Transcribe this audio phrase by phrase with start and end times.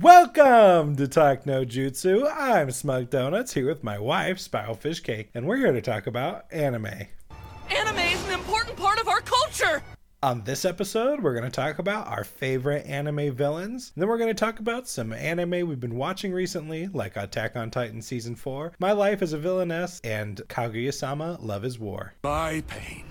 [0.00, 2.26] Welcome to Talk No Jutsu.
[2.34, 6.06] I'm Smug Donuts here with my wife, Spiral Fish Cake, and we're here to talk
[6.06, 7.08] about anime.
[7.68, 9.82] Anime is an important part of our culture!
[10.22, 13.92] On this episode, we're going to talk about our favorite anime villains.
[13.94, 17.56] And then we're going to talk about some anime we've been watching recently, like Attack
[17.56, 22.14] on Titan Season 4, My Life as a Villainess, and Kaguya sama Love is War.
[22.24, 23.04] My pain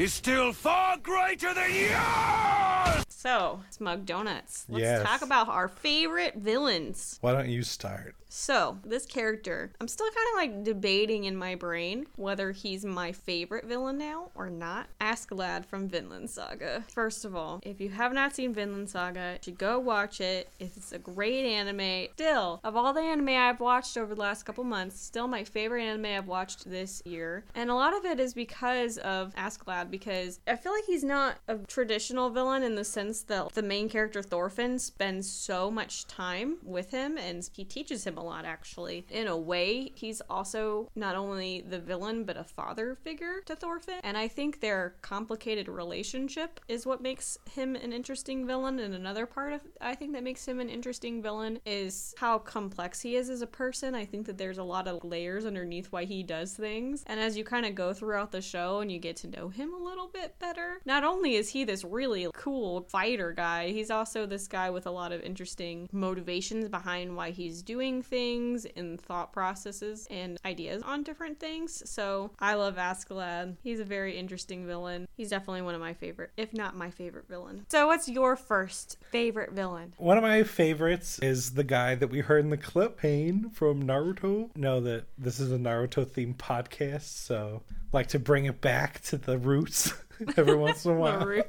[0.00, 3.04] is still far greater than yours!
[3.10, 4.64] So, Smug Donuts.
[4.70, 5.02] Let's Yes.
[5.06, 7.18] talk about our favorite villains.
[7.20, 8.14] Why don't you start?
[8.32, 13.10] So, this character, I'm still kind of like debating in my brain whether he's my
[13.10, 14.86] favorite villain now or not.
[15.00, 16.84] Askeladd from Vinland Saga.
[16.88, 20.48] First of all, if you have not seen Vinland Saga, you should go watch it.
[20.60, 22.06] It's a great anime.
[22.12, 25.82] Still, of all the anime I've watched over the last couple months, still my favorite
[25.82, 27.44] anime I've watched this year.
[27.56, 31.38] And a lot of it is because of Askeladd, because I feel like he's not
[31.48, 36.58] a traditional villain in the sense that the main character Thorfinn spends so much time
[36.62, 39.06] with him and he teaches him a lot actually.
[39.10, 44.00] In a way, he's also not only the villain but a father figure to Thorfinn.
[44.04, 48.78] And I think their complicated relationship is what makes him an interesting villain.
[48.78, 53.00] And another part of I think that makes him an interesting villain is how complex
[53.00, 53.94] he is as a person.
[53.94, 57.02] I think that there's a lot of layers underneath why he does things.
[57.06, 59.72] And as you kind of go throughout the show and you get to know him
[59.72, 64.26] a little bit better, not only is he this really cool fighter guy, he's also
[64.26, 69.32] this guy with a lot of interesting motivations behind why he's doing things and thought
[69.32, 71.88] processes and ideas on different things.
[71.88, 73.56] So I love Askeladd.
[73.62, 75.06] He's a very interesting villain.
[75.16, 77.64] He's definitely one of my favorite, if not my favorite villain.
[77.70, 79.94] So what's your first favorite villain?
[79.96, 83.84] One of my favorites is the guy that we heard in the clip, Pain from
[83.84, 84.54] Naruto.
[84.56, 89.16] Know that this is a Naruto themed podcast, so like to bring it back to
[89.16, 89.92] the roots
[90.36, 91.42] every once in a while.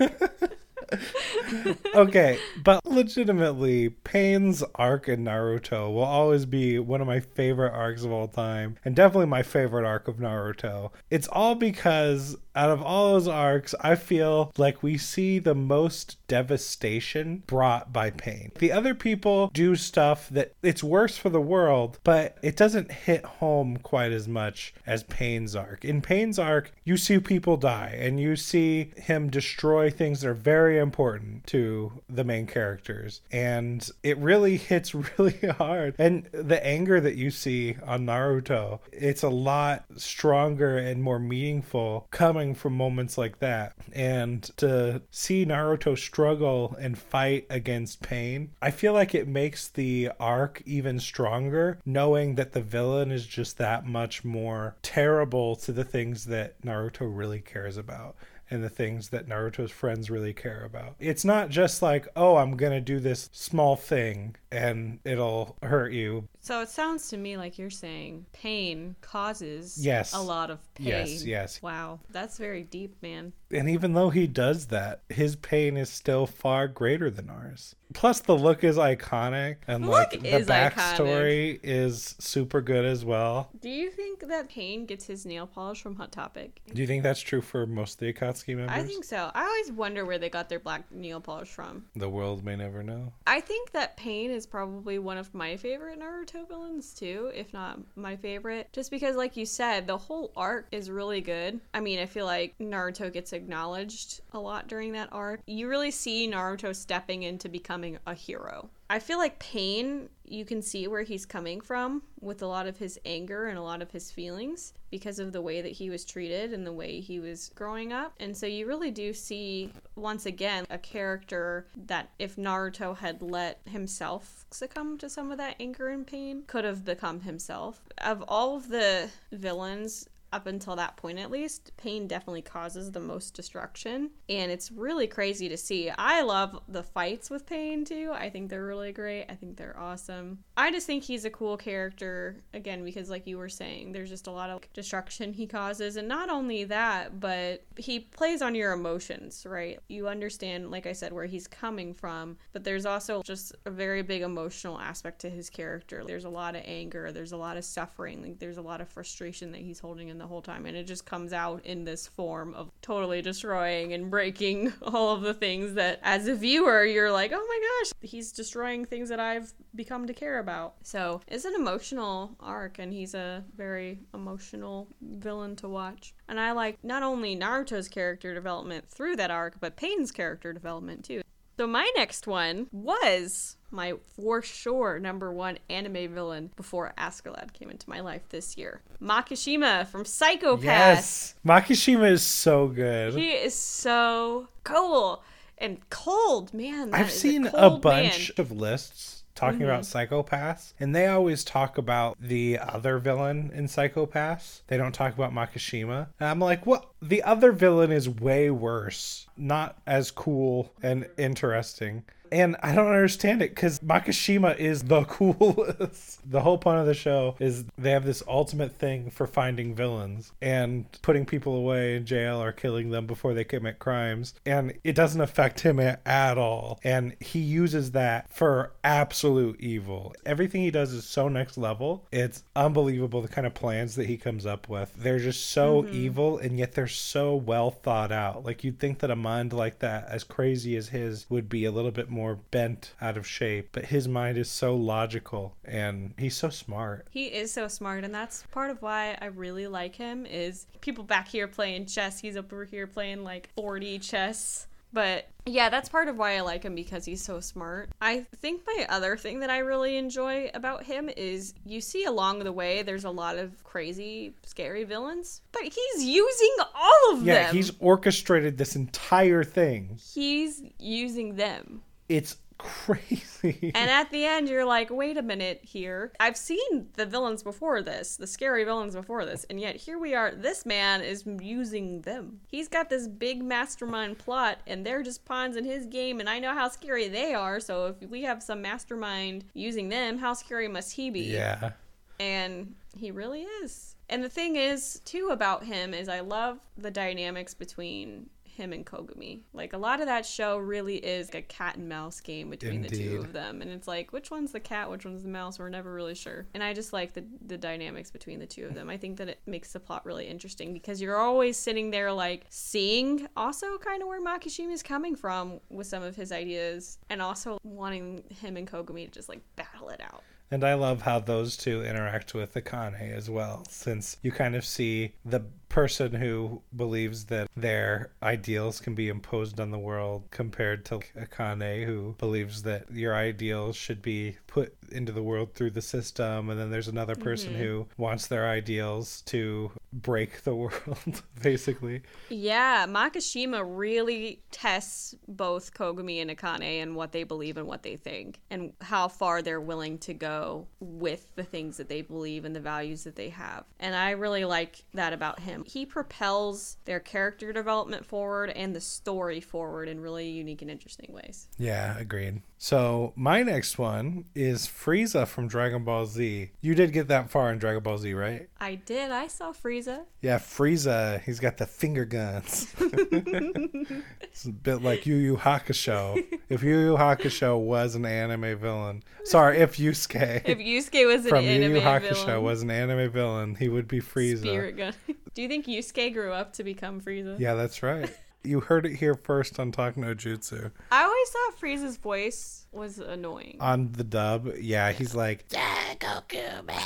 [1.94, 8.04] Okay, but legitimately, Pain's arc in Naruto will always be one of my favorite arcs
[8.04, 10.90] of all time, and definitely my favorite arc of Naruto.
[11.10, 16.16] It's all because out of all those arcs, I feel like we see the most
[16.26, 18.50] devastation brought by Pain.
[18.58, 23.24] The other people do stuff that it's worse for the world, but it doesn't hit
[23.24, 25.84] home quite as much as Pain's arc.
[25.84, 30.34] In Pain's arc, you see people die and you see him destroy things that are
[30.34, 33.20] very important to the main characters.
[33.30, 35.94] And it really hits really hard.
[35.96, 42.08] And the anger that you see on Naruto, it's a lot stronger and more meaningful
[42.10, 43.74] coming from moments like that.
[43.92, 50.10] And to see Naruto struggle and fight against pain, I feel like it makes the
[50.20, 55.84] arc even stronger, knowing that the villain is just that much more terrible to the
[55.84, 58.16] things that Naruto really cares about
[58.50, 60.94] and the things that Naruto's friends really care about.
[60.98, 65.92] It's not just like, oh, I'm going to do this small thing and it'll hurt
[65.92, 66.28] you.
[66.40, 70.14] So it sounds to me like you're saying pain causes Yes.
[70.14, 70.86] a lot of pain.
[70.86, 71.62] Yes, yes.
[71.62, 73.32] Wow, that's very deep, man.
[73.50, 77.74] And even though he does that, his pain is still far greater than ours.
[77.94, 83.50] Plus, the look is iconic, and The like the backstory is super good as well.
[83.60, 86.60] Do you think that Pain gets his nail polish from Hot Topic?
[86.72, 88.70] Do you think that's true for most of the Akatsuki members?
[88.76, 89.30] I think so.
[89.34, 91.84] I always wonder where they got their black nail polish from.
[91.96, 93.12] the world may never know.
[93.26, 97.78] I think that Pain is probably one of my favorite Naruto villains too, if not
[97.96, 98.68] my favorite.
[98.72, 101.60] Just because, like you said, the whole arc is really good.
[101.74, 105.40] I mean, I feel like Naruto gets acknowledged a lot during that arc.
[105.46, 107.48] You really see Naruto stepping into
[107.78, 108.68] becoming a hero.
[108.90, 112.78] I feel like Pain, you can see where he's coming from with a lot of
[112.78, 116.04] his anger and a lot of his feelings because of the way that he was
[116.04, 118.14] treated and the way he was growing up.
[118.18, 123.60] And so you really do see, once again, a character that if Naruto had let
[123.66, 127.82] himself succumb to some of that anger and pain, could have become himself.
[127.98, 133.00] Of all of the villains, up until that point at least, pain definitely causes the
[133.00, 134.10] most destruction.
[134.28, 135.90] And it's really crazy to see.
[135.90, 138.12] I love the fights with pain too.
[138.14, 139.26] I think they're really great.
[139.28, 140.38] I think they're awesome.
[140.56, 144.26] I just think he's a cool character, again, because like you were saying, there's just
[144.26, 145.96] a lot of destruction he causes.
[145.96, 149.78] And not only that, but he plays on your emotions, right?
[149.88, 154.02] You understand, like I said, where he's coming from, but there's also just a very
[154.02, 156.04] big emotional aspect to his character.
[156.06, 158.88] There's a lot of anger, there's a lot of suffering, like there's a lot of
[158.88, 162.06] frustration that he's holding in the whole time, and it just comes out in this
[162.06, 167.12] form of totally destroying and breaking all of the things that, as a viewer, you're
[167.12, 170.74] like, oh my gosh, he's destroying things that I've become to care about.
[170.82, 176.14] So it's an emotional arc, and he's a very emotional villain to watch.
[176.28, 181.04] And I like not only Naruto's character development through that arc, but Pain's character development
[181.04, 181.22] too.
[181.58, 187.68] So my next one was my for sure number one anime villain before Askeladd came
[187.68, 188.80] into my life this year.
[189.02, 190.64] Makishima from Psycho-Pass.
[190.64, 191.34] Yes.
[191.44, 193.14] Makishima is so good.
[193.14, 195.24] He is so cool
[195.58, 196.94] and cold, man.
[196.94, 198.46] I've seen a, cold bunch man.
[198.46, 199.64] of lists talking Mm-hmm.
[199.70, 204.62] about Psycho-Pass, and they always talk about the other villain in Psycho-Pass.
[204.66, 206.08] They don't talk about Makishima.
[206.20, 206.90] And I'm like, what?
[207.00, 212.04] The other villain is way worse, not as cool and interesting.
[212.32, 216.30] And I don't understand it because Makishima is the coolest.
[216.30, 220.32] the whole point of the show is they have this ultimate thing for finding villains
[220.40, 224.34] and putting people away in jail or killing them before they commit crimes.
[224.44, 226.80] And it doesn't affect him at all.
[226.82, 230.14] And he uses that for absolute evil.
[230.26, 232.06] Everything he does is so next level.
[232.12, 234.92] It's unbelievable the kind of plans that he comes up with.
[234.96, 235.94] They're just so mm-hmm.
[235.94, 238.44] evil and yet they're so well thought out.
[238.44, 241.70] Like you'd think that a mind like that, as crazy as his, would be a
[241.70, 242.17] little bit more
[242.50, 243.70] bent out of shape.
[243.72, 247.06] But his mind is so logical and he's so smart.
[247.10, 250.26] He is so smart, and that's part of why I really like him.
[250.26, 254.66] Is people back here playing chess, he's over here playing like 40 chess.
[254.90, 257.90] But yeah, that's part of why I like him because he's so smart.
[258.00, 262.38] I think my other thing that I really enjoy about him is you see along
[262.38, 267.34] the way there's a lot of crazy, scary villains, but he's using all of Yeah,
[267.34, 267.42] them.
[267.44, 269.98] Yeah, he's orchestrated this entire thing.
[270.14, 271.82] he's using them.
[272.08, 273.70] It's crazy.
[273.74, 276.12] And at the end, you're like, wait a minute here.
[276.18, 280.14] I've seen the villains before this, the scary villains before this, and yet here we
[280.14, 280.32] are.
[280.34, 282.40] This man is using them.
[282.48, 286.40] He's got this big mastermind plot, and they're just pawns in his game, and I
[286.40, 290.66] know how scary they are, so if we have some mastermind using them, how scary
[290.66, 291.20] must he be?
[291.20, 291.70] yeah.
[292.18, 293.94] and he really is.
[294.08, 298.84] And the thing is, too, about him is I love the dynamics between him and
[298.84, 299.40] Kogami.
[299.54, 302.90] Like a lot of that show really is a cat and mouse game between the
[302.90, 305.58] two of them, and it's like which one's the cat, which one's the mouse.
[305.58, 306.46] We're never really sure.
[306.52, 308.90] And I just like the the dynamics between the two of them.
[308.90, 312.44] I think that it makes the plot really interesting because you're always sitting there like
[312.50, 317.22] seeing also kind of where Makishima is coming from with some of his ideas, and
[317.22, 320.22] also wanting him and Kogami to just like battle it out.
[320.50, 324.64] And I love how those two interact with Akane as well, since you kind of
[324.64, 330.84] see the person who believes that their ideals can be imposed on the world compared
[330.86, 335.82] to Akane who believes that your ideals should be put into the world through the
[335.82, 337.62] system and then there's another person mm-hmm.
[337.62, 342.02] who wants their ideals to break the world basically.
[342.28, 347.96] Yeah, Makishima really tests both Kogami and Akane and what they believe and what they
[347.96, 352.54] think, and how far they're willing to go with the things that they believe and
[352.54, 353.64] the values that they have.
[353.80, 355.57] And I really like that about him.
[355.66, 361.12] He propels their character development forward and the story forward in really unique and interesting
[361.12, 361.48] ways.
[361.58, 362.42] Yeah, agreed.
[362.60, 366.50] So my next one is Frieza from Dragon Ball Z.
[366.60, 368.48] You did get that far in Dragon Ball Z, right?
[368.60, 369.12] I did.
[369.12, 370.00] I saw Frieza.
[370.22, 372.74] Yeah, Frieza, he's got the finger guns.
[372.80, 376.24] it's a bit like Yu Yu Hakusho.
[376.48, 381.28] If Yu Yu Hakusho was an anime villain, sorry, if Yusuke If Yusuke was an
[381.28, 384.40] from Yu Yu Hakusho villain, was an anime villain, he would be Frieza.
[384.40, 384.94] spirit gun.
[385.38, 387.38] Do you think Yusuke grew up to become Frieza?
[387.38, 388.12] Yeah, that's right.
[388.42, 390.72] You heard it here first on Talk No Jutsu.
[390.90, 393.56] I always thought Frieza's voice was annoying.
[393.60, 396.82] On the dub, yeah, he's like, Yeah, Goku, man.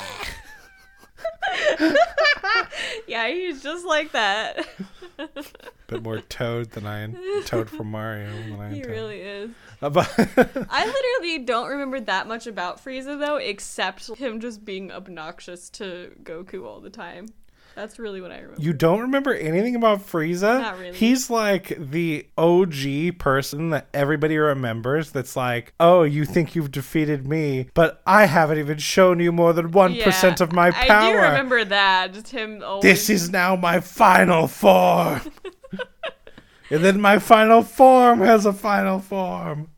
[3.07, 4.67] yeah, he's just like that.
[5.17, 5.27] a
[5.87, 7.17] bit more Toad than I am.
[7.45, 8.31] Toad from Mario.
[8.31, 8.91] Than I am he Toad.
[8.91, 9.49] really is.
[9.81, 9.89] Uh,
[10.69, 16.11] I literally don't remember that much about Frieza though, except him just being obnoxious to
[16.21, 17.29] Goku all the time.
[17.75, 18.61] That's really what I remember.
[18.61, 20.61] You don't remember anything about Frieza?
[20.61, 20.95] Not really.
[20.97, 27.27] He's like the OG person that everybody remembers that's like, oh, you think you've defeated
[27.27, 31.01] me, but I haven't even shown you more than 1% of my power.
[31.01, 32.13] I do remember that.
[32.13, 32.83] Just him always.
[32.83, 35.21] This is now my final form.
[36.69, 39.69] and then my final form has a final form.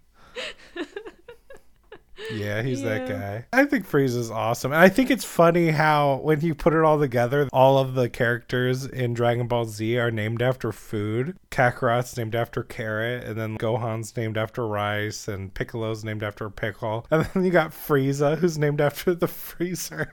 [2.34, 3.46] Yeah, he's that guy.
[3.54, 4.72] I think Frieza's awesome.
[4.72, 8.10] And I think it's funny how when you put it all together, all of the
[8.10, 11.38] characters in Dragon Ball Z are named after food.
[11.52, 17.06] Kakarot's named after carrot, and then Gohan's named after rice, and Piccolo's named after pickle.
[17.12, 20.12] And then you got Frieza, who's named after the freezer.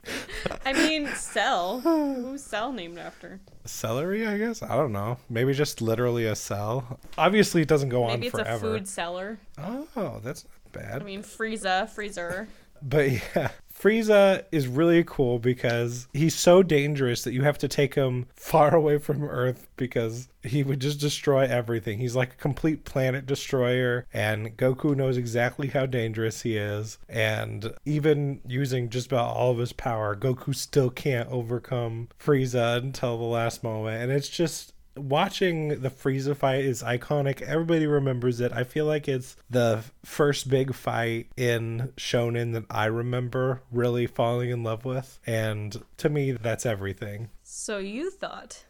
[0.65, 1.79] I mean, Cell.
[1.81, 3.39] Who's Cell named after?
[3.65, 4.61] Celery, I guess?
[4.61, 5.17] I don't know.
[5.29, 6.99] Maybe just literally a cell.
[7.17, 9.39] Obviously, it doesn't go Maybe on it's a food seller.
[9.57, 11.01] Oh, that's bad.
[11.01, 12.47] I mean, Frieza, Freezer.
[12.85, 17.95] But yeah, Frieza is really cool because he's so dangerous that you have to take
[17.95, 21.99] him far away from Earth because he would just destroy everything.
[21.99, 26.97] He's like a complete planet destroyer, and Goku knows exactly how dangerous he is.
[27.09, 33.17] And even using just about all of his power, Goku still can't overcome Frieza until
[33.17, 34.03] the last moment.
[34.03, 37.41] And it's just watching the Frieza fight is iconic.
[37.41, 38.51] Everybody remembers it.
[38.51, 44.49] I feel like it's the first big fight in Shonen that I remember really falling
[44.49, 45.19] in love with.
[45.25, 47.29] And to me, that's everything.
[47.43, 48.63] So you thought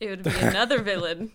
[0.00, 1.32] it would be another villain,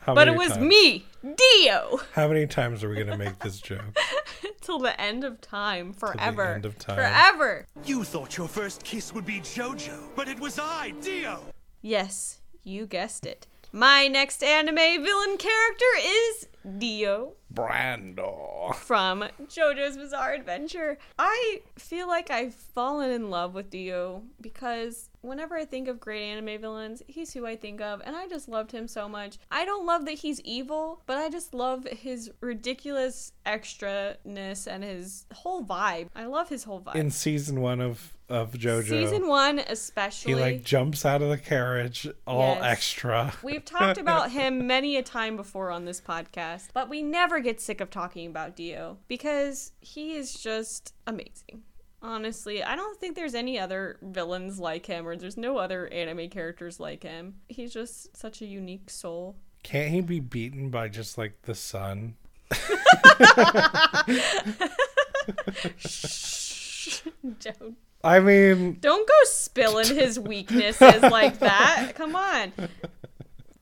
[0.00, 3.38] How but it was times- me, Dio, How many times are we going to make
[3.40, 3.96] this joke?
[4.60, 6.96] till the end of time, forever, end of time.
[6.96, 7.66] forever.
[7.84, 11.40] You thought your first kiss would be JoJo, but it was I, Dio!
[11.82, 13.46] Yes, you guessed it.
[13.72, 16.48] My next anime villain character is
[16.78, 18.74] Dio Brando.
[18.76, 20.98] from JoJo's Bizarre Adventure.
[21.18, 26.22] I feel like I've fallen in love with Dio because whenever I think of great
[26.22, 29.38] anime villains, he's who I think of, and I just loved him so much.
[29.50, 35.26] I don't love that he's evil, but I just love his ridiculous extraness and his
[35.34, 36.08] whole vibe.
[36.14, 36.94] I love his whole vibe.
[36.94, 40.34] In season one of, of JoJo, Season one, especially.
[40.34, 42.62] he like jumps out of the carriage all Yes.
[42.64, 43.32] extra.
[43.42, 47.60] We've talked about him many a time before on this podcast, but we never get
[47.60, 51.62] sick of talking about Dio because he is just amazing.
[52.02, 56.30] Honestly, I don't think there's any other villains like him or there's no other anime
[56.30, 57.34] characters like him.
[57.48, 59.36] He's just such a unique soul.
[59.62, 62.14] Can't he be beaten by just like the sun?
[65.76, 67.02] Shh,
[67.40, 71.92] Don't I mean, don't go spilling his weaknesses like that.
[71.94, 72.52] Come on.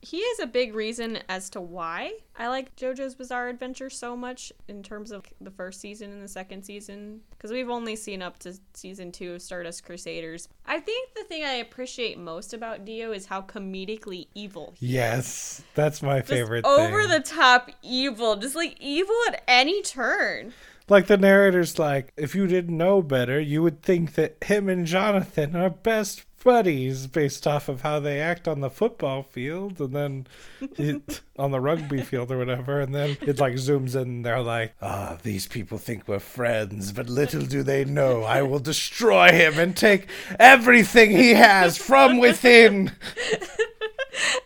[0.09, 4.51] He is a big reason as to why I like JoJo's Bizarre Adventure so much
[4.67, 7.21] in terms of the first season and the second season.
[7.29, 10.49] Because we've only seen up to season two of Stardust Crusaders.
[10.65, 15.63] I think the thing I appreciate most about Dio is how comedically evil he yes,
[15.75, 16.27] that's my is.
[16.27, 16.87] favorite Just thing.
[16.87, 18.37] over the top evil.
[18.37, 20.55] Just like evil at any turn.
[20.89, 24.87] Like the narrator's like, if you didn't know better, you would think that him and
[24.87, 29.95] Jonathan are best buddies based off of how they act on the football field and
[29.95, 30.27] then
[30.61, 32.81] it, on the rugby field or whatever.
[32.81, 36.93] And then it like zooms in and they're like, ah, these people think we're friends,
[36.93, 42.19] but little do they know I will destroy him and take everything he has from
[42.19, 42.93] within.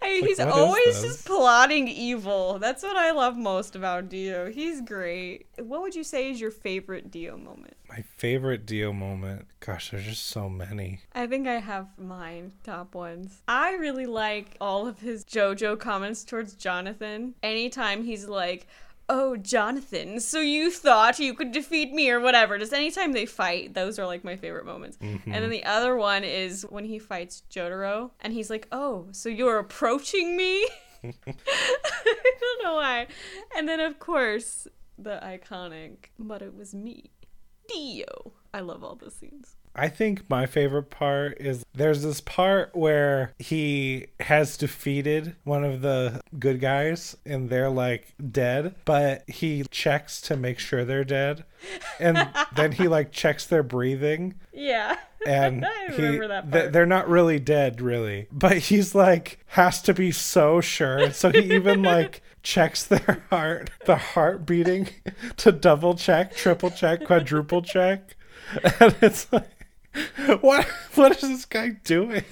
[0.03, 2.59] Hey, he's what is always just plotting evil.
[2.59, 4.51] That's what I love most about Dio.
[4.51, 5.47] He's great.
[5.59, 7.77] What would you say is your favorite Dio moment?
[7.95, 9.49] My favorite Dio moment.
[9.61, 11.01] Gosh, there's just so many.
[11.13, 13.43] I think I have mine, top ones.
[13.47, 17.35] I really like all of his JoJo comments towards Jonathan.
[17.43, 18.67] Anytime he's like,
[19.11, 22.57] Oh, Jonathan, so you thought you could defeat me or whatever.
[22.57, 24.97] Just anytime they fight, those are like my favorite moments.
[24.97, 25.31] Mm-hmm.
[25.31, 29.29] And then the other one is when he fights Jotaro and he's like, Oh, so
[29.29, 30.67] you're approaching me?
[31.05, 33.07] I don't know why.
[33.55, 34.67] And then, of course,
[34.99, 37.11] the iconic, but it was me,
[37.75, 38.33] Dio.
[38.55, 39.57] I love all the scenes.
[39.75, 45.81] I think my favorite part is there's this part where he has defeated one of
[45.81, 51.45] the good guys and they're like dead, but he checks to make sure they're dead.
[51.99, 54.99] And then he like checks their breathing Yeah.
[55.27, 56.73] and I he that th- part.
[56.75, 61.11] they're not really dead really, but he's like has to be so sure.
[61.13, 64.89] So he even like checks their heart, the heart beating
[65.39, 68.17] to double check, triple check, quadruple check.
[68.81, 69.49] And it's like
[70.41, 72.25] what what is this guy doing?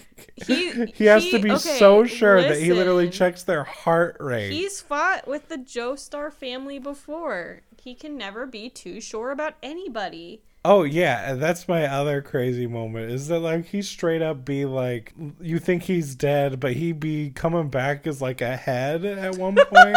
[0.46, 4.50] He, He has to be okay, so sure that he literally checks their heart rate.
[4.52, 7.60] He's fought with the Joestar family before.
[7.80, 10.42] He can never be too sure about anybody.
[10.62, 15.14] Oh yeah, that's my other crazy moment is that like he straight up be like
[15.40, 19.54] you think he's dead, but he be coming back as like a head at one
[19.70, 19.96] point,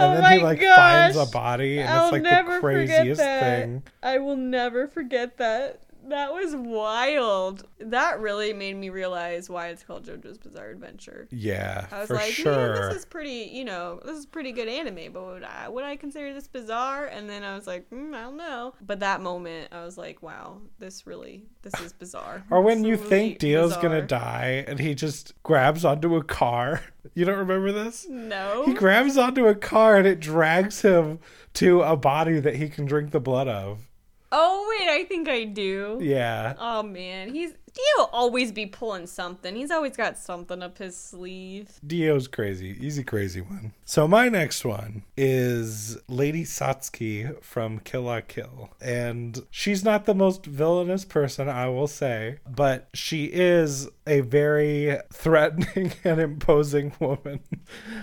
[0.00, 2.88] Oh then my he like finds a body, and I'll it's like never the forget
[2.88, 3.40] craziest that.
[3.40, 3.82] thing.
[4.02, 5.83] I will never forget that.
[6.08, 7.66] That was wild.
[7.78, 11.28] That really made me realize why it's called JoJo's Bizarre Adventure.
[11.30, 12.74] Yeah, I was for like, sure.
[12.74, 15.84] yeah, this is pretty, you know, this is pretty good anime, but would I, would
[15.84, 17.06] I consider this bizarre?
[17.06, 18.74] And then I was like, mm, I don't know.
[18.80, 22.44] But that moment, I was like, wow, this really, this is bizarre.
[22.50, 26.82] or when you really think Dio's gonna die, and he just grabs onto a car.
[27.12, 28.08] You don't remember this?
[28.08, 28.64] No.
[28.64, 31.20] He grabs onto a car and it drags him
[31.52, 33.86] to a body that he can drink the blood of.
[34.34, 35.98] Oh, wait, I think I do.
[36.02, 36.54] Yeah.
[36.58, 37.32] Oh, man.
[37.32, 39.56] He's Dio always be pulling something.
[39.56, 41.80] He's always got something up his sleeve.
[41.84, 42.72] Dio's crazy.
[42.74, 43.72] He's a crazy one.
[43.84, 48.70] So my next one is Lady Satsuki from Kill la Kill.
[48.80, 54.96] And she's not the most villainous person, I will say, but she is a very
[55.12, 57.40] threatening and imposing woman.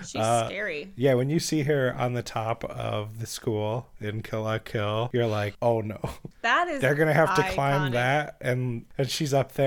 [0.06, 0.92] She's Uh, scary.
[0.98, 5.10] Yeah, when you see her on the top of the school in Kill la Kill,
[5.14, 6.00] you're like, oh no.
[6.42, 9.61] That is They're gonna have to climb that and and she's up there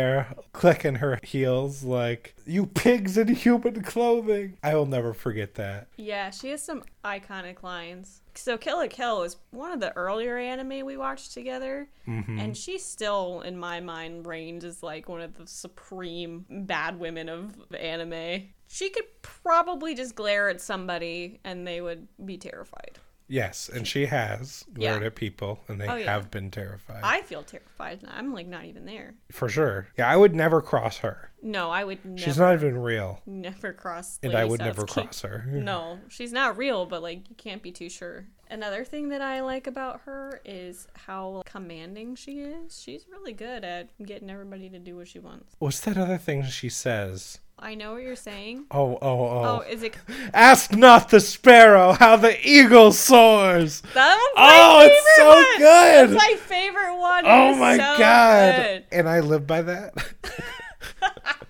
[0.53, 4.57] clicking her heels like you pigs in human clothing.
[4.63, 5.89] I will never forget that.
[5.97, 8.21] Yeah, she has some iconic lines.
[8.35, 12.39] So Kill la Kill was one of the earlier anime we watched together, Mm-hmm.
[12.39, 17.29] and she still, in my mind, reigns as like one of the supreme bad women
[17.29, 18.49] of anime.
[18.69, 22.99] She could probably just glare at somebody and they would be terrified.
[23.27, 25.07] Yes, and she has glared Yeah.
[25.07, 26.13] at people and they Oh, yeah.
[26.13, 27.01] have been terrified.
[27.03, 28.01] I feel terrified.
[28.07, 29.15] I'm like not even there.
[29.31, 29.89] For sure.
[29.97, 31.31] Yeah, I would never cross her.
[31.43, 32.19] No, I would never.
[32.19, 33.21] She's not even real.
[33.27, 34.19] never cross.
[34.23, 34.93] And I would never Satsuki.
[34.93, 35.45] cross her.
[35.49, 38.27] No, she's not real, but like you can't be too sure.
[38.51, 42.79] Another thing that I like about her is how commanding she is.
[42.81, 45.57] She's really good at getting everybody to do what she wants.
[45.59, 47.39] What's that other thing she says?
[47.59, 48.65] I know what you're saying.
[48.71, 49.61] Oh, oh, Oh, oh.
[49.71, 49.95] is it
[50.35, 53.81] Ask not the sparrow how the eagle soars.
[53.95, 55.45] that Oh, my it's so one.
[55.59, 56.11] good.
[56.11, 57.25] That's my favorite one.
[57.27, 58.57] Oh my so god.
[58.57, 58.85] good.
[58.93, 59.95] And I live by that.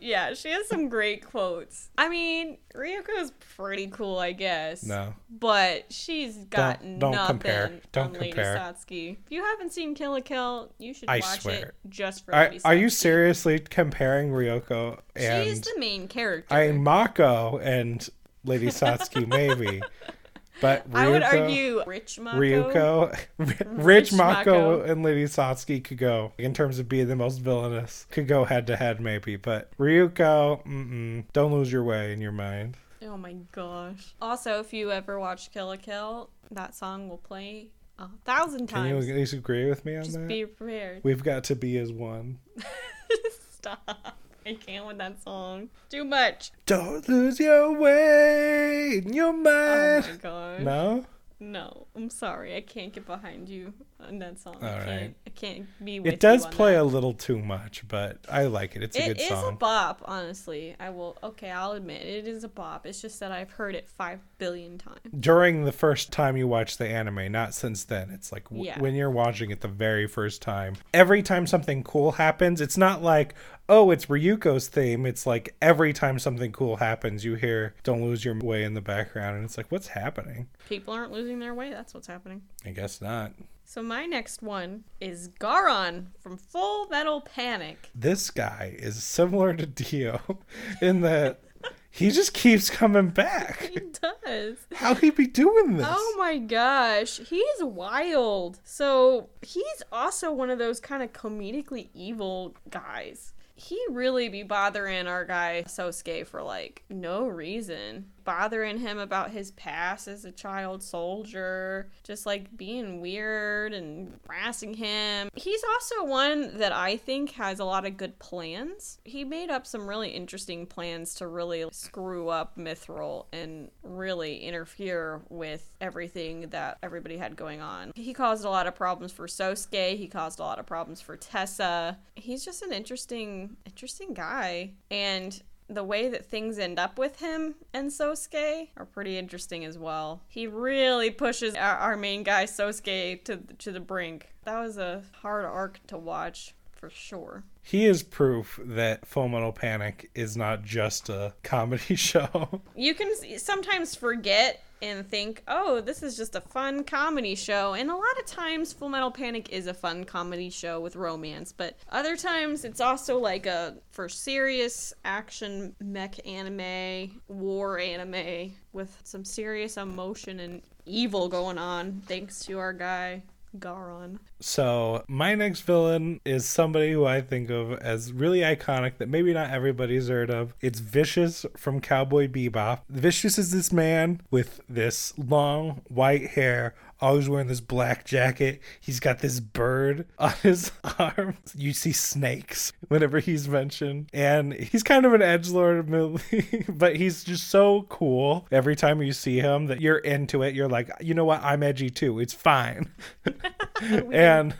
[0.00, 1.90] Yeah, she has some great quotes.
[1.98, 4.82] I mean, Ryuko's pretty cool, I guess.
[4.84, 5.14] no.
[5.30, 7.72] But she's got Don't- don't nothing compare.
[7.92, 8.56] Don't compare.
[8.56, 9.12] Satsuki.
[9.24, 11.66] If you haven't seen Kill la Kill, you should I watch swear.
[11.66, 16.54] it just for Are, are you seriously comparing Ryuko and She's the main character.
[16.54, 18.08] I mean Mako and
[18.44, 19.82] Lady Satsuki maybe,
[20.60, 22.38] but Ryuko, I would argue Rich Mako.
[22.38, 24.82] Ryuko, Rich, Rich Mako, Mako.
[24.82, 28.06] and Lady Satsuki could go in terms of being the most villainous.
[28.10, 32.32] Could go head to head maybe, but Ryuko, mm-mm, don't lose your way in your
[32.32, 32.76] mind.
[33.02, 34.14] Oh my gosh.
[34.20, 38.86] Also, if you ever watch Kill la Kill, that song will play a thousand Can
[38.86, 39.08] you times.
[39.08, 40.28] at least agree with me on Just that?
[40.28, 41.00] be prepared.
[41.02, 42.38] We've got to be as one.
[43.50, 44.16] Stop.
[44.50, 45.68] I can't with that song.
[45.88, 46.50] Too much.
[46.66, 50.06] Don't lose your way in your Oh mind.
[50.10, 50.60] my gosh.
[50.62, 51.06] no.
[51.38, 52.54] No, I'm sorry.
[52.56, 53.72] I can't get behind you
[54.08, 54.56] on that song.
[54.62, 54.86] I can't.
[54.86, 55.14] right.
[55.26, 56.82] I can't be with It does play that.
[56.82, 58.82] a little too much, but I like it.
[58.82, 60.76] It's a It good It is a bop, honestly.
[60.78, 61.16] I will.
[61.22, 62.86] Okay, I'll admit it is a bop.
[62.86, 65.00] It's just that I've heard it five billion times.
[65.18, 68.10] During the first time you watch the anime, not since then.
[68.10, 68.78] It's like w- Yeah.
[68.80, 70.74] when you're watching it the very first time.
[70.94, 73.34] Every time something cool happens, it's not like,
[73.68, 75.06] oh, it's Ryuko's theme.
[75.06, 78.80] It's like every time something cool happens, you hear Don't Lose Your Way in the
[78.80, 79.36] background.
[79.36, 80.48] And it's like, what's happening?
[80.68, 81.70] People aren't losing their way.
[81.70, 82.42] That's what's happening.
[82.66, 83.32] I guess not.
[83.70, 87.88] So my next one is Gauron from Full Metal Panic.
[87.94, 90.40] This guy is similar to Dio
[90.82, 91.42] in that
[91.88, 93.70] he just keeps coming back.
[93.72, 94.56] He does.
[94.74, 95.86] How he be doing this?
[95.88, 98.58] Oh my gosh, he's wild.
[98.64, 103.34] So he's also one of those kind of comedically evil guys.
[103.54, 108.06] He really be bothering our guy Sosuke for like no reason.
[108.24, 114.74] Bothering him about his past as a child soldier, just like being weird and harassing
[114.74, 115.28] him.
[115.34, 118.98] He's also one that I think has a lot of good plans.
[119.04, 125.22] He made up some really interesting plans to really screw up Mithril and really interfere
[125.28, 127.92] with everything that everybody had going on.
[127.94, 131.16] He caused a lot of problems for Sosuke, he caused a lot of problems for
[131.16, 131.98] Tessa.
[132.14, 137.54] He's just an interesting interesting guy and the way that things end up with him
[137.72, 140.22] and Sosuke are pretty interesting as well.
[140.28, 144.34] He really pushes our, our main guy Sosuke to to the brink.
[144.44, 147.44] That was a hard arc to watch for sure.
[147.62, 152.62] He is proof that Full Metal Panic is not just a comedy show.
[152.74, 157.90] You can sometimes forget and think, "Oh, this is just a fun comedy show." And
[157.90, 161.76] a lot of times Full Metal Panic is a fun comedy show with romance, but
[161.90, 169.24] other times it's also like a for serious action mech anime, war anime with some
[169.24, 173.22] serious emotion and evil going on thanks to our guy
[173.58, 174.18] Gauron.
[174.38, 179.32] So, my next villain is somebody who I think of as really iconic that maybe
[179.32, 180.54] not everybody's heard of.
[180.60, 182.80] It's Vicious from Cowboy Bebop.
[182.88, 188.60] Vicious is this man with this long white hair, always wearing this black jacket.
[188.80, 191.36] He's got this bird on his arm.
[191.54, 194.08] You see snakes whenever he's mentioned.
[194.12, 199.12] And he's kind of an edgelord, admittedly, but he's just so cool every time you
[199.12, 200.54] see him that you're into it.
[200.54, 201.42] You're like, you know what?
[201.42, 202.18] I'm edgy too.
[202.20, 202.90] It's fine.
[203.80, 204.54] and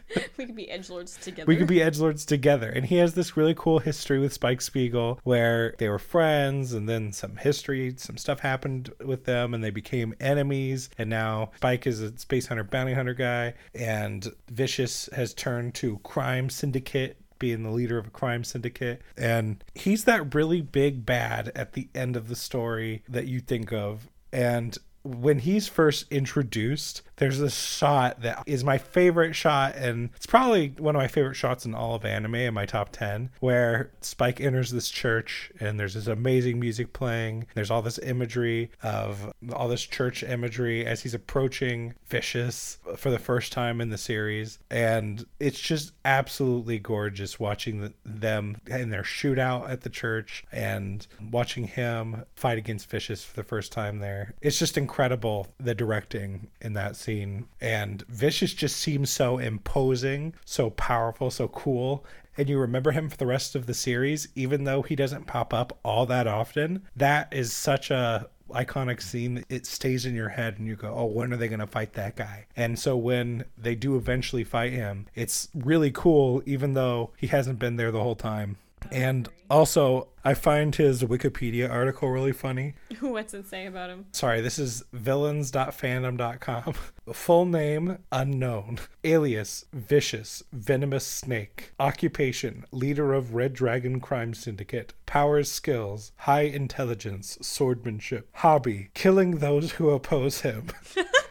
[0.36, 1.46] we could be edge lords together.
[1.46, 2.68] We could be edge lords together.
[2.70, 6.88] And he has this really cool history with Spike Spiegel where they were friends and
[6.88, 10.90] then some history, some stuff happened with them and they became enemies.
[10.98, 15.98] And now Spike is a space hunter bounty hunter guy and Vicious has turned to
[15.98, 19.02] crime syndicate being the leader of a crime syndicate.
[19.16, 23.72] And he's that really big bad at the end of the story that you think
[23.72, 24.08] of.
[24.32, 30.26] And when he's first introduced, there's this shot that is my favorite shot, and it's
[30.26, 33.92] probably one of my favorite shots in all of anime in my top 10, where
[34.00, 37.46] Spike enters this church and there's this amazing music playing.
[37.54, 43.20] There's all this imagery of all this church imagery as he's approaching Vicious for the
[43.20, 44.58] first time in the series.
[44.68, 51.06] And it's just absolutely gorgeous watching the, them in their shootout at the church and
[51.30, 54.34] watching him fight against Vicious for the first time there.
[54.42, 57.11] It's just incredible the directing in that scene.
[57.60, 62.04] And Vicious just seems so imposing, so powerful, so cool.
[62.36, 65.52] And you remember him for the rest of the series, even though he doesn't pop
[65.52, 66.82] up all that often.
[66.96, 71.06] That is such a iconic scene it stays in your head and you go oh
[71.06, 74.72] when are they going to fight that guy and so when they do eventually fight
[74.72, 78.56] him it's really cool even though he hasn't been there the whole time
[78.90, 82.74] and also i find his wikipedia article really funny.
[83.00, 84.06] What's it say about him?
[84.12, 86.74] sorry this is villains.fandom.com
[87.12, 88.78] full name unknown.
[89.04, 91.72] Alias vicious venomous snake.
[91.80, 94.94] Occupation leader of red dragon crime syndicate.
[95.06, 100.68] Powers skills high intelligence swordsmanship hobby killing those who oppose him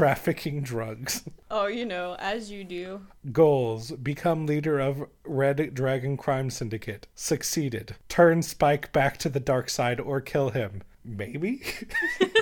[0.00, 3.02] trafficking drugs Oh, you know, as you do.
[3.32, 7.08] Goals Become leader of Red Dragon Crime Syndicate.
[7.14, 7.96] Succeeded.
[8.08, 10.82] Turn Spike back to the dark side or kill him.
[11.04, 11.60] Maybe?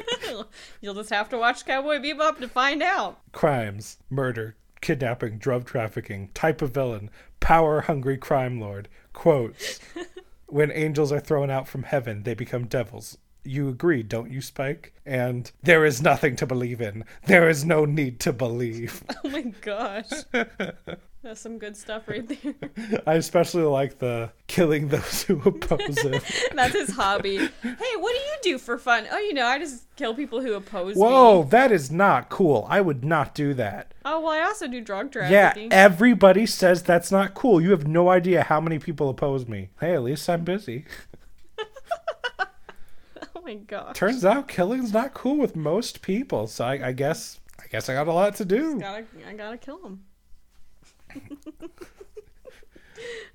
[0.83, 3.19] You'll just have to watch Cowboy Bebop to find out.
[3.33, 6.29] Crimes Murder, kidnapping, drug trafficking.
[6.35, 8.89] Type of villain Power hungry crime lord.
[9.15, 9.81] Quotes
[10.47, 13.17] When angels are thrown out from heaven, they become devils.
[13.45, 14.93] You agree, don't you, Spike?
[15.07, 17.05] And there is nothing to believe in.
[17.27, 19.03] There is no need to believe.
[19.25, 20.11] Oh my gosh.
[21.23, 22.55] That's some good stuff right there.
[23.07, 26.21] I especially like the killing those who oppose him.
[26.55, 27.37] That's his hobby.
[27.37, 29.07] Hey, what do you do for fun?
[29.11, 31.13] Oh, you know, I just kill people who oppose Whoa, me.
[31.13, 32.67] Whoa, that is not cool.
[32.71, 33.93] I would not do that.
[34.05, 35.71] Oh, well, I also do drug trafficking.
[35.71, 37.61] Yeah, everybody says that's not cool.
[37.61, 39.71] You have no idea how many people oppose me.
[39.81, 40.85] Hey, at least I'm busy.
[43.49, 43.97] My gosh.
[43.97, 47.95] Turns out killing's not cool with most people, so I, I guess I guess I
[47.95, 48.79] got a lot to do.
[48.79, 50.05] Gotta, I gotta kill him.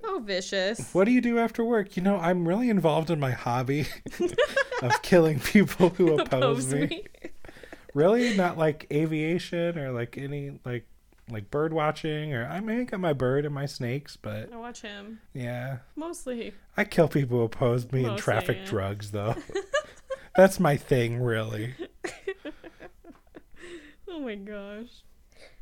[0.04, 0.94] oh, vicious.
[0.94, 1.98] What do you do after work?
[1.98, 3.88] You know, I'm really involved in my hobby
[4.82, 6.26] of killing people who oppose,
[6.68, 6.88] Oppose me.
[6.88, 7.04] me.
[7.94, 8.36] Really?
[8.38, 10.86] Not like aviation or like any like
[11.32, 14.58] like bird watching or I mean I got my bird and my snakes, but I
[14.58, 15.20] watch him.
[15.34, 15.78] yeah.
[15.96, 16.54] Mostly.
[16.76, 18.66] I kill people who oppose me and Mostly, traffic yeah.
[18.66, 19.36] drugs though.
[20.36, 21.76] That's my thing really.
[24.14, 25.04] Oh my gosh.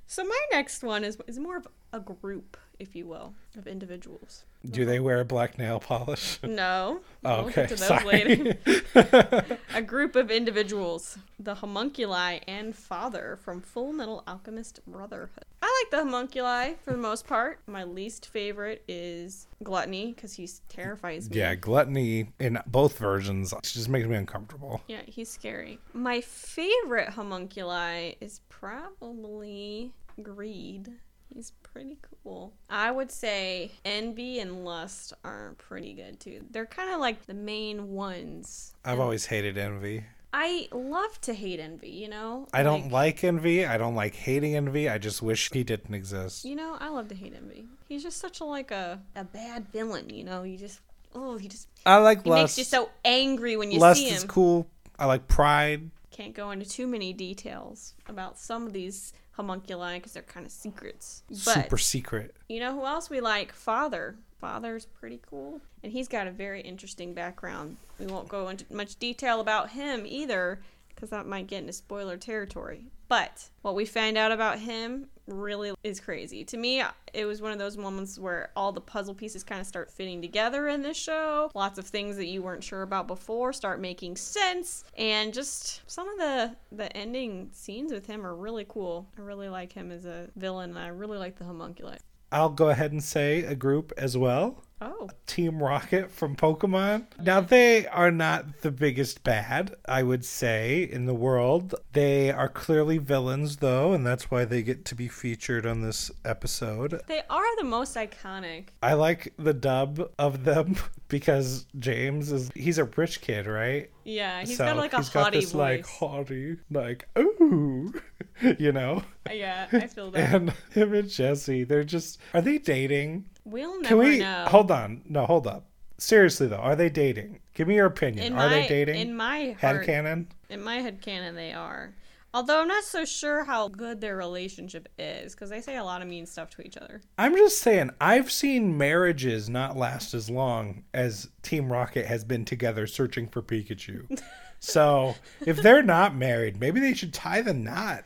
[0.07, 4.43] So my next one is is more of a group, if you will, of individuals.
[4.69, 5.03] Do they uh-huh.
[5.03, 6.37] wear black nail polish?
[6.43, 6.99] No.
[7.23, 8.57] Oh, we'll okay, those sorry.
[9.73, 11.17] a group of individuals.
[11.39, 15.45] The homunculi and father from Full Metal Alchemist Brotherhood.
[15.61, 17.59] I the homunculi for the most part.
[17.67, 21.37] My least favorite is Gluttony because he terrifies me.
[21.37, 24.81] yeah, gluttony in both versions just makes me uncomfortable.
[24.87, 25.79] Yeah, he's scary.
[25.93, 30.91] My favorite homunculi is probably Greed.
[31.33, 32.53] He's pretty cool.
[32.69, 36.41] I would say Envy and Lust are pretty good too.
[36.51, 38.73] They're kind of like the main ones.
[38.83, 40.03] I've always hated envy.
[40.33, 42.47] I love to hate Envy, you know?
[42.53, 43.65] I don't like envy.
[43.65, 44.87] I don't like hating envy.
[44.87, 46.45] I just wish he didn't exist.
[46.45, 47.65] You know, I love to hate Envy.
[47.89, 50.43] He's just such a like a, a bad villain, you know?
[50.43, 50.79] You just
[51.13, 52.41] oh, he just I like he lust.
[52.41, 54.15] makes you so angry when you lust see him.
[54.15, 54.67] is cool.
[54.97, 55.89] I like pride.
[56.11, 60.51] can't go into too many details about some of these homunculi because they're kind of
[60.51, 61.23] secrets.
[61.29, 62.35] But Super secret.
[62.47, 63.51] you know who else we like?
[63.51, 64.15] Father.
[64.41, 67.77] Father's pretty cool, and he's got a very interesting background.
[67.99, 72.17] We won't go into much detail about him either because that might get into spoiler
[72.17, 72.87] territory.
[73.07, 76.43] But what we find out about him really is crazy.
[76.45, 79.67] To me, it was one of those moments where all the puzzle pieces kind of
[79.67, 81.51] start fitting together in this show.
[81.53, 86.07] Lots of things that you weren't sure about before start making sense, and just some
[86.09, 89.07] of the the ending scenes with him are really cool.
[89.17, 91.97] I really like him as a villain, and I really like the homunculi.
[92.31, 94.63] I'll go ahead and say a group as well.
[94.83, 95.09] Oh.
[95.27, 97.05] Team Rocket from Pokemon.
[97.21, 101.75] Now, they are not the biggest bad, I would say, in the world.
[101.93, 106.09] They are clearly villains, though, and that's why they get to be featured on this
[106.25, 106.99] episode.
[107.05, 108.69] They are the most iconic.
[108.81, 110.75] I like the dub of them
[111.09, 113.91] because James is, he's a rich kid, right?
[114.03, 115.59] Yeah, he's So got like a he's haughty got this, voice.
[115.59, 117.93] like, haughty, like, ooh,
[118.59, 119.03] you know?
[119.31, 120.33] yeah, I feel that.
[120.33, 123.25] And him and Jessie, they're just, are they dating?
[123.43, 124.45] we'll never Can we know.
[124.47, 125.01] hold on?
[125.07, 125.65] No, hold up.
[125.97, 127.39] Seriously though, are they dating?
[127.53, 128.25] Give me your opinion.
[128.25, 128.95] in are my, they dating?
[128.95, 130.27] In my Head canon?
[130.49, 131.93] in my head canon, they are.
[132.33, 136.01] Although I'm not so sure how good their relationship is, because they say a lot
[136.01, 137.01] of mean stuff to each other.
[137.17, 142.45] I'm just saying, I've seen marriages not last as long as Team Rocket has been
[142.45, 144.17] together searching for Pikachu.
[144.59, 145.15] so
[145.45, 148.05] if they're not married, maybe they should tie the knot.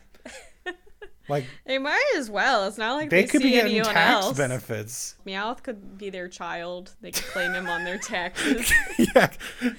[1.27, 2.67] Like They might as well.
[2.67, 4.37] It's not like they they, could see be getting anyone tax else.
[4.37, 5.15] benefits.
[5.25, 6.91] Meowth could be their child.
[7.01, 8.71] They could claim him on their taxes.
[9.15, 9.31] yeah,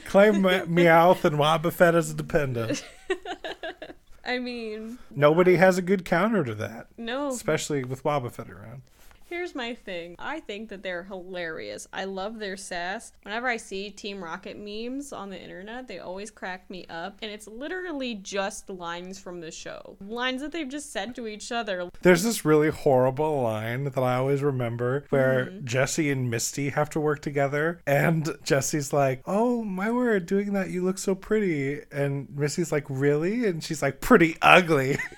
[0.07, 2.85] claim Me- Meowth and Wobbuffet as a dependent.
[4.25, 7.29] I mean, Nobody has a good counter to that, no.
[7.29, 8.83] especially with Wobbuffet around.
[9.29, 10.15] Here's my thing.
[10.21, 11.89] I think that they're hilarious.
[11.93, 13.12] I love their sass.
[13.25, 17.19] Whenever I see Team Rocket memes on the internet, they always crack me up.
[17.21, 19.97] And it's literally just lines from the show.
[20.01, 21.91] Lines that they've just said to each other.
[22.03, 25.65] There's this really horrible line that I always remember where Mm-hmm.
[25.67, 30.71] Jessie and Misty have to work together, and Jessie's like, "Oh my word, doing that
[30.71, 34.99] you look so pretty," and Misty's like, "Really?" and she's like, "Pretty ugly."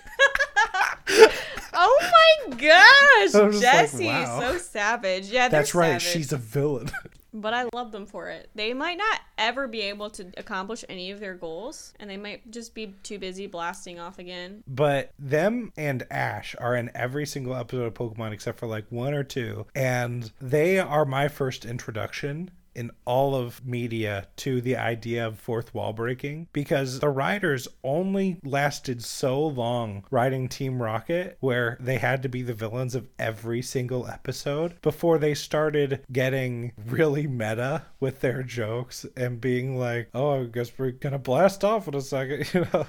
[1.80, 2.10] Oh
[2.50, 3.32] my gosh!
[3.32, 4.40] Just like, Jessie wow.
[4.40, 5.30] is so savage.
[5.30, 6.02] Yeah, That's right, savage.
[6.02, 6.90] she's a villain.
[7.30, 8.48] But I love them for it.
[8.54, 12.50] They might not ever be able to accomplish any of their goals, and they might
[12.50, 14.64] just be too busy blasting off again.
[14.66, 19.12] but them and Ash are in every single episode of Pokemon except for like one
[19.12, 25.26] or two, and they are my first introduction in all of media to the idea
[25.26, 31.76] of fourth wall breaking because the writers only lasted so long writing Team Rocket where
[31.80, 37.26] they had to be the villains of every single episode before they started getting really
[37.26, 41.88] meta with their jokes and being like, "Oh, I guess we're going to blast off
[41.88, 42.86] in a second, you know.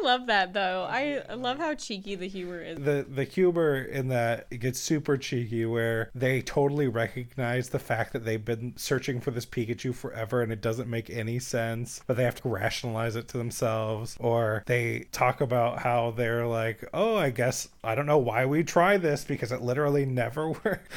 [0.00, 0.86] I love that though.
[0.88, 2.78] I love how cheeky the humor is.
[2.78, 8.12] the the humor in that it gets super cheeky where they totally recognize the fact
[8.12, 12.16] that they've been searching for this Pikachu forever and it doesn't make any sense, but
[12.16, 14.16] they have to rationalize it to themselves.
[14.20, 18.64] Or they talk about how they're like, oh, I guess I don't know why we
[18.64, 20.92] try this because it literally never worked.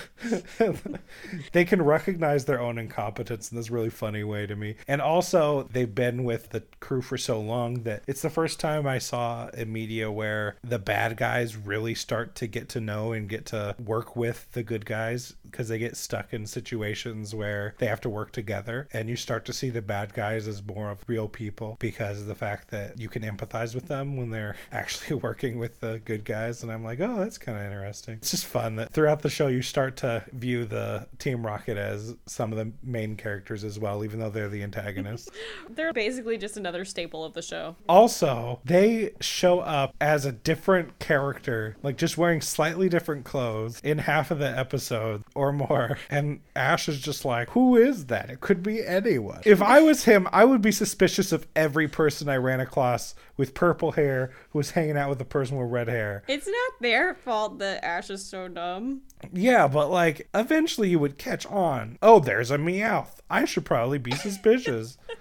[1.53, 4.75] they can recognize their own incompetence in this really funny way to me.
[4.87, 8.87] And also, they've been with the crew for so long that it's the first time
[8.91, 13.27] I saw in media where the bad guys really start to get to know and
[13.27, 17.87] get to work with the good guys because they get stuck in situations where they
[17.87, 18.87] have to work together.
[18.93, 22.27] And you start to see the bad guys as more of real people because of
[22.27, 26.23] the fact that you can empathize with them when they're actually working with the good
[26.23, 26.63] guys.
[26.63, 28.15] And I'm like, oh, that's kind of interesting.
[28.15, 32.15] It's just fun that throughout the show you start to view the Team Rocket as
[32.25, 35.29] some of the main characters as well, even though they're the antagonists.
[35.69, 37.75] They're basically just another staple of the show.
[37.87, 38.80] also, they
[39.19, 44.39] show up as a different character, like just wearing slightly different clothes in half of
[44.39, 45.97] the episode or more.
[46.09, 48.29] And Ash is just like, who is that?
[48.29, 49.41] It could be anyone.
[49.45, 53.53] If I was him, I would be suspicious of every person I ran across with
[53.53, 56.23] purple hair who was hanging out with a person with red hair.
[56.27, 59.01] It's not their fault that Ash is so dumb.
[59.33, 61.97] Yeah, but like eventually you would catch on.
[62.01, 63.19] Oh, there's a Meowth.
[63.29, 64.97] I should probably be suspicious.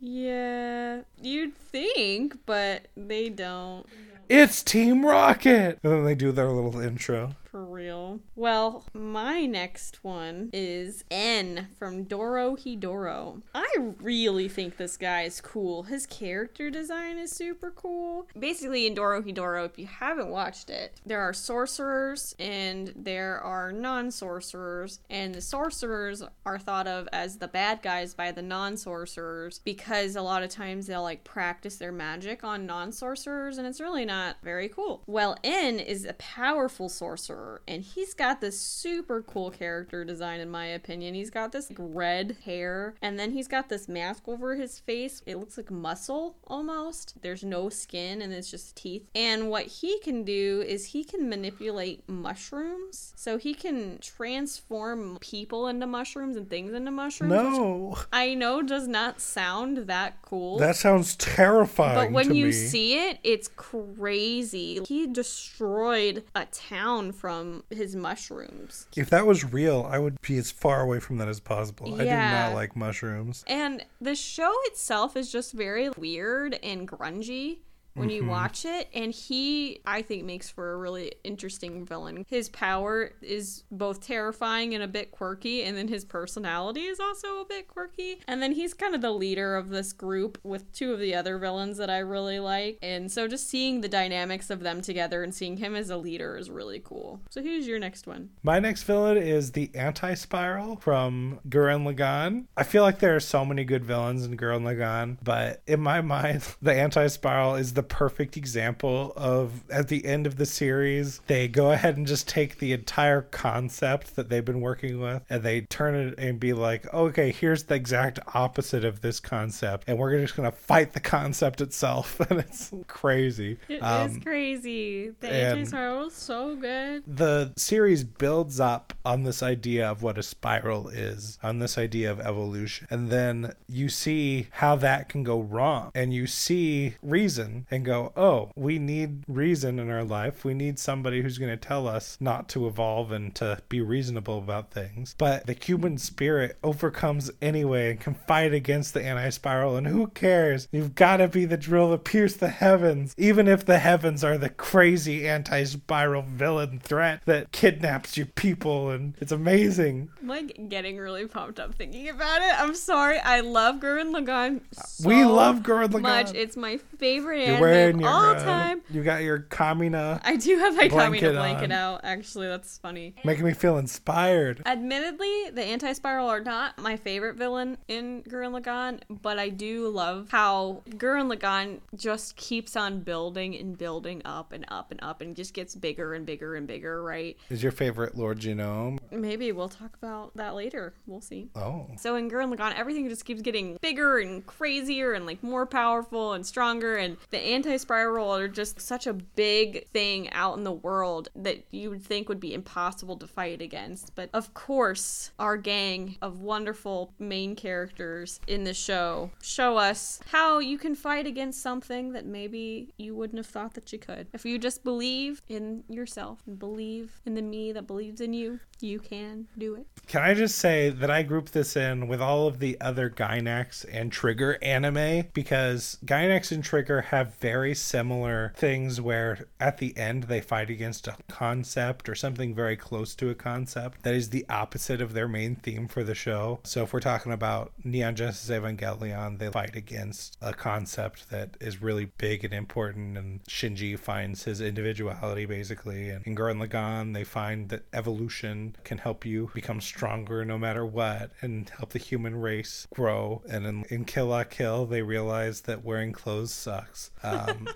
[0.00, 3.86] Yeah, you'd think, but they don't.
[4.28, 5.78] it's Team Rocket.
[5.82, 7.36] And then they do their little intro.
[7.50, 8.20] For real.
[8.36, 13.42] Well, my next one is En from Dorohedoro.
[13.52, 13.68] I
[14.00, 15.82] really think this guy is cool.
[15.82, 18.28] His character design is super cool.
[18.38, 24.12] Basically, in Dorohedoro, if you haven't watched it, there are sorcerers and there are non
[24.12, 29.58] sorcerers, and the sorcerers are thought of as the bad guys by the non sorcerers
[29.64, 33.80] because a lot of times they'll like practice their magic on non sorcerers, and it's
[33.80, 35.02] really not very cool.
[35.08, 40.50] Well, En is a powerful sorcerer, and he's got this super cool character design, in
[40.50, 41.14] my opinion.
[41.14, 45.22] He's got this like, red hair, and then he's got this mask over his face.
[45.26, 47.14] It looks like muscle almost.
[47.22, 49.08] There's no skin, and it's just teeth.
[49.14, 53.12] And what he can do is he can manipulate mushrooms.
[53.16, 57.32] So he can transform people into mushrooms and things into mushrooms.
[57.32, 60.58] No, I know does not sound that cool.
[60.58, 61.94] that sounds terrifying.
[61.94, 62.52] But when you me.
[62.52, 64.80] see it, it's crazy.
[64.86, 67.29] He destroyed a town from
[67.70, 68.86] his mushrooms.
[68.96, 71.94] if that was real, I would be as far away from that as possible.
[71.94, 73.44] I do not like mushrooms.
[73.46, 77.58] And the show itself is just very weird and grungy
[77.94, 78.30] when you Mm-hmm.
[78.30, 78.88] watch it.
[78.94, 82.24] And he, I think, makes for a really interesting villain.
[82.28, 87.40] His power is both terrifying and a bit quirky, and then his personality is also
[87.40, 88.20] a bit quirky.
[88.28, 91.38] And then he's kind of the leader of this group with two of the other
[91.38, 92.78] villains that I really like.
[92.82, 96.36] And so just seeing the dynamics of them together and seeing him as a leader
[96.36, 97.20] is really cool.
[97.30, 98.30] So who's your next one?
[98.42, 102.46] My next villain is the Anti Spiral from Gurren Lagann.
[102.56, 106.00] I feel like there are so many good villains in Gurren Lagann, but in my
[106.10, 111.20] mind, the Anti Spiral is the perfect example of at the end of the series,
[111.26, 115.42] they go ahead and just take the entire concept that they've been working with and
[115.42, 119.98] they turn it and be like, okay, here's the exact opposite of this concept, and
[119.98, 123.58] we're just gonna fight the concept itself, and it's crazy.
[123.68, 125.10] It is Um, crazy.
[125.20, 127.02] The and- anti-spiral is so good.
[127.06, 132.10] the series builds up on this idea of what a spiral is, on this idea
[132.10, 132.86] of evolution.
[132.90, 135.90] And then you see how that can go wrong.
[135.94, 140.44] And you see reason and go, oh, we need reason in our life.
[140.44, 144.38] We need somebody who's going to tell us not to evolve and to be reasonable
[144.38, 145.14] about things.
[145.16, 149.76] But the human spirit overcomes anyway and can fight against the anti spiral.
[149.76, 150.68] And who cares?
[150.72, 154.38] You've got to be the drill that pierce the heavens, even if the heavens are
[154.38, 158.90] the crazy anti spiral villain threat that kidnaps your people.
[158.90, 160.10] And it's amazing.
[160.20, 162.60] I'm like getting really pumped up thinking about it.
[162.60, 163.18] I'm sorry.
[163.18, 164.60] I love Gurren Lagann.
[164.74, 166.02] So we love Gurren Lagann.
[166.02, 166.34] much.
[166.34, 168.82] It's my favorite You're wearing your all uh, time.
[168.90, 171.72] You got your Kamina, I do have my blanket Kamina blanket on.
[171.72, 172.00] out.
[172.04, 173.14] Actually, that's funny.
[173.24, 174.62] making me feel inspired.
[174.66, 180.28] Admittedly, the anti-spiral are not my favorite villain in Gurren Lagann, but I do love
[180.30, 185.36] how Gurren Lagann just keeps on building and building up and up and up and
[185.36, 187.36] just gets bigger and bigger and bigger, right?
[187.48, 188.98] Is your favorite Lord Genome?
[189.10, 190.94] Maybe we'll talk about that later.
[191.06, 191.48] We'll see.
[191.54, 191.86] Oh.
[191.96, 196.32] So in Gurren Lagann, everything just keeps getting bigger and crazier and like more powerful
[196.32, 196.96] and stronger.
[196.96, 201.90] And the anti-spiral are just such a big thing out in the world that you
[201.90, 204.14] would think would be impossible to fight against.
[204.14, 210.58] But of course, our gang of wonderful main characters in the show show us how
[210.58, 214.28] you can fight against something that maybe you wouldn't have thought that you could.
[214.32, 218.60] If you just believe in yourself and believe in the me that believes in you,
[218.80, 219.86] you can do it.
[220.06, 223.84] Can I just say that I group this in with all of the other Gainax
[223.92, 230.24] and Trigger anime because Gainax and Trigger have very similar things where at the end
[230.24, 234.46] they fight against a concept or something very close to a concept that is the
[234.48, 236.60] opposite of their main theme for the show.
[236.64, 241.82] So if we're talking about Neon Genesis Evangelion, they fight against a concept that is
[241.82, 246.10] really big and important and Shinji finds his individuality basically.
[246.10, 250.84] And in Gurren Lagann, they find that evolution can help you become stronger no matter
[250.84, 253.42] what and help the human race grow.
[253.48, 257.10] And in, in Kill La Kill, they realize that wearing clothes sucks.
[257.30, 257.68] Um,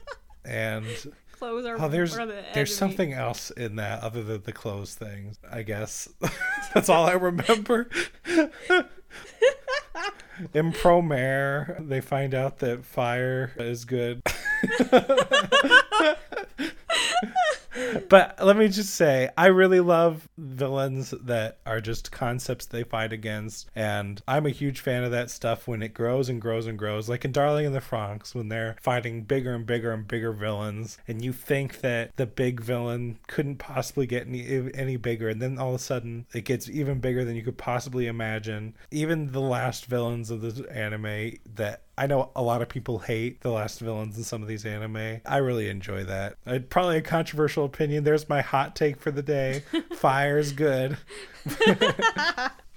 [0.44, 0.86] and
[1.38, 2.16] Clothes are oh, there's
[2.54, 5.36] there's something else in that other than the clothes things.
[5.50, 6.08] I guess
[6.74, 7.88] that's all I remember.
[10.54, 14.22] in Promare, they find out that fire is good.
[18.08, 23.12] but let me just say, I really love villains that are just concepts they fight
[23.12, 23.68] against.
[23.74, 27.08] And I'm a huge fan of that stuff when it grows and grows and grows.
[27.08, 30.98] Like in Darling in the Franxx, when they're fighting bigger and bigger and bigger villains,
[31.08, 35.28] and you think that the big villain couldn't possibly get any, any bigger.
[35.28, 38.74] And then all of a sudden, it gets even bigger than you could possibly imagine.
[38.90, 43.40] Even the last villains of the anime that I know a lot of people hate
[43.40, 45.20] the last villains in some of these anime.
[45.24, 46.36] I really enjoy that.
[46.46, 48.04] Uh, probably a controversial opinion.
[48.04, 49.62] There's my hot take for the day.
[49.94, 50.96] Fire's good.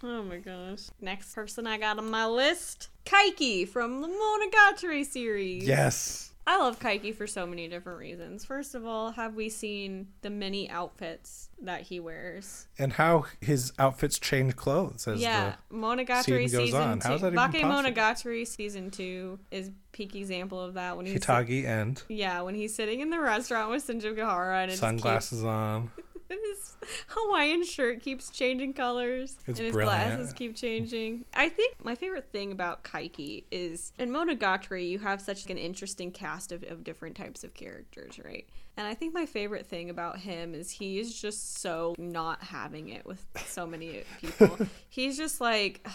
[0.03, 0.89] Oh my gosh.
[1.01, 5.67] Next person I got on my list Kaiki from the Monogatari series.
[5.67, 6.33] Yes.
[6.47, 8.45] I love Kaiki for so many different reasons.
[8.45, 12.69] First of all, have we seen the many outfits that he wears?
[12.79, 16.99] And how his outfits change clothes as yeah, Monogatari scene goes season on.
[16.99, 17.07] two.
[17.09, 17.91] How is that even Bake possible?
[17.91, 22.03] Monogatari season two is peak example of that when he's Hitagi end.
[22.07, 24.71] yeah when he's sitting in the restaurant with Senjougahara and.
[24.71, 25.91] Sunglasses on.
[26.29, 29.37] His Hawaiian shirt keeps changing colors.
[29.47, 30.15] It's and his brilliant.
[30.15, 31.25] glasses keep changing.
[31.33, 36.11] I think my favorite thing about Kaiki is in Monogatari, you have such an interesting
[36.11, 38.47] cast of, of different types of characters, right?
[38.77, 42.89] And I think my favorite thing about him is he is just so not having
[42.89, 44.57] it with so many people.
[44.89, 45.85] He's just like,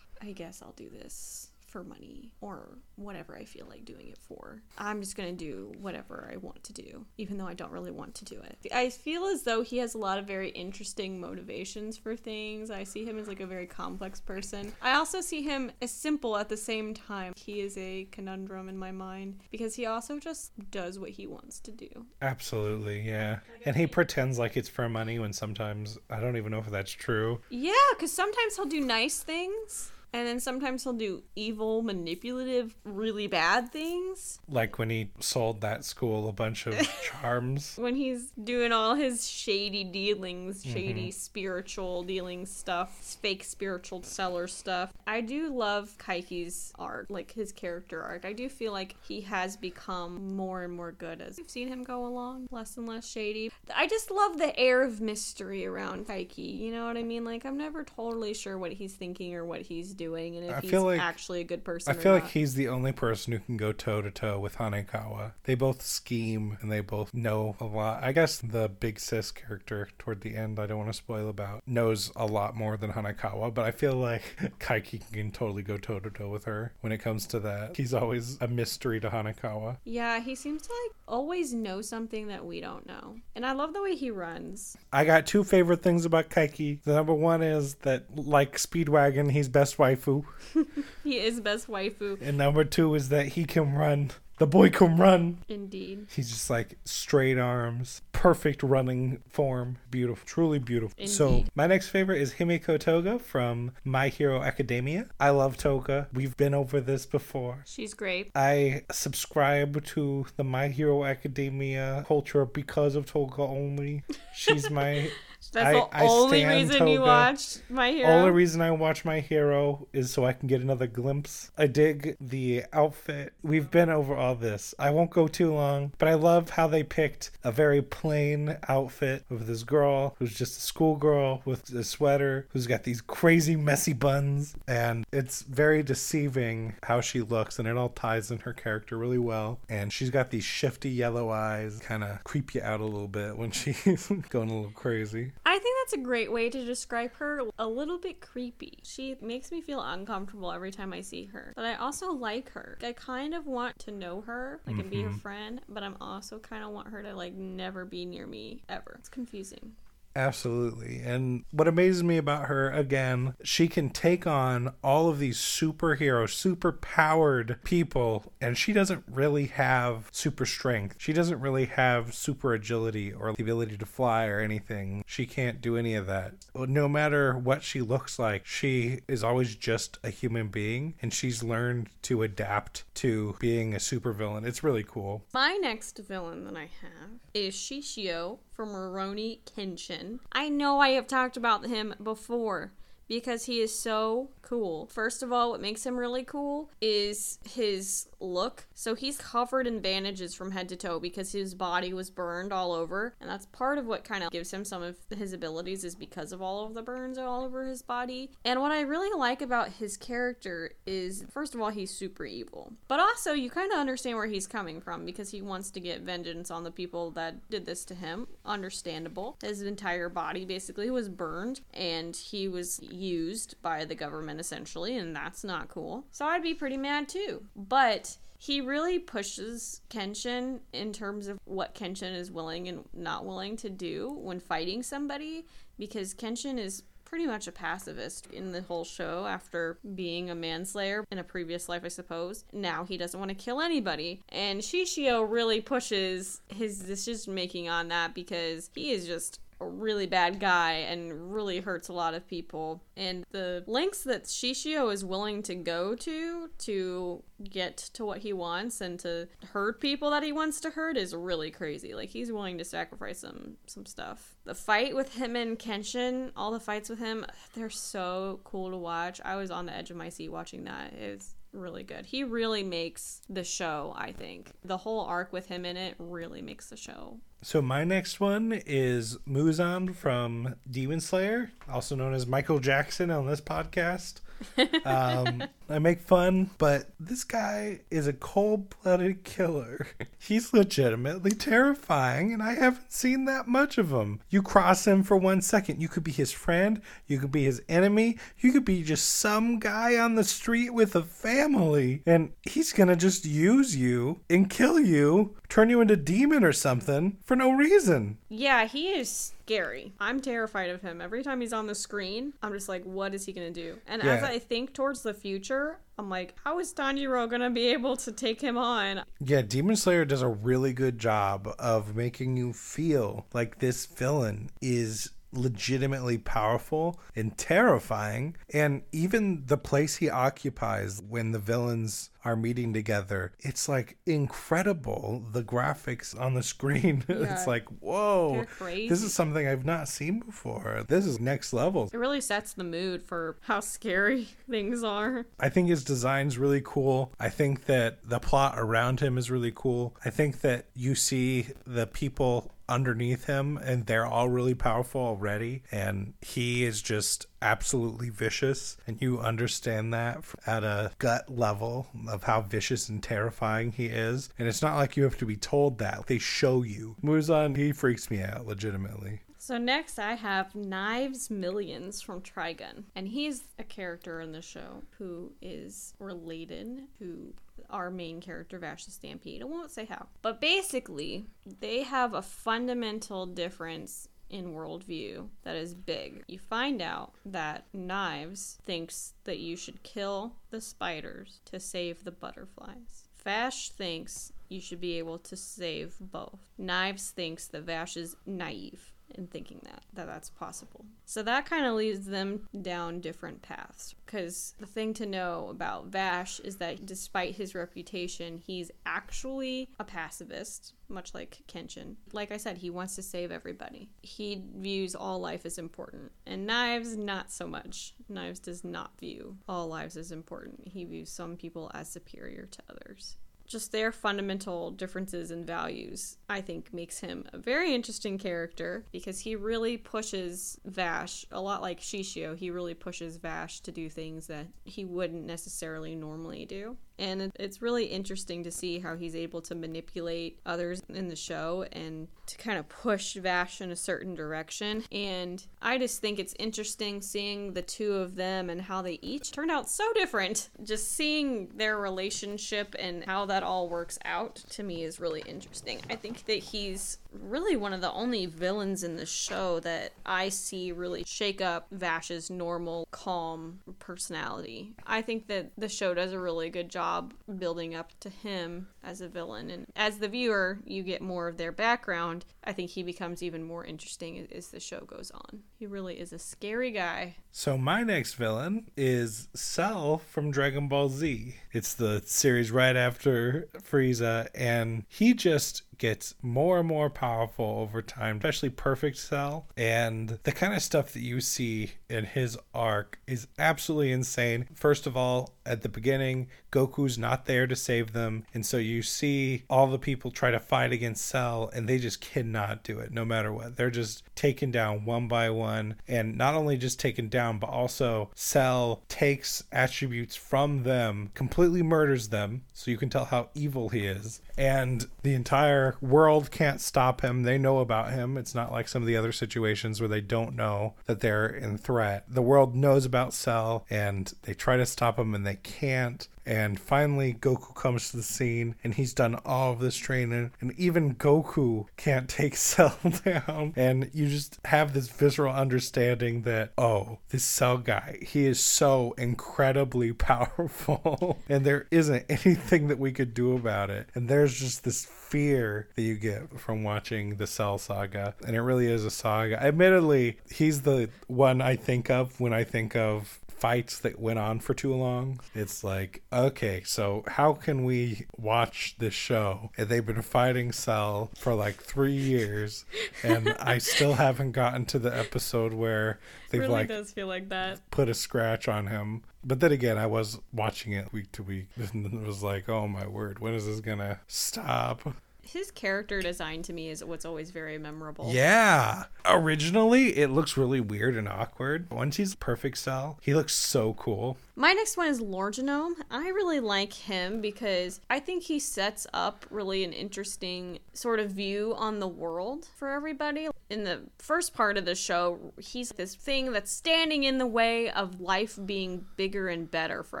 [0.22, 4.62] I guess I'll do this for money or whatever I feel like doing it for.
[4.76, 8.14] I'm just gonna do whatever I want to do, even though I don't really want
[8.16, 8.58] to do it.
[8.74, 12.70] I feel as though he has a lot of very interesting motivations for things.
[12.70, 14.72] I see him as like a very complex person.
[14.82, 17.32] I also see him as simple at the same time.
[17.36, 21.60] He is a conundrum in my mind because he also just does what he wants
[21.60, 22.06] to do.
[22.20, 23.40] Absolutely, yeah.
[23.64, 26.92] And he pretends like it's for money when sometimes I don't even know if that's
[26.92, 27.40] true.
[27.50, 29.92] Yeah, because sometimes he'll do nice things.
[30.12, 34.40] And then sometimes he'll do evil, manipulative, really bad things.
[34.48, 37.76] Like when he sold that school a bunch of charms.
[37.76, 40.72] when he's doing all his shady dealings, mm-hmm.
[40.72, 44.92] shady spiritual dealings stuff, fake spiritual seller stuff.
[45.06, 48.24] I do love Kaiki's art, like his character arc.
[48.24, 51.84] I do feel like he has become more and more good as we've seen him
[51.84, 53.52] go along, less and less shady.
[53.74, 56.58] I just love the air of mystery around Kaiki.
[56.58, 57.24] You know what I mean?
[57.24, 60.60] Like I'm never totally sure what he's thinking or what he's doing, and if I
[60.60, 61.94] he's feel like- actually a good person.
[61.94, 65.32] I feel like he's the only person who can go toe to toe with Hanekawa.
[65.44, 68.02] They both scheme and they both know a lot.
[68.02, 71.62] I guess the big sis character toward the end, I don't want to spoil about,
[71.66, 74.22] knows a lot more than Hanekawa, but I feel like
[74.58, 77.76] Kaiki can totally go toe to toe with her when it comes to that.
[77.76, 79.76] He's always a mystery to Hanekawa.
[79.84, 83.16] Yeah, he seems to like always know something that we don't know.
[83.36, 84.76] And I love the way he runs.
[84.92, 86.82] I got two favorite things about Kaiki.
[86.82, 90.24] The number one is that, like Speedwagon, he's best waifu.
[91.04, 92.20] He is best waifu.
[92.20, 94.10] And number two is that he can run.
[94.38, 95.38] The boy can run.
[95.48, 96.06] Indeed.
[96.10, 100.94] He's just like straight arms, perfect running form, beautiful, truly beautiful.
[100.96, 101.12] Indeed.
[101.12, 105.08] So my next favorite is Himiko Toga from My Hero Academia.
[105.20, 106.08] I love Toga.
[106.14, 107.64] We've been over this before.
[107.66, 108.30] She's great.
[108.34, 114.04] I subscribe to the My Hero Academia culture because of Toga only.
[114.34, 115.10] She's my
[115.52, 118.08] That's I- the I only reason you watched My Hero.
[118.10, 121.50] Only reason I watch My Hero is so I can get another glimpse.
[121.58, 123.32] I dig the outfit.
[123.42, 124.74] We've been over all this.
[124.78, 129.24] I won't go too long, but I love how they picked a very plain outfit
[129.30, 133.92] of this girl who's just a schoolgirl with a sweater, who's got these crazy messy
[133.92, 138.96] buns, and it's very deceiving how she looks, and it all ties in her character
[138.96, 139.58] really well.
[139.68, 143.36] And she's got these shifty yellow eyes, kind of creep you out a little bit
[143.36, 145.32] when she's going a little crazy.
[145.50, 147.42] I think that's a great way to describe her.
[147.58, 148.78] A little bit creepy.
[148.84, 151.52] She makes me feel uncomfortable every time I see her.
[151.56, 152.78] But I also like her.
[152.84, 155.12] I kind of want to know her, like, and be Mm-hmm.
[155.12, 155.60] her friend.
[155.68, 158.94] But I'm also kind of want her to like never be near me ever.
[159.00, 159.72] It's confusing.
[160.16, 161.00] Absolutely.
[161.04, 166.28] And what amazes me about her, again, she can take on all of these superhero,
[166.28, 170.96] super powered people, and she doesn't really have super strength.
[170.98, 175.04] She doesn't really have super agility or the ability to fly or anything.
[175.06, 176.32] She can't do any of that.
[176.54, 181.42] No matter what she looks like, she is always just a human being, and she's
[181.42, 184.44] learned to adapt to being a supervillain.
[184.44, 185.24] It's really cool.
[185.32, 190.18] My next villain that I have is Shishio from Rurouni Kenshin.
[190.32, 192.74] I know I have talked about him before
[193.10, 194.86] because he is so cool.
[194.86, 198.66] First of all, what makes him really cool is his look.
[198.74, 202.72] So he's covered in bandages from head to toe because his body was burned all
[202.72, 205.96] over, and that's part of what kind of gives him some of his abilities is
[205.96, 208.30] because of all of the burns all over his body.
[208.44, 212.72] And what I really like about his character is first of all, he's super evil.
[212.86, 216.02] But also you kind of understand where he's coming from because he wants to get
[216.02, 218.28] vengeance on the people that did this to him.
[218.44, 219.36] Understandable.
[219.42, 225.14] His entire body basically was burned and he was used by the government essentially, and
[225.14, 226.04] that's not cool.
[226.10, 227.44] So I'd be pretty mad too.
[227.56, 233.56] But he really pushes Kenshin in terms of what Kenshin is willing and not willing
[233.58, 235.46] to do when fighting somebody
[235.78, 241.04] because Kenshin is pretty much a pacifist in the whole show after being a manslayer
[241.10, 242.44] in a previous life, I suppose.
[242.52, 244.22] Now he doesn't want to kill anybody.
[244.28, 250.06] And Shishio really pushes his decision making on that because he is just a really
[250.06, 252.82] bad guy and really hurts a lot of people.
[252.96, 258.32] And the lengths that Shishio is willing to go to to get to what he
[258.32, 261.94] wants and to hurt people that he wants to hurt is really crazy.
[261.94, 264.36] Like he's willing to sacrifice some some stuff.
[264.44, 268.76] The fight with him and Kenshin, all the fights with him, they're so cool to
[268.76, 269.20] watch.
[269.24, 270.92] I was on the edge of my seat watching that.
[270.94, 272.06] It's really good.
[272.06, 274.52] He really makes the show, I think.
[274.64, 278.60] The whole arc with him in it really makes the show So my next one
[278.66, 284.20] is Muzan from Demon Slayer, also known as Michael Jackson on this podcast.
[284.84, 289.86] Um, I make fun, but this guy is a cold blooded killer.
[290.18, 294.20] He's legitimately terrifying, and I haven't seen that much of him.
[294.30, 297.62] You cross him for one second, you could be his friend, you could be his
[297.68, 302.72] enemy, you could be just some guy on the street with a family, and he's
[302.72, 307.52] gonna just use you and kill you, turn you into demon or something for no
[307.52, 308.18] reason.
[308.28, 309.92] Yeah, he is scary.
[310.00, 311.00] I'm terrified of him.
[311.00, 313.78] Every time he's on the screen, I'm just like, what is he gonna do?
[313.86, 317.96] And as I think towards the future, I'm like, how is Tanjiro gonna be able
[317.98, 319.04] to take him on?
[319.20, 324.50] Yeah, Demon Slayer does a really good job of making you feel like this villain
[324.60, 328.36] is legitimately powerful and terrifying.
[328.52, 335.24] And even the place he occupies when the villains are meeting together, it's like incredible.
[335.32, 337.32] The graphics on the screen, Yeah.
[337.32, 338.88] it's like, whoa, crazy.
[338.88, 340.84] this is something I've not seen before.
[340.88, 341.88] This is next level.
[341.92, 345.26] It really sets the mood for how scary things are.
[345.38, 347.12] I think his design's really cool.
[347.20, 349.96] I think that the plot around him is really cool.
[350.04, 355.62] I think that you see the people underneath him and they're all really powerful already
[355.72, 362.24] and he is just absolutely vicious and you understand that at a gut level of
[362.24, 365.78] how vicious and terrifying he is and it's not like you have to be told
[365.78, 366.06] that.
[366.06, 366.96] They show you.
[367.02, 372.84] Muzan he freaks me out legitimately So next I have Knives Millions from Trigun.
[372.94, 377.32] And he's a character in the show who is related to
[377.70, 379.40] our main character, Vash the Stampede.
[379.40, 380.08] I won't say how.
[380.20, 381.24] But basically,
[381.60, 386.22] they have a fundamental difference in worldview that is big.
[386.28, 392.12] You find out that Knives thinks that you should kill the spiders to save the
[392.12, 393.08] butterflies.
[393.24, 396.40] Vash thinks you should be able to save both.
[396.58, 400.84] Knives thinks that Vash is naive in thinking that that that's possible.
[401.04, 405.86] So that kind of leads them down different paths because the thing to know about
[405.86, 411.96] Vash is that despite his reputation, he's actually a pacifist, much like Kenshin.
[412.12, 413.90] Like I said, he wants to save everybody.
[414.02, 416.12] He views all life as important.
[416.26, 417.94] And Knives not so much.
[418.08, 420.68] Knives does not view all lives as important.
[420.68, 423.16] He views some people as superior to others
[423.50, 429.18] just their fundamental differences in values, I think, makes him a very interesting character because
[429.18, 434.28] he really pushes Vash, a lot like Shishio, he really pushes Vash to do things
[434.28, 436.76] that he wouldn't necessarily normally do.
[437.00, 441.64] And it's really interesting to see how he's able to manipulate others in the show
[441.72, 444.84] and to kind of push Vash in a certain direction.
[444.92, 449.32] And I just think it's interesting seeing the two of them and how they each
[449.32, 450.50] turned out so different.
[450.62, 455.80] Just seeing their relationship and how that all works out to me is really interesting.
[455.88, 460.28] I think that he's really one of the only villains in the show that I
[460.28, 464.72] see really shake up Vash's normal, calm personality.
[464.86, 469.00] I think that the show does a really good job building up to him as
[469.00, 469.50] a villain.
[469.50, 472.24] And as the viewer, you get more of their background.
[472.44, 475.42] I think he becomes even more interesting as the show goes on.
[475.58, 477.16] He really is a scary guy.
[477.32, 481.36] So my next villain is Cell from Dragon Ball Z.
[481.52, 487.82] It's the series right after Frieza, and he just gets more and more powerful over
[487.82, 489.46] time, especially Perfect Cell.
[489.56, 494.46] And the kind of stuff that you see in his arc is absolutely insane.
[494.54, 498.82] First of all, at the beginning, Goku's not there to save them, and so you
[498.82, 502.92] see all the people try to fight against Cell, and they just cannot do it
[502.92, 503.56] no matter what.
[503.56, 508.10] They're just taken down one by one, and not only just taken down, but also
[508.14, 513.86] Cell takes attributes from them, completely murders them, so you can tell how evil he
[513.86, 514.20] is.
[514.36, 517.22] And the entire world can't stop him.
[517.22, 518.16] They know about him.
[518.16, 521.58] It's not like some of the other situations where they don't know that they're in
[521.58, 522.04] threat.
[522.08, 526.08] The world knows about Cell, and they try to stop him, and they can't.
[526.30, 530.30] And finally, Goku comes to the scene and he's done all of this training.
[530.40, 533.52] And even Goku can't take Cell down.
[533.56, 538.94] And you just have this visceral understanding that, oh, this Cell guy, he is so
[538.96, 541.18] incredibly powerful.
[541.28, 543.88] and there isn't anything that we could do about it.
[543.94, 548.14] And there's just this fear that you get from watching the Cell saga.
[548.24, 549.42] And it really is a saga.
[549.42, 554.38] Admittedly, he's the one I think of when I think of fights that went on
[554.38, 555.18] for too long.
[555.34, 559.50] It's like, okay, so how can we watch this show?
[559.56, 562.66] And they've been fighting Cell for like three years,
[563.02, 565.98] and I still haven't gotten to the episode where
[566.30, 567.60] they've really like does feel like that.
[567.70, 569.02] put a scratch on him.
[569.24, 572.68] But then again, I was watching it week to week, and it was like, oh
[572.68, 574.94] my word, when is this gonna stop?
[575.32, 578.10] His character design to me is what's always very memorable.
[578.12, 578.86] Yeah.
[579.04, 581.70] Originally, it looks really weird and awkward.
[581.70, 584.16] Once he's perfect cell, he looks so cool.
[584.40, 585.74] My next one is Lord Genome.
[585.90, 591.10] I really like him because I think he sets up really an interesting sort of
[591.10, 593.28] view on the world for everybody.
[593.50, 597.68] In the first part of the show, he's this thing that's standing in the way
[597.68, 600.00] of life being bigger and better for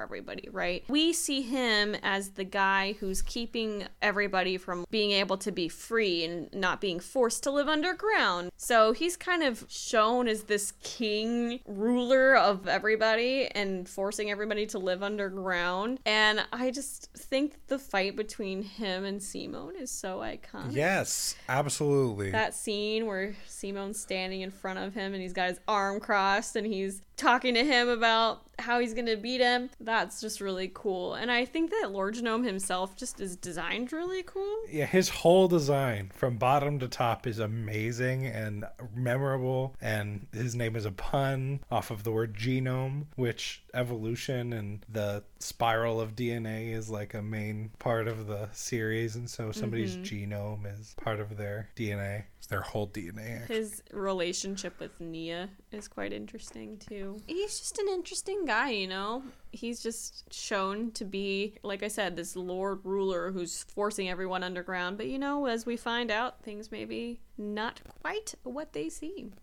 [0.00, 0.84] everybody, right?
[0.88, 6.24] We see him as the guy who's keeping everybody from being able to be free
[6.24, 8.52] and not being forced to live underground.
[8.56, 14.78] So he's kind of shown as this king ruler of everybody and forcing everybody to
[14.78, 16.00] live underground.
[16.06, 20.72] And I just think the fight between him and Simon is so iconic.
[20.74, 22.30] Yes, absolutely.
[22.30, 26.56] That scene where Simon's standing in front of him and he's got his arm crossed
[26.56, 29.70] and he's talking to him about how he's gonna beat him.
[29.80, 31.14] That's just really cool.
[31.14, 34.56] And I think that Lord Genome himself just is designed really cool.
[34.70, 39.74] Yeah, his whole design from bottom to top is amazing and memorable.
[39.80, 45.22] And his name is a pun off of the word genome, which evolution and the
[45.38, 49.16] spiral of DNA is like a main part of the series.
[49.16, 50.32] And so somebody's mm-hmm.
[50.32, 52.24] genome is part of their DNA.
[52.38, 53.42] It's their whole DNA.
[53.42, 53.56] actually.
[53.56, 57.18] His relationship with Nia is quite interesting too.
[57.26, 59.22] He's just an interesting guy, you know?
[59.52, 64.96] He's just shown to be, like I said, this lord ruler who's forcing everyone underground.
[64.96, 69.34] But you know, as we find out, things may be not quite what they seem.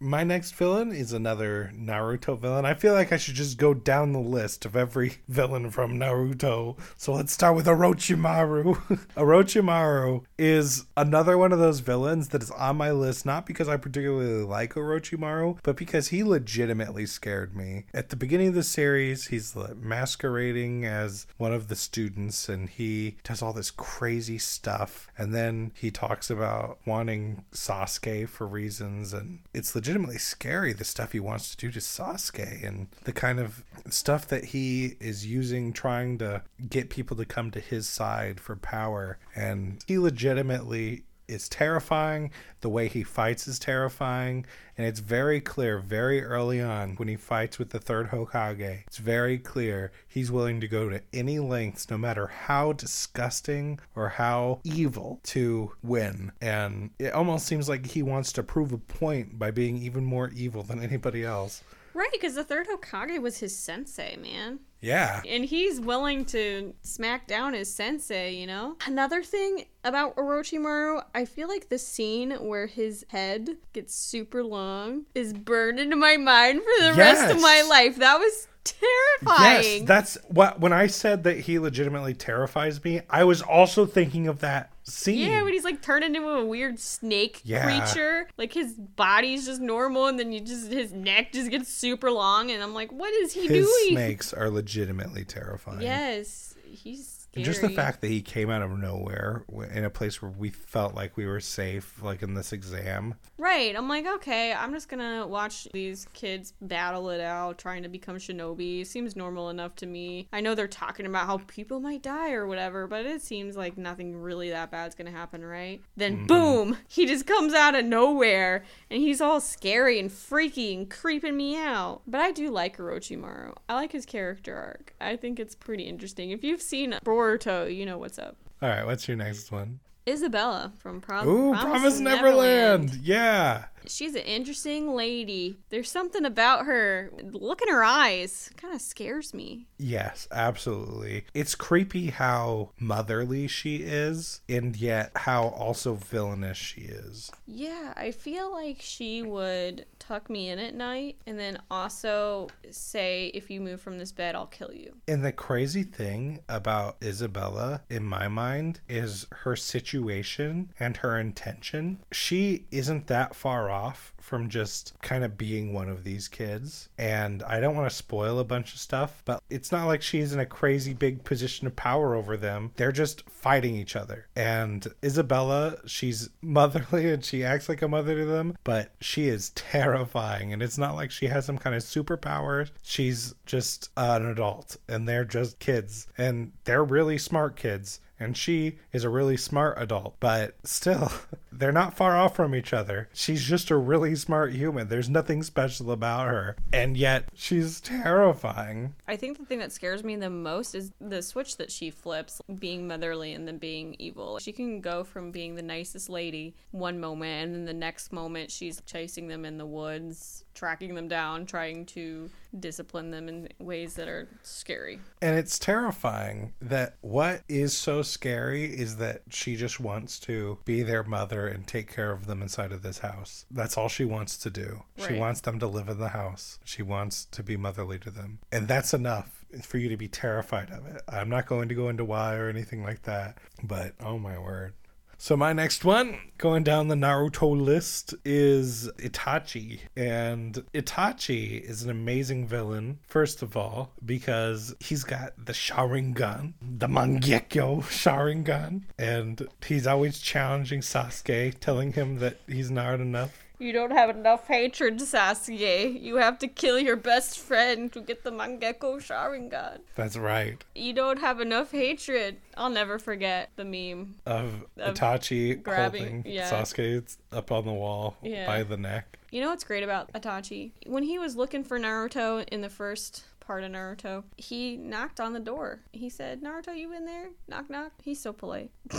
[0.00, 2.64] My next villain is another Naruto villain.
[2.64, 6.78] I feel like I should just go down the list of every villain from Naruto.
[6.96, 8.76] So let's start with Orochimaru.
[9.16, 13.76] Orochimaru is another one of those villains that is on my list, not because I
[13.76, 17.86] particularly like Orochimaru, but because he legitimately scared me.
[17.92, 23.16] At the beginning of the series, he's masquerading as one of the students and he
[23.22, 25.08] does all this crazy stuff.
[25.16, 31.12] And then he talks about wanting Sasuke for reasons, and it's legitimately scary the stuff
[31.12, 35.74] he wants to do to Sasuke and the kind of stuff that he is using
[35.74, 39.18] trying to get people to come to his side for power.
[39.36, 42.30] And he legitimately is terrifying.
[42.60, 44.46] The way he fights is terrifying.
[44.76, 48.84] And it's very clear very early on when he fights with the third Hokage.
[48.86, 54.08] It's very clear he's willing to go to any lengths, no matter how disgusting or
[54.08, 56.32] how evil, to win.
[56.40, 60.30] And it almost seems like he wants to prove a point by being even more
[60.34, 61.62] evil than anybody else.
[61.94, 64.58] Right, because the third Hokage was his sensei, man.
[64.84, 65.22] Yeah.
[65.26, 68.76] And he's willing to smack down his sensei, you know?
[68.86, 75.06] Another thing about Orochimaru, I feel like the scene where his head gets super long
[75.14, 77.96] is burned into my mind for the rest of my life.
[77.96, 79.80] That was terrifying.
[79.80, 84.26] Yes, that's what when I said that he legitimately terrifies me, I was also thinking
[84.26, 85.18] of that scene.
[85.30, 87.64] yeah, when he's like turned into a weird snake Yeah.
[87.64, 92.10] creature, like his body's just normal, and then you just his neck just gets super
[92.10, 93.92] long, and I'm like, what is he His doing?
[93.96, 95.82] snakes are legitimately terrifying.
[95.82, 97.44] Yes, he's scary.
[97.44, 100.94] just the fact that he came out of nowhere in a place where we felt
[100.94, 103.14] like we were safe, like in this exam.
[103.38, 103.76] Right.
[103.76, 108.16] I'm like, okay, I'm just gonna watch these kids battle it out, trying to become
[108.16, 108.86] shinobi.
[108.86, 110.28] Seems normal enough to me.
[110.32, 113.76] I know they're talking about how people might die or whatever, but it seems like
[113.76, 115.80] nothing really that bad's gonna happen, right?
[115.96, 120.88] Then boom, he just comes out of nowhere and he's all scary and freaky and
[120.88, 122.02] creeping me out.
[122.06, 123.54] But I do like Orochimaru.
[123.68, 124.94] I like his character arc.
[125.00, 126.30] I think it's pretty interesting.
[126.30, 128.36] If you've seen Boruto, you know what's up.
[128.62, 129.80] All right, what's your next one?
[130.06, 132.82] Isabella from Prom- Ooh, Promise Neverland.
[132.82, 132.94] Neverland.
[133.02, 133.64] Yeah.
[133.86, 135.58] She's an interesting lady.
[135.70, 137.10] There's something about her.
[137.22, 138.50] Look in her eyes.
[138.56, 139.66] Kind of scares me.
[139.78, 141.24] Yes, absolutely.
[141.32, 147.30] It's creepy how motherly she is, and yet how also villainous she is.
[147.46, 153.30] Yeah, I feel like she would tuck me in at night and then also say,
[153.34, 154.96] if you move from this bed, I'll kill you.
[155.08, 162.00] And the crazy thing about Isabella, in my mind, is her situation and her intention.
[162.12, 166.88] She isn't that far off from just kind of being one of these kids.
[166.96, 170.32] And I don't want to spoil a bunch of stuff, but it's not like she's
[170.32, 172.72] in a crazy big position of power over them.
[172.76, 174.26] They're just fighting each other.
[174.34, 179.50] And Isabella, she's motherly and she acts like a mother to them, but she is
[179.50, 180.54] terrifying.
[180.54, 182.70] And it's not like she has some kind of superpower.
[182.82, 186.06] She's just an adult and they're just kids.
[186.16, 188.00] And they're really smart kids.
[188.18, 190.16] And she is a really smart adult.
[190.20, 191.10] But still,
[191.52, 193.08] they're not far off from each other.
[193.12, 194.88] She's just a really smart human.
[194.88, 198.94] There's nothing special about her, and yet she's terrifying.
[199.06, 202.40] I think the thing that scares me the most is the switch that she flips,
[202.58, 204.38] being motherly and then being evil.
[204.38, 208.50] She can go from being the nicest lady one moment, and then the next moment
[208.50, 213.94] she's chasing them in the woods, tracking them down, trying to discipline them in ways
[213.94, 215.00] that are scary.
[215.20, 220.82] And it's terrifying that what is so scary is that she just wants to be
[220.82, 223.44] their mother and take care of them inside of this house.
[223.50, 224.84] That's all she wants to do.
[224.96, 226.58] She wants them to live in the house.
[226.64, 228.38] She wants to be motherly to them.
[228.52, 231.02] And that's enough for you to be terrified of it.
[231.08, 234.74] I'm not going to go into why or anything like that, but oh my word.
[235.18, 239.80] So my next one, going down the Naruto list, is Itachi.
[239.96, 246.88] And Itachi is an amazing villain, first of all, because he's got the Sharingan, the
[246.88, 253.43] Mangekyo Sharingan, and he's always challenging Sasuke, telling him that he's not enough.
[253.58, 256.00] You don't have enough hatred, Sasuke.
[256.02, 259.78] You have to kill your best friend to get the Mangekyo Sharingan.
[259.94, 260.62] That's right.
[260.74, 262.38] You don't have enough hatred.
[262.56, 264.16] I'll never forget the meme.
[264.26, 266.50] Of Of Itachi grabbing- holding yeah.
[266.50, 268.46] Sasuke up on the wall Yeah.
[268.46, 269.18] by the neck.
[269.30, 270.72] You know what's great about Itachi?
[270.86, 275.32] When he was looking for Naruto in the first part of Naruto, he knocked on
[275.32, 275.80] the door.
[275.92, 277.28] He said, Naruto, you in there?
[277.48, 277.92] Knock, knock.
[278.02, 278.70] He's so polite.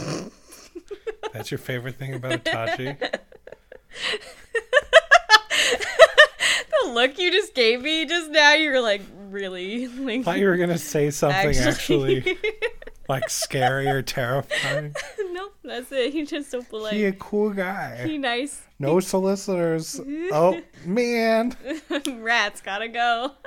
[1.34, 3.20] That's your favorite thing about Itachi?
[6.84, 9.88] The look you just gave me just now, you're like, really?
[9.88, 12.18] Like, I thought you were going to say something actually.
[12.20, 12.38] actually.
[13.10, 14.96] like scary or terrifying.
[15.32, 16.12] nope, that's it.
[16.14, 16.94] He's just so polite.
[16.94, 18.08] He He, a cool guy.
[18.08, 18.64] He nice.
[18.80, 20.00] No solicitors.
[20.32, 21.56] Oh man.
[22.08, 23.32] Rats gotta go.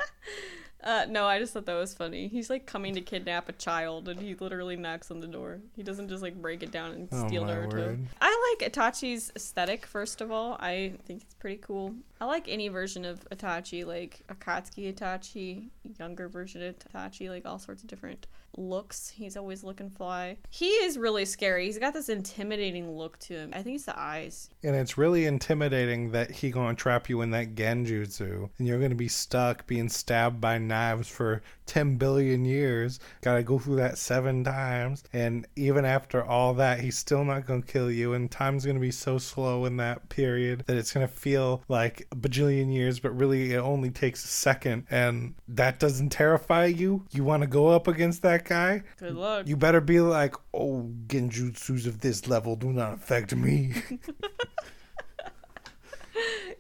[0.83, 2.29] Uh, no, I just thought that was funny.
[2.29, 5.59] He's like coming to kidnap a child, and he literally knocks on the door.
[5.75, 7.73] He doesn't just like break it down and Oh, steal Naruto.
[7.73, 8.07] word.
[8.21, 9.87] I like Itachi's aesthetic.
[9.87, 11.95] First of all, I think it's pretty cool.
[12.21, 15.69] I like any version of Itachi, like Akatsuki Itachi,
[15.99, 18.29] younger version of Itachi, like all sorts of different
[18.59, 19.09] looks.
[19.09, 20.37] He's always looking fly.
[20.51, 21.67] He is really scary.
[21.67, 23.53] He's got this intimidating look to him.
[23.55, 24.51] I think it's the eyes.
[24.63, 28.95] And it's really intimidating that he gonna trap you in that genjutsu, and you're gonna
[28.95, 32.99] be stuck being stabbed by knives for ten billion years.
[33.21, 37.63] Gotta go through that seven times, and even after all that, he's still not gonna
[37.63, 38.15] kill you.
[38.15, 42.17] And time's gonna be so slow in that period that it's gonna feel like a
[42.17, 44.87] bajillion years, but really it only takes a second.
[44.91, 47.05] And that doesn't terrify you.
[47.11, 48.83] You want to go up against that guy?
[48.99, 49.47] Good luck.
[49.47, 53.75] You better be like, oh, genjutsus of this level do not affect me.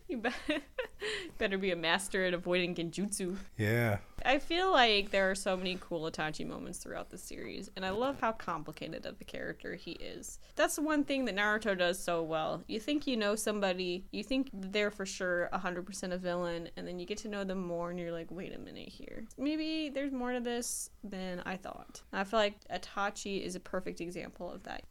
[0.10, 0.30] You be-
[1.36, 3.36] better be a master at avoiding genjutsu.
[3.58, 3.98] yeah.
[4.24, 7.90] I feel like there are so many cool Itachi moments throughout the series, and I
[7.90, 10.38] love how complicated of a character he is.
[10.56, 12.64] That's the one thing that Naruto does so well.
[12.66, 16.98] You think you know somebody, you think they're for sure 100% a villain, and then
[16.98, 19.24] you get to know them more, and you're like, wait a minute here.
[19.36, 22.00] Maybe there's more to this than I thought.
[22.12, 24.84] I feel like Itachi is a perfect example of that.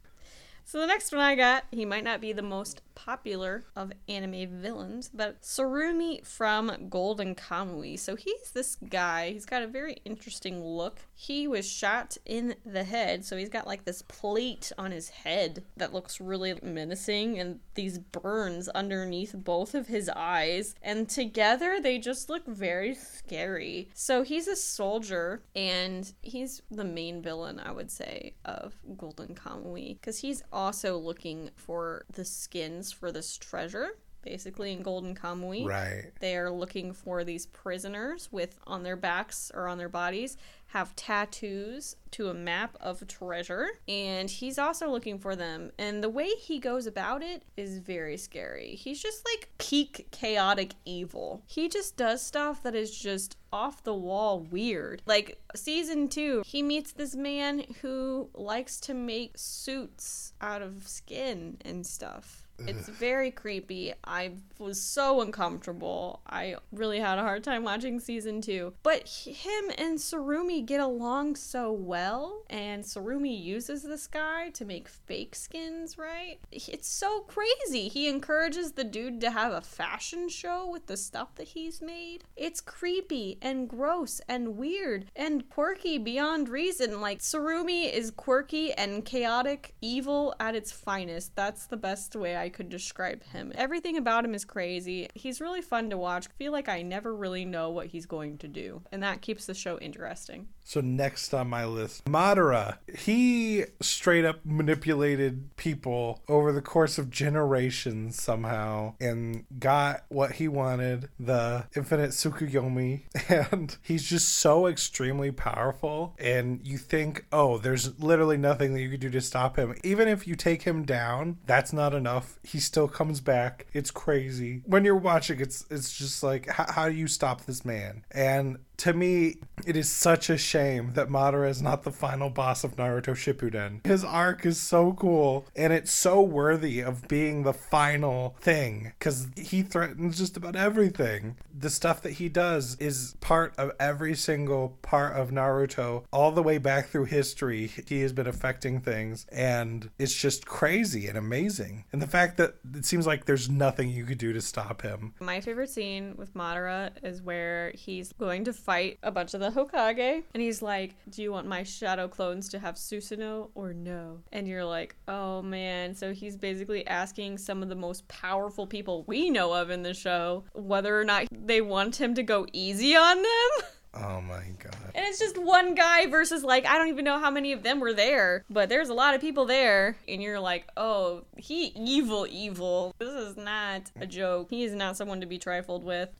[0.64, 4.60] So the next one I got, he might not be the most popular of anime
[4.60, 7.96] villains, but Tsurumi from Golden Kamui.
[7.98, 9.30] So he's this guy.
[9.30, 10.98] He's got a very interesting look.
[11.14, 15.62] He was shot in the head, so he's got like this plate on his head
[15.76, 20.74] that looks really menacing and these burns underneath both of his eyes.
[20.82, 23.88] And together they just look very scary.
[23.94, 30.00] So he's a soldier and he's the main villain, I would say, of Golden Kamui
[30.00, 33.96] because he's also looking for the skins for this treasure.
[34.22, 36.10] Basically, in Golden Kamui, Right.
[36.20, 40.36] they are looking for these prisoners with on their backs or on their bodies
[40.72, 43.68] have tattoos to a map of treasure.
[43.86, 45.70] And he's also looking for them.
[45.78, 48.74] And the way he goes about it is very scary.
[48.74, 51.42] He's just like peak chaotic evil.
[51.46, 55.00] He just does stuff that is just off the wall weird.
[55.06, 61.56] Like season 2 he meets this man who likes to make suits out of skin
[61.64, 63.92] and stuff it's very creepy.
[64.04, 66.20] I was so uncomfortable.
[66.26, 68.74] I really had a hard time watching season two.
[68.82, 74.88] But him and Tsurumi get along so well, and Tsurumi uses this guy to make
[74.88, 76.38] fake skins, right?
[76.50, 77.88] It's so crazy.
[77.88, 82.24] He encourages the dude to have a fashion show with the stuff that he's made.
[82.36, 87.00] It's creepy and gross and weird and quirky beyond reason.
[87.00, 91.36] Like, Sarumi is quirky and chaotic evil at its finest.
[91.36, 93.52] That's the best way I could describe him.
[93.54, 95.08] Everything about him is crazy.
[95.14, 96.26] He's really fun to watch.
[96.28, 99.46] I feel like I never really know what he's going to do, and that keeps
[99.46, 100.48] the show interesting.
[100.68, 102.76] So next on my list, Madara.
[102.94, 110.46] He straight up manipulated people over the course of generations somehow and got what he
[110.46, 113.04] wanted, the infinite Tsukuyomi.
[113.50, 116.14] And he's just so extremely powerful.
[116.18, 119.74] And you think, oh, there's literally nothing that you could do to stop him.
[119.84, 122.38] Even if you take him down, that's not enough.
[122.42, 123.66] He still comes back.
[123.72, 124.62] It's crazy.
[124.66, 128.04] When you're watching, it's it's just like, how, how do you stop this man?
[128.10, 132.62] And to me, it is such a shame that Madara is not the final boss
[132.62, 133.84] of Naruto Shippuden.
[133.84, 139.26] His arc is so cool, and it's so worthy of being the final thing because
[139.36, 141.36] he threatens just about everything.
[141.52, 146.42] The stuff that he does is part of every single part of Naruto, all the
[146.42, 147.66] way back through history.
[147.66, 151.84] He has been affecting things, and it's just crazy and amazing.
[151.92, 155.14] And the fact that it seems like there's nothing you could do to stop him.
[155.20, 159.50] My favorite scene with Madara is where he's going to fight a bunch of the
[159.50, 164.20] Hokage, and he's like, "Do you want my shadow clones to have Susanoo or no?"
[164.30, 169.04] And you're like, "Oh man!" So he's basically asking some of the most powerful people
[169.06, 172.94] we know of in the show whether or not they want him to go easy
[172.94, 173.68] on them.
[173.94, 174.76] Oh my god.
[174.94, 177.80] And it's just one guy versus like I don't even know how many of them
[177.80, 182.26] were there, but there's a lot of people there, and you're like, oh, he evil,
[182.30, 182.94] evil.
[182.98, 184.50] This is not a joke.
[184.50, 186.10] He is not someone to be trifled with.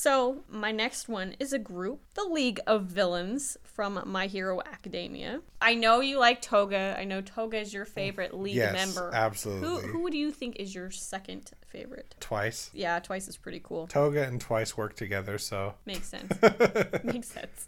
[0.00, 5.40] So, my next one is a group, the League of Villains from My Hero Academia.
[5.60, 6.94] I know you like Toga.
[6.96, 9.10] I know Toga is your favorite League Yes, member.
[9.12, 9.88] Absolutely.
[9.88, 12.14] who who do you think is your second favorite?
[12.20, 12.70] Twice.
[12.72, 13.88] Yeah, Twice is pretty cool.
[13.88, 16.30] Toga and Twice work together, so Makes sense.
[17.02, 17.66] Makes sense.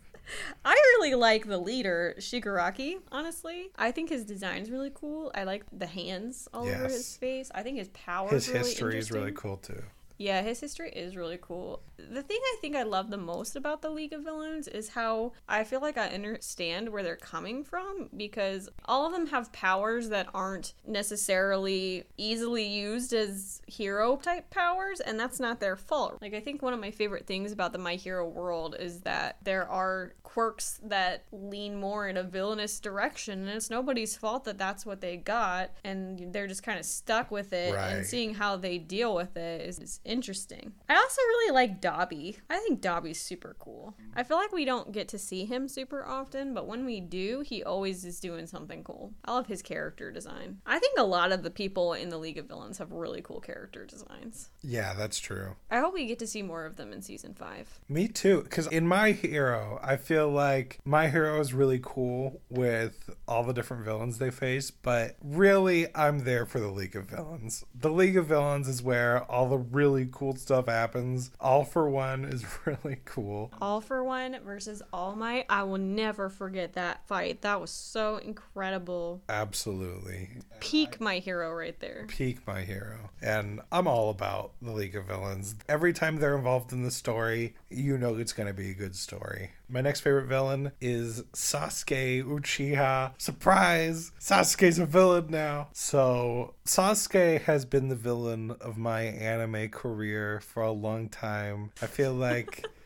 [0.65, 3.71] I really like the leader, Shigaraki, honestly.
[3.77, 5.33] I think his design's really cool.
[5.35, 7.51] I like the hands all over his face.
[7.53, 9.83] I think his power his is really history is really cool too.
[10.21, 11.81] Yeah, his history is really cool.
[11.97, 15.33] The thing I think I love the most about the League of Villains is how
[15.49, 20.11] I feel like I understand where they're coming from because all of them have powers
[20.11, 26.19] that aren't necessarily easily used as hero type powers, and that's not their fault.
[26.21, 29.39] Like, I think one of my favorite things about the My Hero world is that
[29.43, 34.59] there are quirks that lean more in a villainous direction, and it's nobody's fault that
[34.59, 37.89] that's what they got, and they're just kind of stuck with it, Right.
[37.95, 40.73] and seeing how they deal with it is, is interesting.
[40.89, 42.37] I also really like Dabi.
[42.51, 43.97] I think Dabi's super cool.
[44.15, 47.43] I feel like we don't get to see him super often, but when we do,
[47.47, 49.13] he always is doing something cool.
[49.25, 50.59] I love his character design.
[50.67, 53.41] I think a lot of the people in the League of Villains have really cool
[53.41, 54.51] character designs.
[54.63, 55.55] Yeah, that's true.
[55.71, 57.79] I hope we get to see more of them in season five.
[57.89, 58.43] Me too.
[58.43, 63.53] Because in My Hero, I feel like My Hero is really cool with all the
[63.53, 67.65] different villains they face, but really, I'm there for the League of Villains.
[67.75, 71.31] The League of Villains is where all the really cool stuff happens.
[71.41, 73.53] All for One is really cool.
[73.61, 75.47] All for One versus All Might.
[75.49, 77.43] I will never forget that fight.
[77.43, 79.23] That was so incredible.
[79.29, 80.31] Absolutely.
[80.61, 82.05] Peak my hero right there.
[82.09, 83.11] Peak My Hero.
[83.23, 85.55] And I'm all about the League of Villains.
[85.69, 88.97] Every time they're involved in the story, you know it's going to be a good
[88.97, 89.53] story.
[89.69, 93.13] My next favorite villain is Sasuke Uchiha.
[93.19, 94.13] Surprise!
[94.21, 95.69] Sasuke's a villain now.
[95.73, 101.71] So, Sasuke has been the villain of my anime career for a long time.
[101.81, 102.67] I feel like.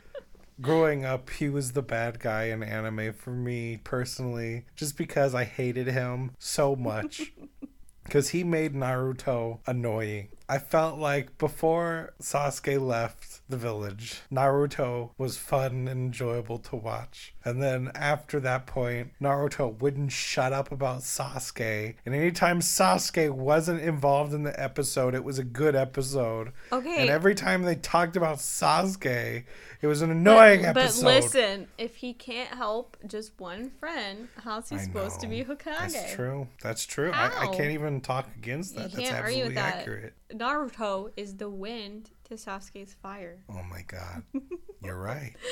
[0.61, 5.43] Growing up, he was the bad guy in anime for me personally, just because I
[5.43, 7.33] hated him so much
[8.05, 10.29] because he made Naruto annoying.
[10.47, 17.34] I felt like before Sasuke left the village, Naruto was fun and enjoyable to watch.
[17.45, 21.93] And then after that point, Naruto wouldn't shut up about Sasuke.
[22.03, 26.51] And anytime Sasuke wasn't involved in the episode, it was a good episode.
[26.71, 27.01] Okay.
[27.01, 29.43] And every time they talked about Sasuke,
[29.79, 31.03] it was an annoying but, episode.
[31.03, 35.43] But listen, if he can't help just one friend, how's he I supposed to be
[35.43, 35.93] Hokage?
[35.93, 36.47] That's true.
[36.63, 37.11] That's true.
[37.11, 38.91] I, I can't even talk against that.
[38.91, 39.75] That's absolutely that.
[39.75, 40.13] accurate.
[40.33, 43.37] Naruto is the wind to Sasuke's fire.
[43.49, 44.23] Oh my god.
[44.81, 45.33] You're right.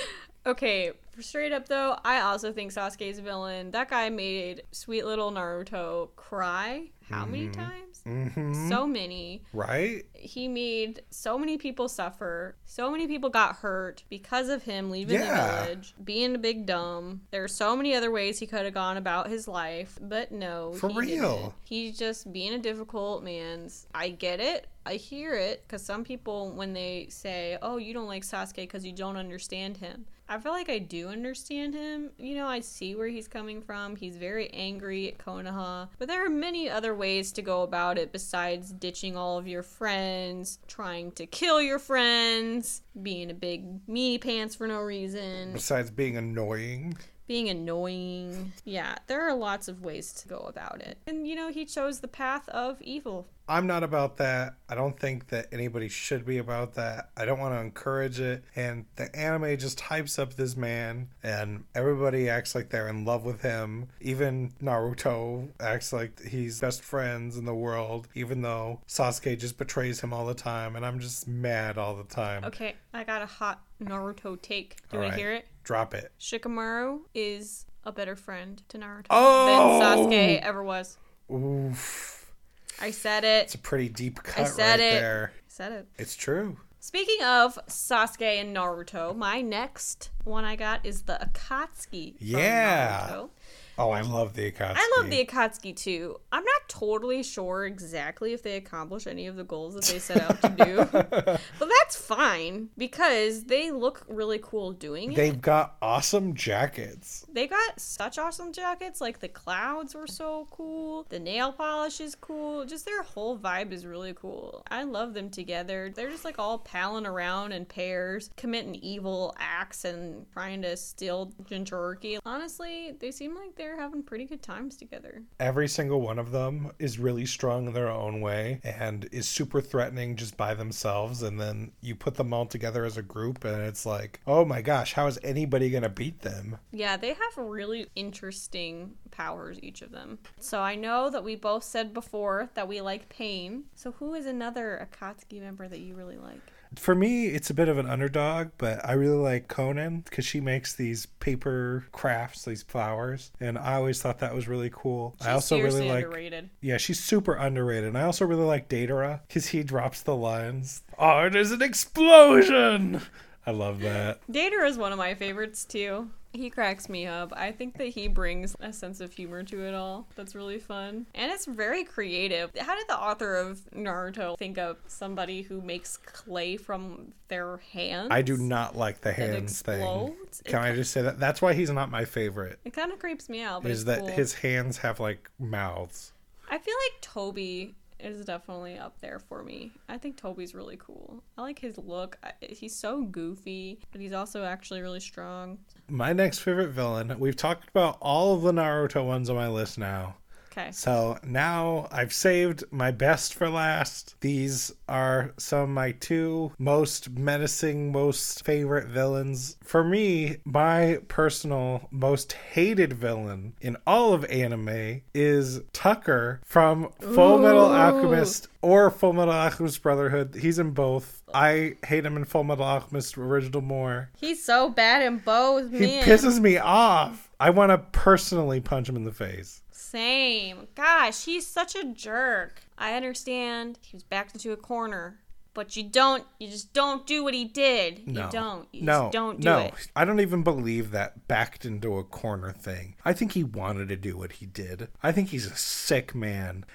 [0.45, 3.71] Okay, straight up though, I also think Sasuke's a villain.
[3.71, 6.89] That guy made sweet little Naruto cry.
[7.09, 8.01] How many times?
[8.03, 9.43] hmm So many.
[9.53, 10.03] Right?
[10.13, 12.55] He made so many people suffer.
[12.65, 15.59] So many people got hurt because of him leaving Yeah.
[15.59, 17.21] the village, being a big dumb.
[17.31, 20.73] There are so many other ways he could have gone about his life, but no.
[20.73, 21.37] For he real.
[21.37, 21.53] didn't.
[21.63, 23.69] He's just being a difficult man.
[23.93, 24.67] I get it.
[24.85, 28.85] I hear it because some people, when they say, "Oh, you don't like Sasuke because
[28.85, 32.11] you don't understand him," I feel like I do understand him.
[32.17, 33.95] You know, I see where he's coming from.
[33.95, 38.11] He's very angry at Konoha, but there are many other ways to go about it
[38.11, 44.21] besides ditching all of your friends, trying to kill your friends, being a big meanie
[44.21, 46.97] pants for no reason, Besides being annoying.
[47.27, 48.53] Being annoying.
[48.65, 50.97] Yeah, there are lots of ways to go about it.
[51.07, 53.27] And you know, he chose the path of evil.
[53.47, 54.55] I'm not about that.
[54.69, 57.09] I don't think that anybody should be about that.
[57.17, 58.43] I don't want to encourage it.
[58.55, 63.25] And the anime just hypes up this man, and everybody acts like they're in love
[63.25, 63.89] with him.
[63.99, 69.99] Even Naruto acts like he's best friends in the world, even though Sasuke just betrays
[69.99, 70.77] him all the time.
[70.77, 72.45] And I'm just mad all the time.
[72.45, 74.77] Okay, I got a hot Naruto take.
[74.89, 75.17] Do you want right.
[75.17, 75.47] to hear it?
[75.63, 76.11] Drop it.
[76.19, 79.79] Shikamaru is a better friend to Naruto Oh!
[79.79, 80.97] than Sasuke ever was.
[81.31, 82.33] Oof.
[82.81, 83.43] I said it.
[83.45, 84.99] It's a pretty deep cut said right it.
[84.99, 85.31] there.
[85.35, 85.87] I said it.
[85.97, 86.57] It's true.
[86.79, 92.17] Speaking of Sasuke and Naruto, my next one I got is the Akatsuki.
[92.17, 93.07] From Yeah.
[93.09, 93.29] Naruto.
[93.77, 94.75] Oh, I love the Akatsuki.
[94.75, 96.19] I love the Akatsuki too.
[96.31, 100.21] I'm not totally sure exactly if they accomplish any of the goals that they set
[100.21, 101.41] out to do, but
[101.79, 105.15] that's fine because they look really cool doing it.
[105.15, 107.25] They've got awesome jackets.
[107.31, 109.01] They got such awesome jackets.
[109.01, 111.05] Like the clouds were so cool.
[111.09, 112.65] The nail polish is cool.
[112.65, 114.63] Just their whole vibe is really cool.
[114.69, 115.91] I love them together.
[115.93, 121.31] They're just like all palling around in pairs, committing evil acts and trying to steal
[121.43, 122.19] Jinchuriki.
[122.25, 125.23] Honestly, they seem like they're having pretty good times together.
[125.39, 129.61] Every single one of them is really strong in their own way and is super
[129.61, 131.23] threatening just by themselves.
[131.23, 134.61] And then you put them all together as a group, and it's like, oh my
[134.61, 136.57] gosh, how is anybody going to beat them?
[136.71, 140.19] Yeah, they have really interesting powers, each of them.
[140.39, 143.63] So I know that we both said before that we like Pain.
[143.75, 146.41] So who is another Akatsuki member that you really like?
[146.77, 150.39] For me, it's a bit of an underdog, but I really like Konan because she
[150.39, 155.15] makes these paper crafts, these flowers, and I always thought that was really cool.
[155.19, 156.49] She's I also really like, underrated.
[156.61, 157.85] yeah, she's super underrated.
[157.89, 160.83] And I also really like Deidara because he drops the lines.
[160.97, 163.01] Oh, there's an explosion!
[163.45, 164.19] I love that.
[164.31, 166.09] Deidara is one of my favorites too.
[166.33, 167.31] He cracks me up.
[167.35, 170.07] I think that he brings a sense of humor to it all.
[170.15, 171.05] That's really fun.
[171.13, 172.51] And it's very creative.
[172.59, 178.07] How did the author of Naruto think of somebody who makes clay from their hands?
[178.11, 179.75] I do not like the hands thing.
[179.81, 180.41] explodes?
[180.43, 181.19] It Can I just say that?
[181.19, 182.59] That's why he's not my favorite.
[182.65, 184.07] It kind of creeps me out, Is that cool.
[184.07, 186.13] his hands have like mouths?
[186.49, 189.71] I feel like Tobi is definitely up there for me.
[189.89, 191.23] I think Tobi's really cool.
[191.37, 192.17] I like his look.
[192.23, 195.59] I, he's so goofy, but he's also actually really strong.
[195.89, 197.17] My next favorite villain.
[197.19, 200.15] We've talked about all of the Naruto ones on my list now.
[200.55, 200.71] Okay.
[200.71, 204.15] So now I've saved my best for last.
[204.21, 209.57] These are some of my two most menacing, most favorite villains.
[209.63, 217.39] For me, my personal most hated villain in all of anime is Tucker from Full
[217.39, 220.35] Metal Alchemist or Full Metal Alchemist Brotherhood.
[220.39, 221.23] He's in both.
[221.33, 224.11] I hate him in Full Metal Alchemist Original more.
[224.19, 226.03] He's so bad in both, He man.
[226.05, 227.31] pisses me off.
[227.39, 229.62] I want to personally punch him in the face.
[229.93, 230.67] Same.
[230.73, 232.63] Gosh, he's such a jerk.
[232.79, 235.19] I understand he was backed into a corner,
[235.53, 236.23] but you don't.
[236.39, 238.07] You just don't do what he did.
[238.07, 238.25] No.
[238.25, 238.67] You don't.
[238.71, 239.59] You no, just don't do no.
[239.59, 239.73] it.
[239.95, 242.95] I don't even believe that backed into a corner thing.
[243.05, 244.87] I think he wanted to do what he did.
[245.03, 246.65] I think he's a sick man.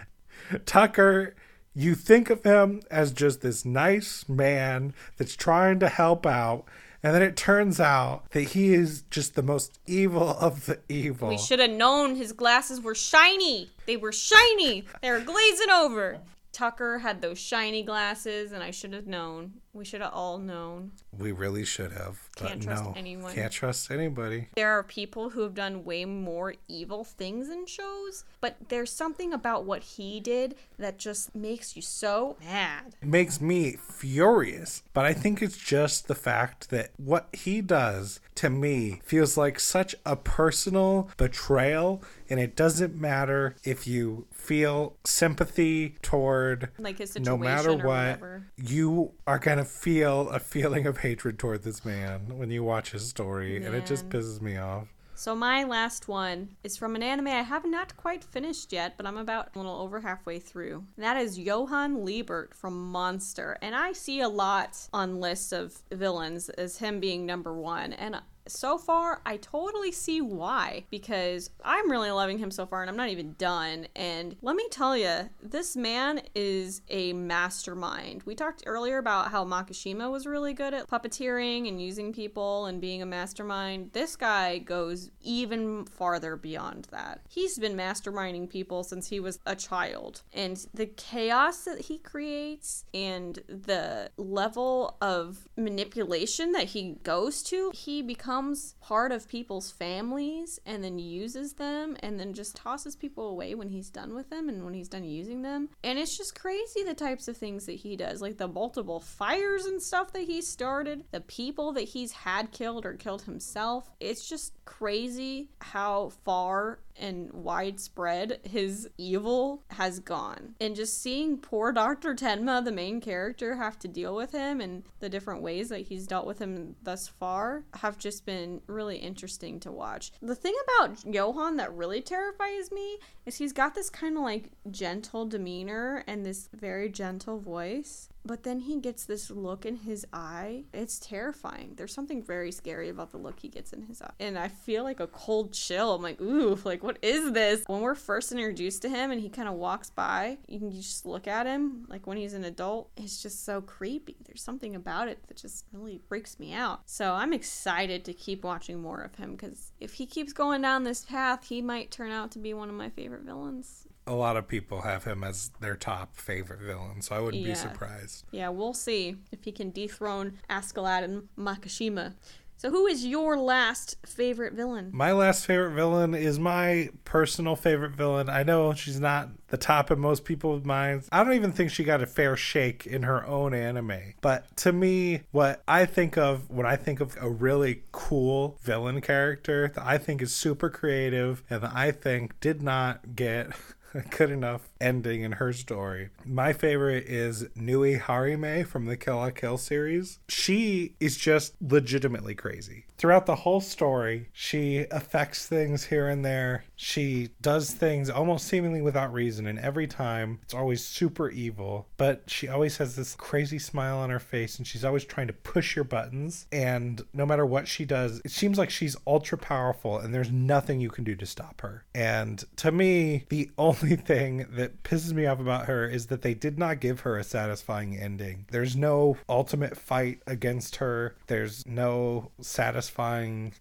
[0.65, 1.35] Tucker,
[1.75, 6.67] you think of him as just this nice man that's trying to help out,
[7.03, 11.29] and then it turns out that he is just the most evil of the evil.
[11.29, 13.71] We should have known his glasses were shiny.
[13.87, 14.85] They were shiny.
[15.01, 16.19] They were glazing over.
[16.53, 19.55] Tucker had those shiny glasses, and I should have known.
[19.73, 20.93] We should have all known.
[21.17, 22.29] We really should have.
[22.39, 23.35] But Can't trust no, anyone.
[23.35, 24.49] Can't trust anybody.
[24.57, 29.33] There are people who have done way more evil things in shows, but there's something
[29.33, 32.97] about what he did that just makes you so mad.
[33.01, 34.83] It makes me furious.
[34.93, 39.61] But I think it's just the fact that what he does to me feels like
[39.61, 42.03] such a personal betrayal.
[42.31, 48.45] And it doesn't matter if you feel sympathy toward Like his no matter what, whatever.
[48.57, 52.93] you are going to feel a feeling of hatred toward this man when you watch
[52.93, 53.63] his story.
[53.63, 54.89] And it just pisses me off.
[55.15, 59.05] So my last one is from an anime I have not quite finished yet, but
[59.05, 60.85] I'm about a little over halfway through.
[60.97, 63.59] And that is Johann Liebert from Monster.
[63.61, 67.93] And I see a lot on lists of villains as him being number one.
[67.93, 68.17] And
[68.49, 70.85] so far, I totally see why.
[70.91, 73.87] Because I'm really loving him so far, and I'm not even done.
[73.95, 78.23] And let me tell you, this man is a mastermind.
[78.25, 82.81] We talked earlier about how Makishima was really good at puppeteering and using people and
[82.81, 83.93] being a mastermind.
[83.93, 87.21] This guy goes even farther beyond that.
[87.29, 90.23] He's been masterminding people since he was a child.
[90.33, 97.71] And the chaos that he creates and the level of manipulation that he goes to,
[97.75, 102.95] he becomes becomes part of people's families and then uses them and then just tosses
[102.95, 105.69] people away when he's done with them and when he's done using them.
[105.83, 109.65] And it's just crazy the types of things that he does, like the multiple fires
[109.65, 113.91] and stuff that he started, the people that he's had killed or killed himself.
[113.99, 120.55] It's just crazy how far and widespread his evil has gone.
[120.61, 122.15] And just seeing poor Dr.
[122.15, 126.07] Tenma, the main character, have to deal with him and the different ways that he's
[126.07, 130.13] dealt with him thus far have just been really interesting to watch.
[130.23, 134.51] The thing about Johan that really terrifies me is he's got this kind of like
[134.71, 140.07] gentle demeanor and this very gentle voice but then he gets this look in his
[140.13, 140.65] eye.
[140.75, 141.73] It's terrifying.
[141.77, 144.11] There's something very scary about the look he gets in his eye.
[144.21, 145.95] And I feel like a cold chill.
[145.95, 147.65] I'm like, ooh, like what is this?
[147.67, 151.07] When we're first introduced to him and he kind of walks by, you can just
[151.07, 152.91] look at him like when he's an adult.
[152.99, 154.17] It's just so creepy.
[154.27, 156.83] There's something about it that just really freaks me out.
[156.85, 160.85] So I'm excited to keep watching more of him because if he keeps going down
[160.85, 164.37] this path, he might turn out to be one of my favorite villains a lot
[164.37, 167.51] of people have him as their top favorite villain, so I wouldn't Yeah.
[167.51, 168.25] be surprised.
[168.31, 172.15] Yeah, we'll see if he can dethrone Askeladd and Makishima.
[172.61, 174.91] So, who is your last favorite villain?
[174.93, 178.29] My last favorite villain is my personal favorite villain.
[178.29, 181.09] I know she's not the top in most people's minds.
[181.13, 184.15] I don't even think she got a fair shake in her own anime.
[184.21, 189.03] But to me, what I think of when I think of a really cool villain
[189.03, 193.53] character that I think is super creative and that I think did not get
[194.11, 196.11] good enough ending in her story.
[196.25, 200.19] My favorite is Nui Harime from the Kill la Kill series.
[200.29, 202.85] She is just legitimately crazy.
[202.99, 206.65] Throughout the whole story, she affects things here and there.
[206.75, 211.87] She does things almost seemingly without reason, and every time it's always super evil.
[211.97, 215.33] But she always has this crazy smile on her face, and she's always trying to
[215.33, 216.47] push your buttons.
[216.51, 220.81] And no matter what she does, it seems like she's ultra powerful, and there's nothing
[220.81, 221.85] you can do to stop her.
[221.95, 226.35] And to me, the only thing that pisses me off about her is that they
[226.35, 228.47] did not give her a satisfying ending.
[228.51, 232.88] There's no ultimate fight against her, there's no satisfying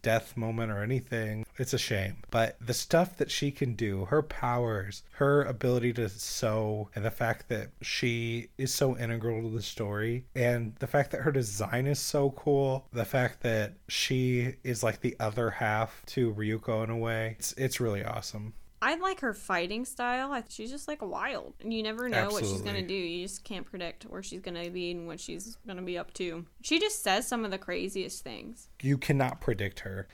[0.02, 1.46] death moment or anything.
[1.58, 2.18] It's a shame.
[2.30, 7.12] But the stuff that she can do, her powers, her ability to sew, and the
[7.12, 11.88] fact that she is so integral to the story, and the fact that her design
[11.88, 16.90] is so cool, the fact that she is like the other half to Ryuko in
[16.90, 18.54] a way, it's, it's really awesome.
[18.82, 20.32] I like her fighting style.
[20.32, 21.54] I, she's just like wild.
[21.62, 22.94] And you never know what she's going to do.
[22.94, 25.98] You just can't predict where she's going to be and what she's going to be
[25.98, 26.46] up to.
[26.62, 28.70] She just says some of the craziest things.
[28.82, 30.08] You cannot predict her.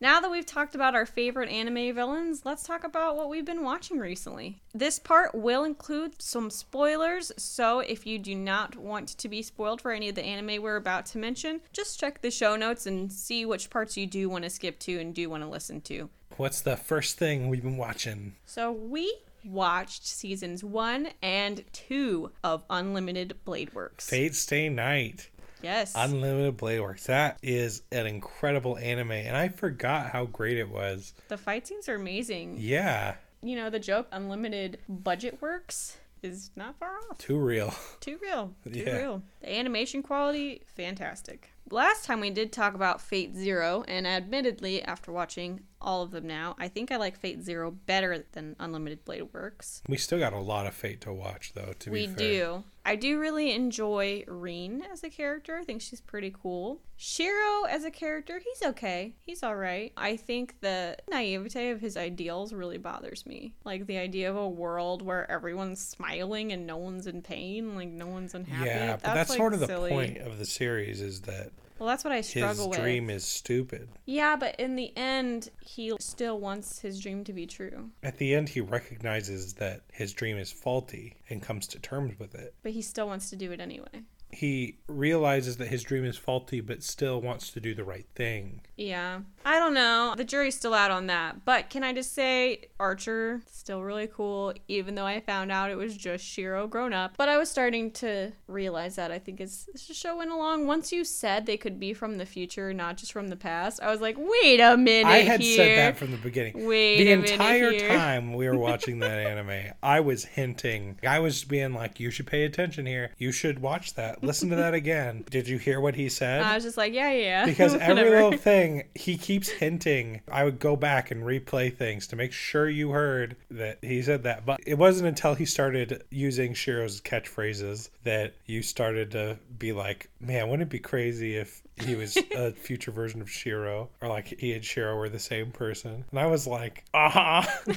[0.00, 3.62] Now that we've talked about our favorite anime villains, let's talk about what we've been
[3.62, 4.60] watching recently.
[4.74, 9.80] This part will include some spoilers, so if you do not want to be spoiled
[9.80, 13.10] for any of the anime we're about to mention, just check the show notes and
[13.10, 16.10] see which parts you do want to skip to and do want to listen to.
[16.36, 18.34] What's the first thing we've been watching?
[18.44, 19.14] So we
[19.44, 24.08] watched seasons one and two of Unlimited Blade Works.
[24.08, 25.30] Fate Stay Night.
[25.62, 25.92] Yes.
[25.94, 27.06] Unlimited Blade Works.
[27.06, 31.14] That is an incredible anime, and I forgot how great it was.
[31.28, 32.56] the fight scenes are amazing.
[32.58, 37.18] Yeah, You know, the joke Unlimited Budget Works is not far off.
[37.18, 37.72] too real.
[38.00, 38.54] Too real.
[38.64, 38.96] Too Yeah.
[38.96, 39.22] real.
[39.40, 41.50] The animation quality, fantastic.
[41.70, 46.26] Last time we did talk about Fate Zero, and admittedly, after watching all of them
[46.26, 49.82] now, I think I like Fate Zero better than Unlimited Blade Works.
[49.88, 51.72] We still got a lot of Fate to watch, though.
[51.78, 52.16] To We be fair.
[52.16, 52.64] We do.
[52.86, 55.56] I do really enjoy Rin as a character.
[55.56, 56.82] I think she's pretty cool.
[56.96, 59.14] Shiro as a character, he's okay.
[59.24, 59.92] He's all right.
[59.96, 63.54] I think the naivete of his ideals really bothers me.
[63.64, 67.88] Like the idea of a world where everyone's smiling and no one's in pain, like
[67.88, 68.68] no one's unhappy.
[68.68, 72.04] Yeah, but that's, like, sort of the point of the series is that Well, that's
[72.04, 72.78] what I his struggle with.
[72.78, 73.88] dream is stupid.
[74.06, 77.90] Yeah, but in the end, he still wants his dream to be true.
[78.02, 82.34] At the end, he recognizes that his dream is faulty and comes to terms with
[82.34, 82.54] it.
[82.62, 84.04] But he still wants to do it anyway.
[84.30, 88.62] He realizes that his dream is faulty, but still wants to do the right thing.
[88.76, 89.20] Yeah.
[89.44, 90.14] I don't know.
[90.16, 91.44] The jury's still out on that.
[91.44, 95.76] But can I just say, Archer, still really cool, even though I found out it
[95.76, 97.16] was just Shiro grown up.
[97.16, 99.10] But I was starting to realize that.
[99.10, 102.26] I think as the show went along, once you said they could be from the
[102.26, 105.08] future, not just from the past, I was like, wait a minute.
[105.08, 105.56] I had here.
[105.56, 106.66] said that from the beginning.
[106.66, 110.98] Wait the a minute entire time we were watching that anime, I was hinting.
[111.06, 113.10] I was being like, "You should pay attention here.
[113.18, 114.22] You should watch that.
[114.22, 116.42] Listen to that again." Did you hear what he said?
[116.42, 117.46] I was just like, yeah, yeah.
[117.46, 122.16] because every little thing he keeps hinting i would go back and replay things to
[122.16, 126.54] make sure you heard that he said that but it wasn't until he started using
[126.54, 131.94] shiro's catchphrases that you started to be like man wouldn't it be crazy if he
[131.94, 136.04] was a future version of Shiro, or like he and Shiro were the same person.
[136.10, 137.42] And I was like, ah.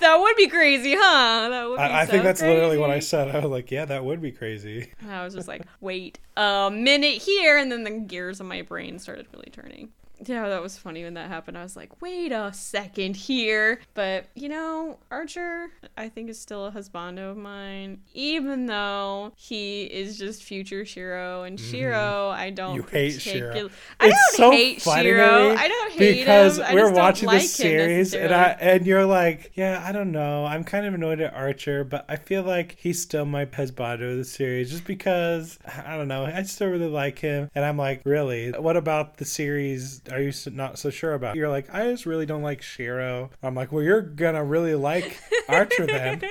[0.00, 1.48] That would be crazy, huh?
[1.50, 3.34] That would be I, I so think that's literally what I said.
[3.34, 4.92] I was like, yeah, that would be crazy.
[5.00, 8.62] And I was just like, wait a minute here, and then the gears of my
[8.62, 9.90] brain started really turning.
[10.24, 11.58] Yeah, that was funny when that happened.
[11.58, 13.80] I was like, wait a second here.
[13.94, 19.84] But, you know, Archer, I think, is still a husbando of mine, even though he
[19.84, 21.42] is just future Shiro.
[21.42, 22.76] And Shiro, I don't Mm-hmm.
[22.76, 23.70] You hate Shiro.
[24.00, 25.50] I it's don't so hate funny to Shiro.
[25.50, 26.74] me I don't hate because him.
[26.74, 28.34] We're watching like this series and.
[28.34, 30.44] I and you're like, yeah, I don't know.
[30.44, 34.18] I'm kind of annoyed at Archer, but I feel like he's still my husbando of
[34.18, 36.24] the series just because I don't know.
[36.24, 38.50] I still really like him, and I'm like, really?
[38.52, 40.00] What about the series?
[40.12, 41.36] Are you not so sure about?
[41.36, 43.30] You're like, I just really don't like Shiro.
[43.42, 45.18] I'm like, well, you're gonna really like
[45.48, 46.22] Archer then.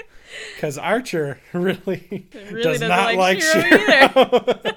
[0.55, 4.09] Because Archer really, Really does doesn't like like Shiro Shiro.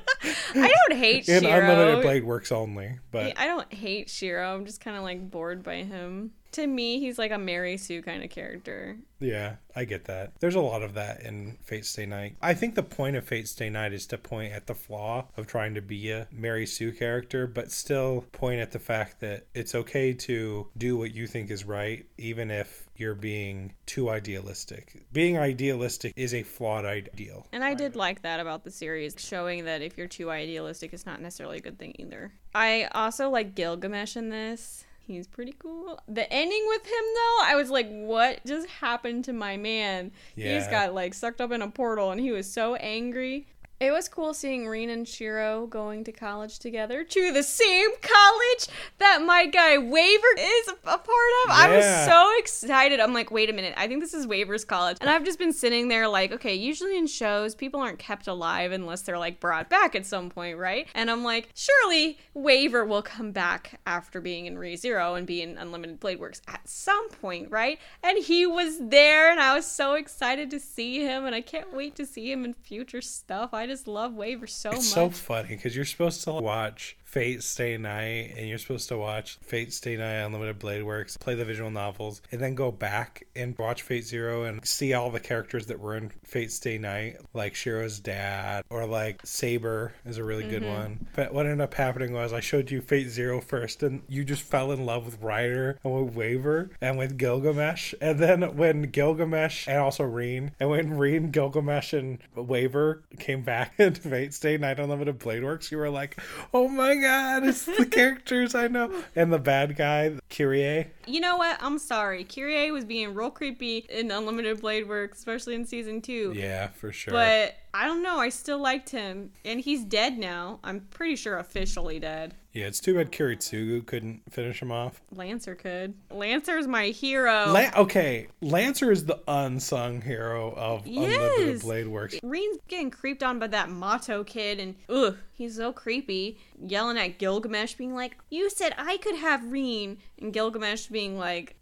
[0.55, 1.39] I don't hate Shiro.
[1.39, 1.61] In Shiro.
[1.61, 4.55] Unlimited Blade works only, but I don't hate Shiro.
[4.55, 6.33] I'm just kind of like bored by him.
[6.53, 8.99] To me, he's like a Mary Sue kind of character.
[9.21, 10.33] Yeah, I get that.
[10.41, 12.37] There's a lot of that in Fate Stay Night.
[12.41, 15.47] I think the point of Fate Stay Night is to point at the flaw of
[15.47, 19.75] trying to be a Mary Sue character, but still point at the fact that it's
[19.75, 25.05] okay to do what you think is right, even if you're being too idealistic.
[25.13, 27.47] Being idealistic is a flawed ideal.
[27.53, 31.07] And I did like that about the series, showing that if you're too idealistic, it's
[31.07, 32.33] not necessarily a good thing either.
[32.55, 34.85] I also like Gilgamesh in this.
[35.11, 35.99] He's pretty cool.
[36.07, 40.13] The ending with him, though, I was like, what just happened to my man?
[40.37, 40.87] He just Yeah.
[40.87, 43.47] got like sucked up in a portal and he was so angry.
[43.81, 48.67] It was cool seeing Rin and Shiro going to college together to the same college
[48.99, 51.51] that my guy Waver is a part of.
[51.51, 53.01] I was so excited.
[53.01, 54.99] I'm like, wait a minute, I think this is Waver's college.
[55.01, 58.71] And I've just been sitting there like, okay, usually in shows, people aren't kept alive
[58.73, 60.87] unless they're like brought back at some point, right?
[60.95, 65.41] And I'm like, surely Waver will come back after being in Re Zero and be
[65.41, 67.79] in Unlimited Blade Works at some point, right?
[68.03, 71.73] And he was there, and I was so excited to see him, and I can't
[71.75, 73.55] wait to see him in future stuff.
[73.55, 74.95] I just love Waver so It's much.
[74.95, 79.37] so funny because you're supposed to watch Fate Stay Night and you're supposed to watch
[79.43, 83.59] Fate Stay Night Unlimited Blade Works, play the visual novels, and then go back and
[83.59, 87.57] watch Fate Zero and see all the characters that were in Fate Stay Night, like
[87.57, 90.73] Shiro's dad or like Saber is a really good mm-hmm.
[90.73, 91.07] one.
[91.17, 94.43] But what ended up happening was I showed you Fate Zero first and you just
[94.43, 97.93] fell in love with Rider and with Waver and with Gilgamesh.
[98.01, 103.75] And then when Gilgamesh and also Rin, and when Rin, Gilgamesh, and Waver came back
[103.79, 106.17] in Fate Stay Night Unlimited Blade Works, you were like,
[106.55, 108.93] oh my god, it's the characters I know.
[109.17, 110.89] And the bad guy, Kirei.
[111.11, 111.59] You know what?
[111.61, 112.25] I'm sorry.
[112.25, 116.33] Kirei was being real creepy in Unlimited Blade Works, especially in season two.
[116.37, 117.13] Yeah, for sure.
[117.13, 118.19] But I don't know.
[118.19, 120.61] I still liked him, and he's dead now.
[120.63, 122.35] I'm pretty sure officially dead.
[122.53, 125.01] yeah, it's too bad Kiritsugu couldn't finish him off.
[125.13, 125.95] Lancer could.
[126.11, 127.53] Lancer's my hero.
[127.53, 132.17] La- okay, Lancer is the unsung hero of Unlimited Blade Works.
[132.25, 136.39] Rin's getting creeped on by that Mato kid, and ugh, he's so creepy.
[136.61, 141.57] Yelling at Gilgamesh, being like, "You said I could have Reen," and Gilgamesh being like,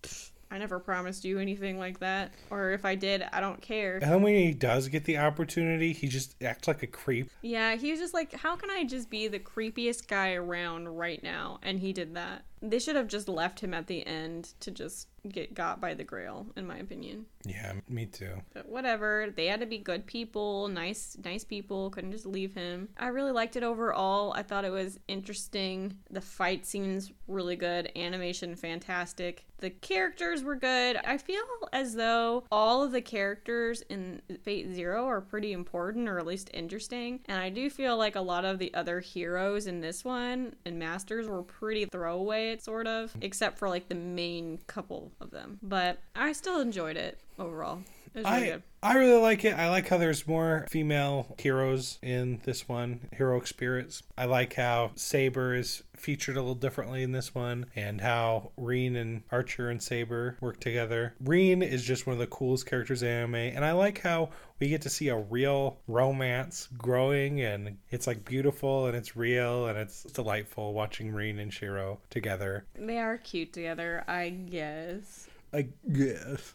[0.50, 4.10] "I never promised you anything like that, or if I did, I don't care." And
[4.10, 7.30] then when he does get the opportunity, he just acts like a creep.
[7.42, 11.22] Yeah, he was just like, "How can I just be the creepiest guy around right
[11.22, 12.44] now?" And he did that.
[12.60, 16.04] They should have just left him at the end to just get got by the
[16.04, 17.26] Grail, in my opinion.
[17.44, 18.42] Yeah, me too.
[18.54, 19.32] But whatever.
[19.34, 22.88] They had to be good people, nice nice people, couldn't just leave him.
[22.98, 24.32] I really liked it overall.
[24.34, 25.98] I thought it was interesting.
[26.10, 29.44] The fight scenes really good, animation fantastic.
[29.60, 30.96] The characters were good.
[31.04, 36.18] I feel as though all of the characters in Fate Zero are pretty important or
[36.18, 37.20] at least interesting.
[37.26, 40.78] And I do feel like a lot of the other heroes in this one and
[40.78, 45.58] masters were pretty throwaway sort of, except for like the main couple of them.
[45.62, 47.80] But I still enjoyed it overall.
[48.14, 48.62] It was really I good.
[48.80, 49.54] I really like it.
[49.54, 54.04] I like how there's more female heroes in this one, heroic spirits.
[54.16, 58.94] I like how Saber is featured a little differently in this one, and how Rin
[58.94, 61.14] and Archer and Saber work together.
[61.20, 64.30] Rin is just one of the coolest characters in anime, and I like how
[64.60, 69.66] we get to see a real romance growing, and it's like beautiful and it's real
[69.66, 72.64] and it's delightful watching Rin and Shiro together.
[72.76, 75.26] They are cute together, I guess.
[75.52, 76.54] I guess.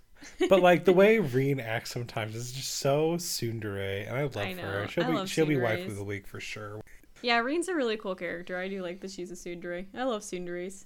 [0.49, 4.53] But like the way Rin acts sometimes is just so tsundere, and I love I
[4.53, 4.87] her.
[4.89, 6.81] She'll I be she'll be wife of the week for sure.
[7.21, 8.57] Yeah, Rin's a really cool character.
[8.57, 9.85] I do like that she's a tsundere.
[9.95, 10.85] I love tsunderes.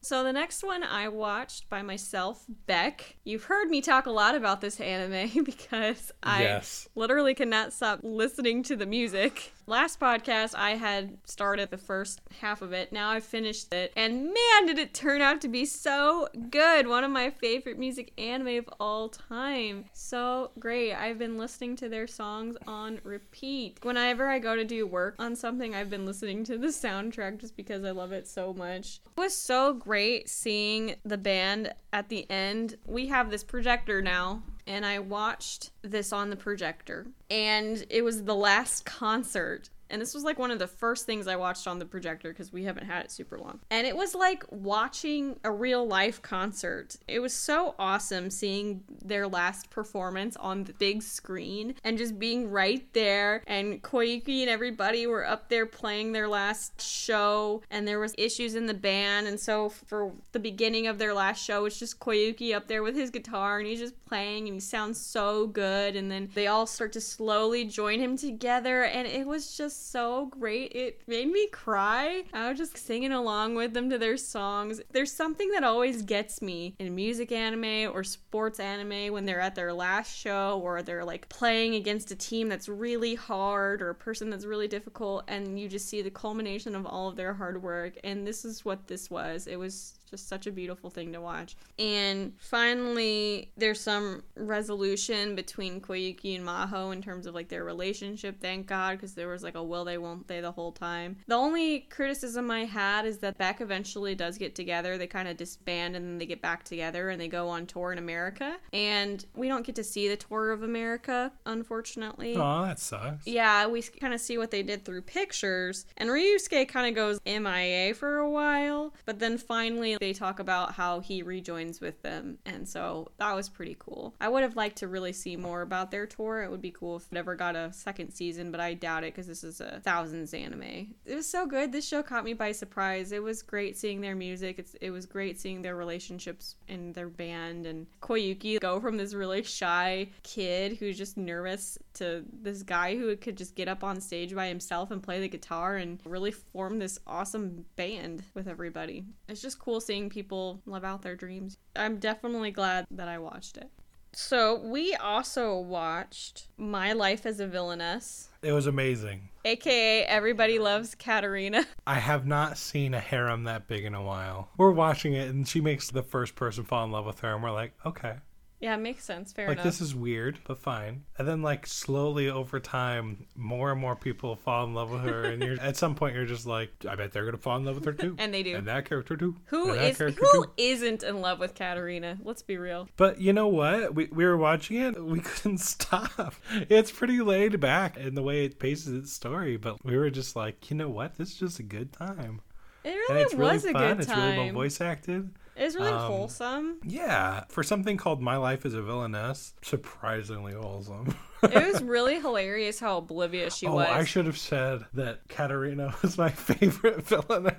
[0.00, 3.16] So the next one I watched by myself, Beck.
[3.24, 6.88] You've heard me talk a lot about this anime because I Yes.
[6.94, 9.52] literally cannot stop listening to the music.
[9.68, 12.92] Last podcast, I had started the first half of it.
[12.92, 13.92] Now I've finished it.
[13.96, 16.86] And man, did it turn out to be so good.
[16.86, 19.86] One of my favorite music anime of all time.
[19.92, 20.94] So great.
[20.94, 23.80] I've been listening to their songs on repeat.
[23.82, 27.56] Whenever I go to do work on something, I've been listening to the soundtrack just
[27.56, 29.00] because I love it so much.
[29.16, 32.76] It was so great seeing the band at the end.
[32.86, 37.06] We have this projector now and I watched this on the projector.
[37.30, 39.70] And it was the last concert.
[39.90, 42.52] And this was like one of the first things I watched on the projector because
[42.52, 43.60] we haven't had it super long.
[43.70, 46.96] And it was like watching a real life concert.
[47.06, 52.50] It was so awesome seeing their last performance on the big screen and just being
[52.50, 53.42] right there.
[53.46, 57.62] And Koyuki and everybody were up there playing their last show.
[57.70, 59.26] And there was issues in the band.
[59.26, 62.96] And so for the beginning of their last show, it's just Koyuki up there with
[62.96, 65.96] his guitar and he's just playing and he sounds so good.
[65.96, 68.84] And then they all start to slowly join him together.
[68.84, 70.72] And it was just so great.
[70.74, 72.24] It made me cry.
[72.32, 74.80] I was just singing along with them to their songs.
[74.92, 79.54] There's something that always gets me in music anime or sports anime when they're at
[79.54, 83.94] their last show or they're like playing against a team that's really hard or a
[83.94, 87.62] person that's really difficult and you just see the culmination of all of their hard
[87.62, 87.94] work.
[88.04, 89.46] And this is what this was.
[89.46, 91.56] It was just such a beautiful thing to watch.
[91.78, 98.40] And finally, there's some resolution between Koyuki and Maho in terms of like their relationship,
[98.40, 101.16] thank God, because there was like a will they, won't they the whole time.
[101.26, 104.96] The only criticism I had is that Beck eventually does get together.
[104.96, 107.92] They kind of disband and then they get back together and they go on tour
[107.92, 108.56] in America.
[108.72, 112.36] And we don't get to see the tour of America, unfortunately.
[112.36, 113.26] Oh, that sucks.
[113.26, 115.86] Yeah, we kind of see what they did through pictures.
[115.96, 120.72] And Ryusuke kind of goes MIA for a while, but then finally they talk about
[120.72, 122.38] how he rejoins with them.
[122.46, 124.14] And so that was pretty cool.
[124.20, 126.42] I would have liked to really see more about their tour.
[126.42, 129.14] It would be cool if it ever got a second season, but I doubt it
[129.14, 130.94] because this is a thousands anime.
[131.04, 131.72] It was so good.
[131.72, 133.12] This show caught me by surprise.
[133.12, 134.58] It was great seeing their music.
[134.58, 139.14] It's, it was great seeing their relationships in their band and Koyuki go from this
[139.14, 144.00] really shy kid who's just nervous to this guy who could just get up on
[144.00, 149.04] stage by himself and play the guitar and really form this awesome band with everybody.
[149.28, 151.58] It's just cool seeing people live out their dreams.
[151.74, 153.70] I'm definitely glad that I watched it.
[154.12, 159.28] So, we also watched My Life as a Villainess, It was amazing.
[159.44, 161.66] aka Everybody Loves Katarina.
[161.86, 164.48] I have not seen a harem that big in a while.
[164.56, 167.42] We're watching it, and she makes the first person fall in love with her, and
[167.42, 168.14] we're like, okay.
[168.60, 169.32] Yeah, it makes sense.
[169.32, 169.64] Fair Like, enough.
[169.66, 171.04] this is weird, but fine.
[171.18, 175.24] And then, like, slowly over time, more and more people fall in love with her,
[175.24, 177.64] and you're at some point, you're just like, I bet they're going to fall in
[177.66, 178.16] love with her too.
[178.18, 178.56] And they do.
[178.56, 179.36] And that character too.
[179.46, 180.44] Who and is who too.
[180.56, 182.18] isn't in love with Katarina?
[182.22, 182.88] Let's be real.
[182.96, 183.94] But you know what?
[183.94, 185.02] We, we were watching it.
[185.04, 186.34] We couldn't stop.
[186.70, 189.56] It's pretty laid back in the way it paces its story.
[189.56, 191.16] But we were just like, you know what?
[191.16, 192.40] This is just a good time.
[192.84, 193.82] It And really it's really was a fun.
[193.82, 194.00] good time.
[194.00, 195.30] It's really well voice acted.
[195.56, 196.76] It was really um, wholesome.
[196.84, 197.44] Yeah.
[197.48, 201.14] For something called My Life as a Villainess, surprisingly wholesome.
[201.42, 203.88] It was really hilarious how oblivious she oh, was.
[203.88, 207.54] I should have said that Katarina was my favorite villain.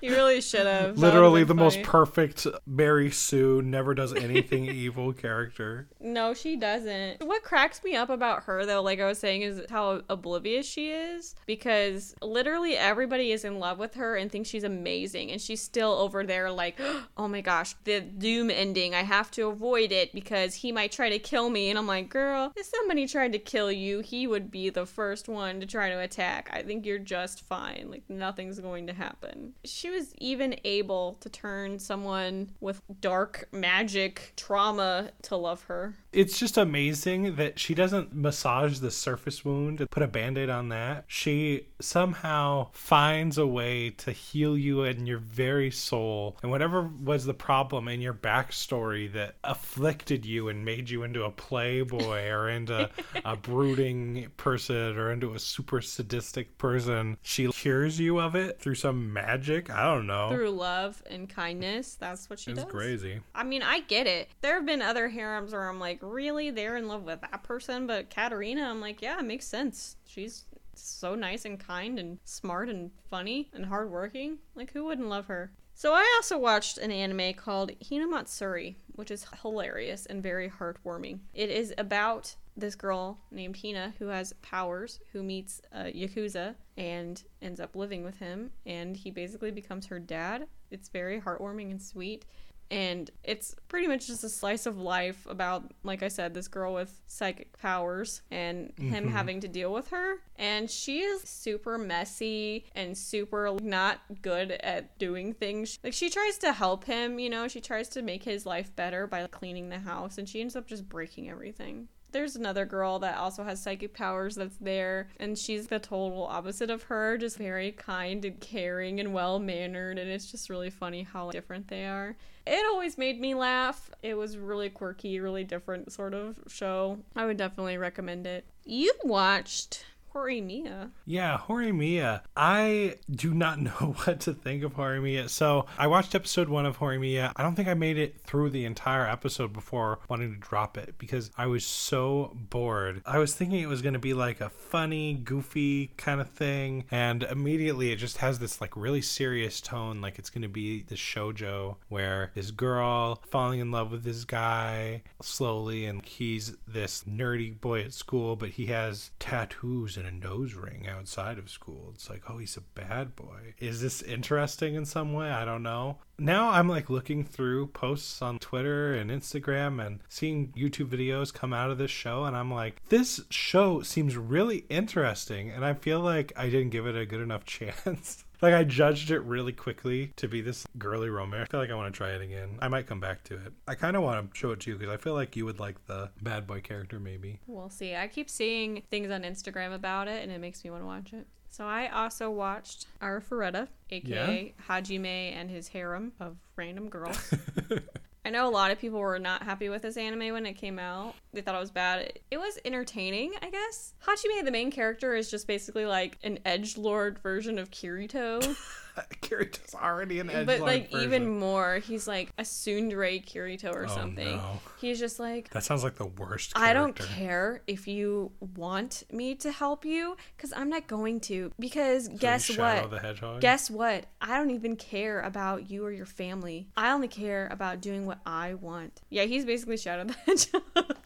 [0.00, 0.98] you really should have.
[0.98, 5.88] Literally the most perfect Mary Sue, never does anything evil character.
[6.00, 7.24] No, she doesn't.
[7.24, 10.90] What cracks me up about her, though, like I was saying, is how oblivious she
[10.90, 11.34] is.
[11.46, 15.30] Because literally everybody is in love with her and thinks she's amazing.
[15.30, 16.80] And she's still over there, like,
[17.16, 18.94] oh my gosh, the doom ending.
[18.94, 21.70] I have to avoid it because he might try to kill me.
[21.70, 25.28] And I'm like, girl, if somebody tried to kill you, he would be the first
[25.28, 26.50] one to try to attack.
[26.52, 27.88] I think you're just fine.
[27.90, 29.54] Like, nothing's going to happen.
[29.64, 35.94] She was even able to turn someone with dark magic trauma to love her.
[36.14, 40.48] It's just amazing that she doesn't massage the surface wound and put a band aid
[40.48, 41.04] on that.
[41.08, 46.36] She somehow finds a way to heal you and your very soul.
[46.42, 51.24] And whatever was the problem in your backstory that afflicted you and made you into
[51.24, 52.88] a playboy or into
[53.24, 58.76] a brooding person or into a super sadistic person, she cures you of it through
[58.76, 59.68] some magic.
[59.70, 60.28] I don't know.
[60.30, 61.96] through love and kindness.
[61.96, 62.70] That's what she it's does.
[62.70, 63.20] crazy.
[63.34, 64.28] I mean, I get it.
[64.42, 67.86] There have been other harems where I'm like, really, they're in love with that person,
[67.86, 69.96] but Katarina, I'm like, yeah, it makes sense.
[70.04, 70.44] She's
[70.74, 74.38] so nice and kind and smart and funny and hardworking.
[74.54, 75.52] Like, who wouldn't love her?
[75.76, 81.18] So I also watched an anime called Hinamatsuri, which is hilarious and very heartwarming.
[81.34, 87.20] It is about this girl named Hina who has powers, who meets a Yakuza and
[87.42, 90.46] ends up living with him, and he basically becomes her dad.
[90.70, 92.24] It's very heartwarming and sweet.
[92.70, 96.74] And it's pretty much just a slice of life about like I said this girl
[96.74, 99.08] with psychic powers and him mm-hmm.
[99.08, 100.16] having to deal with her.
[100.36, 105.78] And she is super messy and super not good at doing things.
[105.84, 109.06] Like she tries to help him, you know, she tries to make his life better
[109.06, 113.18] by cleaning the house and she ends up just breaking everything there's another girl that
[113.18, 117.72] also has psychic powers that's there and she's the total opposite of her just very
[117.72, 122.16] kind and caring and well mannered and it's just really funny how different they are.
[122.46, 123.90] It always made me laugh.
[124.02, 127.00] It was really quirky really different sort of show.
[127.16, 128.44] I would definitely recommend it.
[128.64, 129.84] You watched
[130.14, 130.90] Horimiya.
[131.06, 132.22] Yeah, Horimiya.
[132.36, 135.28] I do not know what to think of Horimiya.
[135.28, 137.32] So I watched episode one of Horimiya.
[137.34, 140.94] I don't think I made it through the entire episode before wanting to drop it
[140.98, 143.02] because I was so bored.
[143.04, 146.84] I was thinking it was going to be like a funny, goofy kind of thing,
[146.90, 150.82] and immediately it just has this like really serious tone, like it's going to be
[150.82, 157.04] the shojo where this girl falling in love with this guy slowly, and he's this
[157.04, 161.90] nerdy boy at school, but he has tattoos and a nose ring outside of school.
[161.94, 163.54] It's like, oh, he's a bad boy.
[163.58, 165.30] Is this interesting in some way?
[165.30, 165.98] I don't know.
[166.18, 171.52] Now I'm like looking through posts on Twitter and Instagram and seeing YouTube videos come
[171.52, 176.00] out of this show, and I'm like, this show seems really interesting, and I feel
[176.00, 178.24] like I didn't give it a good enough chance.
[178.44, 181.48] Like I judged it really quickly to be this girly romance.
[181.48, 182.58] I feel like I want to try it again.
[182.60, 183.52] I might come back to it.
[183.66, 185.58] I kind of want to show it to you because I feel like you would
[185.58, 187.40] like the bad boy character maybe.
[187.46, 187.94] We'll see.
[187.94, 191.12] I keep seeing things on Instagram about it, and it makes me want to watch
[191.12, 191.26] it.
[191.50, 197.32] So I also watched Arifureta, aka Hajime and his harem of random girls.
[198.24, 200.78] I know a lot of people were not happy with this anime when it came
[200.78, 201.14] out.
[201.34, 202.20] They thought it was bad.
[202.30, 203.92] It, was entertaining, I guess.
[204.06, 208.56] Hajime, the main character, is just basically like an edge lord version of Kirito.
[209.22, 213.88] Kirito's already an edge but like even more, he's like a tsundere Kirito or Oh,
[213.88, 214.36] something.
[214.36, 214.60] no.
[214.80, 216.52] He's just like That sounds like the worst.
[216.56, 221.50] I don't care if you want me to help you because I'm not going to.
[221.58, 222.90] Because guess Shadow what?
[222.90, 223.40] the Hedgehog.
[223.40, 224.06] Guess what?
[224.20, 226.68] I don't even care about you or your family.
[226.76, 229.00] I only care about doing what I want.
[229.10, 230.96] Yeah, he's basically Shadow the Hedgehog.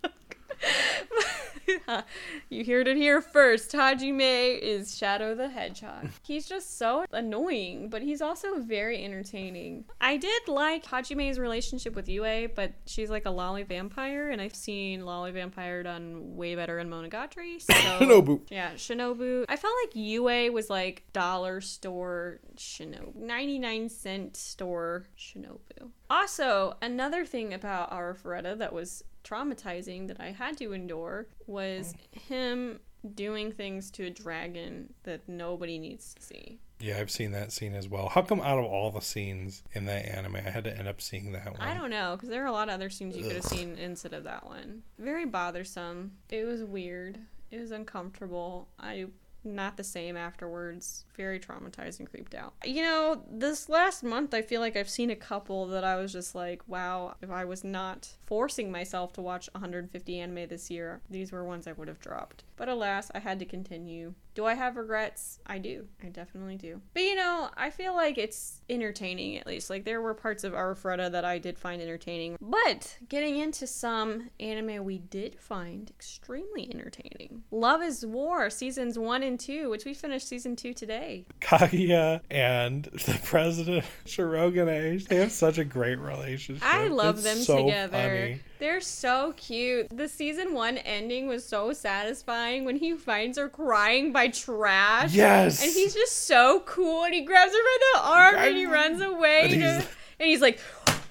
[2.49, 3.73] you heard it here first.
[3.73, 6.11] Hajime is Shadow the Hedgehog.
[6.23, 9.85] He's just so annoying, but he's also very entertaining.
[10.01, 14.55] I did like Hajime's relationship with Yue, but she's like a loli vampire, and I've
[14.55, 17.59] seen loli vampire done way better in Monogatari.
[17.69, 18.41] So Shinobu.
[18.51, 19.45] yeah, Shinobu.
[19.49, 25.91] I felt like Yue was like dollar store Shinobu, 99 cent store Shinobu.
[26.11, 32.21] Also, another thing about Arifureta that was traumatizing that I had to endure was mm.
[32.21, 32.81] him
[33.15, 36.59] doing things to a dragon that nobody needs to see.
[36.81, 38.09] Yeah, I've seen that scene as well.
[38.09, 41.01] How come out of all the scenes in that anime, I had to end up
[41.01, 41.61] seeing that one?
[41.61, 43.77] I don't know, because there are a lot of other scenes you could have seen
[43.77, 44.83] instead of that one.
[44.99, 46.13] Very bothersome.
[46.31, 47.19] It was weird.
[47.51, 48.69] It was uncomfortable.
[48.79, 49.07] I
[49.45, 51.05] not the same afterwards.
[51.17, 52.55] Very traumatized and creeped out.
[52.65, 56.13] You know, this last month I feel like I've seen a couple that I was
[56.13, 61.01] just like, wow, if I was not forcing myself to watch 150 anime this year,
[61.09, 62.45] these were ones I would have dropped.
[62.57, 64.13] But alas, I had to continue.
[64.35, 65.41] Do I have regrets?
[65.47, 65.87] I do.
[66.05, 66.83] I definitely do.
[66.93, 69.71] But you know, I feel like it's entertaining at least.
[69.71, 72.37] Like there were parts of Arifureta that I did find entertaining.
[72.41, 77.45] But getting into some anime we did find extremely entertaining.
[77.51, 81.25] Love is War seasons 1 and 2, which we finished season 2 today.
[81.41, 86.63] Kaguya and the president Shirogane, they have such a great relationship.
[86.67, 87.93] I love It's them so together.
[87.93, 88.18] funny.
[88.59, 89.89] They're so cute.
[89.97, 95.13] The season 1 ending was so satisfying when he finds her crying by trash.
[95.15, 95.63] Yes.
[95.63, 99.01] And he's just so cool and he grabs her by the arm and he runs
[99.01, 99.41] away.
[99.43, 99.87] And to- he's-
[100.21, 100.59] and he's like,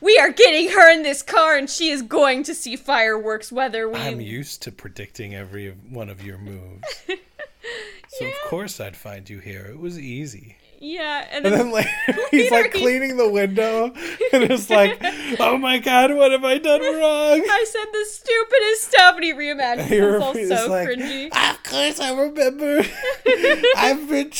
[0.01, 3.88] We are getting her in this car and she is going to see fireworks whether
[3.89, 3.97] we.
[3.99, 6.84] I'm used to predicting every one of your moves.
[8.09, 9.65] So of course I'd find you here.
[9.69, 10.55] It was easy.
[10.80, 11.28] Yeah.
[11.32, 11.90] And And then, later
[12.32, 13.86] he's like he- cleaning the window
[14.34, 14.99] and it's like,
[15.40, 17.41] oh my god, what have I done wrong?
[17.49, 21.28] I said the stupidest stuff and he reimagines He himself so like, cringy.
[21.52, 22.84] Of course I remember.
[23.76, 24.32] I've been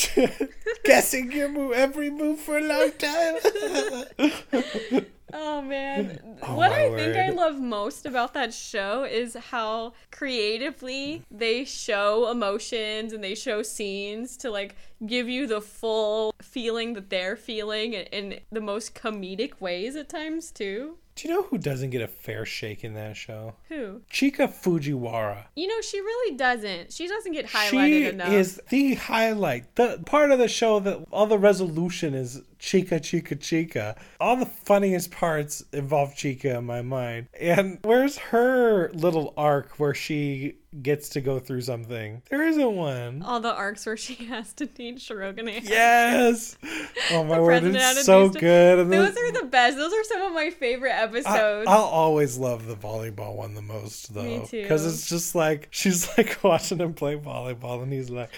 [0.84, 5.04] guessing your move, every move for a long time.
[5.32, 6.20] Oh man.
[6.42, 12.30] Oh, what I think I love most about that show is how creatively they show
[12.30, 14.76] emotions and they show scenes to like
[15.06, 20.50] give you the full feeling that they're feeling in, the most comedic ways at times
[20.50, 20.96] too.
[21.16, 23.54] Do you know who doesn't get a fair shake in that show?
[23.68, 24.02] Who?
[24.08, 25.46] Chika Fujiwara.
[25.56, 26.92] You know, she really doesn't.
[26.92, 28.32] She doesn't get highlighted She enough.
[28.32, 29.74] is the highlight.
[29.74, 33.96] The part of the show that all the resolution is Chika, Chika, Chika.
[34.20, 37.28] All the funniest parts involve Chika in my mind.
[37.38, 42.22] And where's her little arc where she gets to go through something?
[42.30, 43.22] There isn't one.
[43.22, 45.68] All the arcs where she has to teach Shirogane.
[45.68, 46.56] Yes.
[47.10, 48.78] Oh my word, it's so good.
[48.80, 49.78] And Those are the best.
[49.78, 51.66] Those are some of my favorite I, episodes.
[51.66, 54.22] I'll always love the volleyball one the most, though.
[54.22, 54.60] Me too.
[54.62, 58.30] Because it's just like she's like watching him play volleyball, and he's like,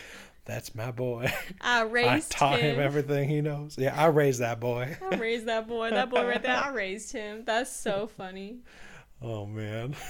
[0.51, 1.33] "That's my boy.
[1.61, 2.81] I raised I taught him him.
[2.81, 3.77] everything he knows.
[3.79, 4.97] Yeah, I raised that boy.
[5.01, 5.91] I raised that boy.
[5.91, 6.57] That boy right there.
[6.57, 7.45] I raised him.
[7.45, 8.59] That's so funny.
[9.23, 9.95] Oh man.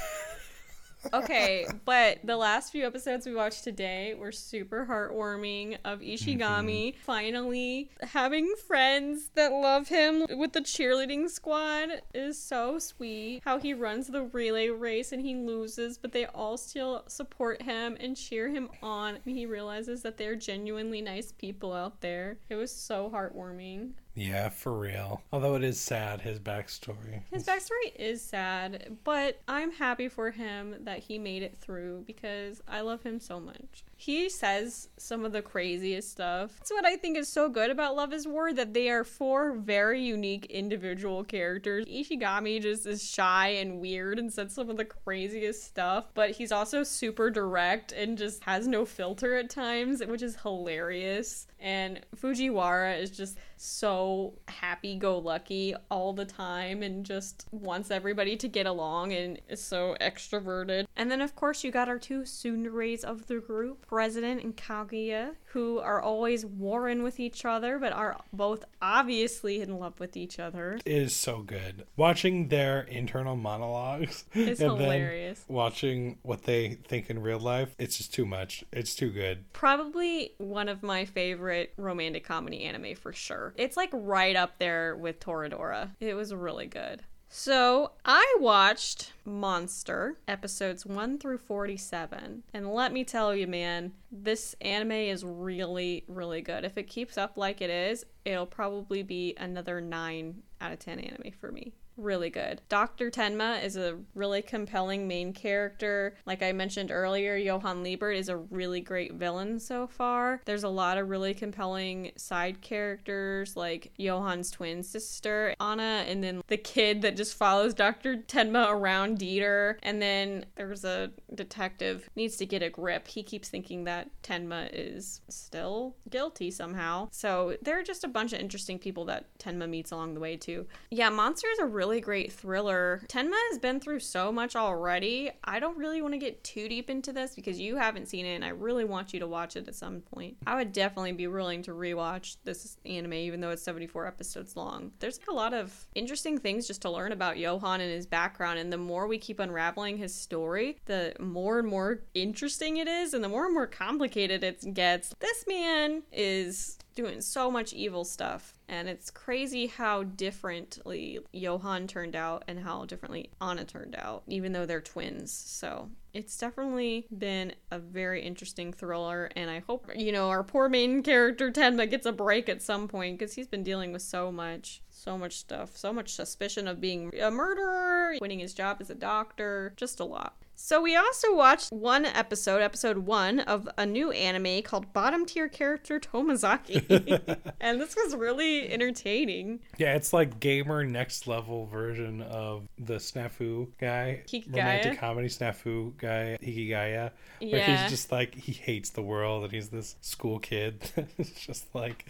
[1.13, 7.03] Okay, but the last few episodes we watched today were super heartwarming of Ishigami mm-hmm.
[7.03, 13.41] finally having friends that love him with the cheerleading squad is so sweet.
[13.45, 17.97] How he runs the relay race and he loses, but they all still support him
[18.01, 19.19] and cheer him on.
[19.25, 22.39] And he realizes that they're genuinely nice people out there.
[22.49, 23.93] It was so heartwarming.
[24.15, 25.23] Yeah, for real.
[25.33, 27.23] Although it is sad his backstory.
[27.31, 32.61] His backstory is sad, but I'm happy for him that he made it through because
[32.67, 33.85] I love him so much.
[33.97, 36.57] He says some of the craziest stuff.
[36.59, 39.53] That's what I think is so good about Love is War that they are four
[39.53, 41.85] very unique individual characters.
[41.85, 46.51] Ishigami just is shy and weird and says some of the craziest stuff, but he's
[46.51, 51.47] also super direct and just has no filter at times, which is hilarious.
[51.59, 58.37] And Fujiwara is just so happy go lucky all the time and just wants everybody
[58.37, 60.87] to get along and is so extroverted.
[60.97, 65.35] And then, of course, you got our two tsunderes of the group, President and Kaguya,
[65.47, 70.39] who are always warring with each other but are both obviously in love with each
[70.39, 70.79] other.
[70.85, 71.87] It is so good.
[71.97, 75.41] Watching their internal monologues and hilarious.
[75.41, 78.65] then watching what they think in real life, it's just too much.
[78.73, 79.53] It's too good.
[79.53, 83.50] Probably one of my favorite romantic comedy anime for sure.
[83.57, 85.91] It's like right up there with Toradora.
[86.01, 87.03] It was really good.
[87.33, 92.43] So, I watched Monster episodes 1 through 47.
[92.53, 96.65] And let me tell you, man, this anime is really, really good.
[96.65, 100.99] If it keeps up like it is, it'll probably be another 9 out of 10
[100.99, 102.61] anime for me really good.
[102.69, 103.11] Dr.
[103.11, 106.17] Tenma is a really compelling main character.
[106.27, 110.41] Like I mentioned earlier, Johann Liebert is a really great villain so far.
[110.45, 116.43] There's a lot of really compelling side characters like Johann's twin sister, Anna, and then
[116.47, 118.17] the kid that just follows Dr.
[118.17, 119.77] Tenma around Dieter.
[119.83, 123.09] And then there's a detective needs to get a grip.
[123.09, 127.09] He keeps thinking that Tenma is still guilty somehow.
[127.11, 130.37] So there are just a bunch of interesting people that Tenma meets along the way
[130.37, 130.67] too.
[130.91, 133.03] Yeah, Monster is a really great thriller.
[133.09, 135.31] Tenma has been through so much already.
[135.43, 138.35] I don't really want to get too deep into this because you haven't seen it
[138.35, 140.37] and I really want you to watch it at some point.
[140.47, 144.93] I would definitely be willing to rewatch this anime even though it's 74 episodes long.
[144.99, 148.59] There's like a lot of interesting things just to learn about Johan and his background
[148.59, 153.15] and the more we keep unraveling his story, the more and more interesting it is
[153.15, 155.15] and the more and more complicated it gets.
[155.19, 158.55] This man is doing so much evil stuff.
[158.69, 164.53] And it's crazy how differently Johan turned out and how differently Anna turned out, even
[164.53, 165.33] though they're twins.
[165.33, 169.31] So it's definitely been a very interesting thriller.
[169.35, 172.89] And I hope, you know, our poor main character, Tenma, gets a break at some
[172.89, 174.83] point because he's been dealing with so much.
[174.89, 178.95] So much stuff, so much suspicion of being a murderer, winning his job as a
[178.95, 180.37] doctor, just a lot.
[180.63, 185.49] So we also watched one episode, episode one, of a new anime called Bottom Tier
[185.49, 187.41] Character Tomozaki.
[187.61, 189.61] and this was really entertaining.
[189.79, 194.53] Yeah, it's like gamer next level version of the Snafu guy, Hikigaya?
[194.55, 197.11] romantic comedy Snafu guy, Hikigaya.
[197.41, 197.83] Where Yeah.
[197.83, 200.79] he's just like he hates the world and he's this school kid.
[201.19, 202.05] it's just like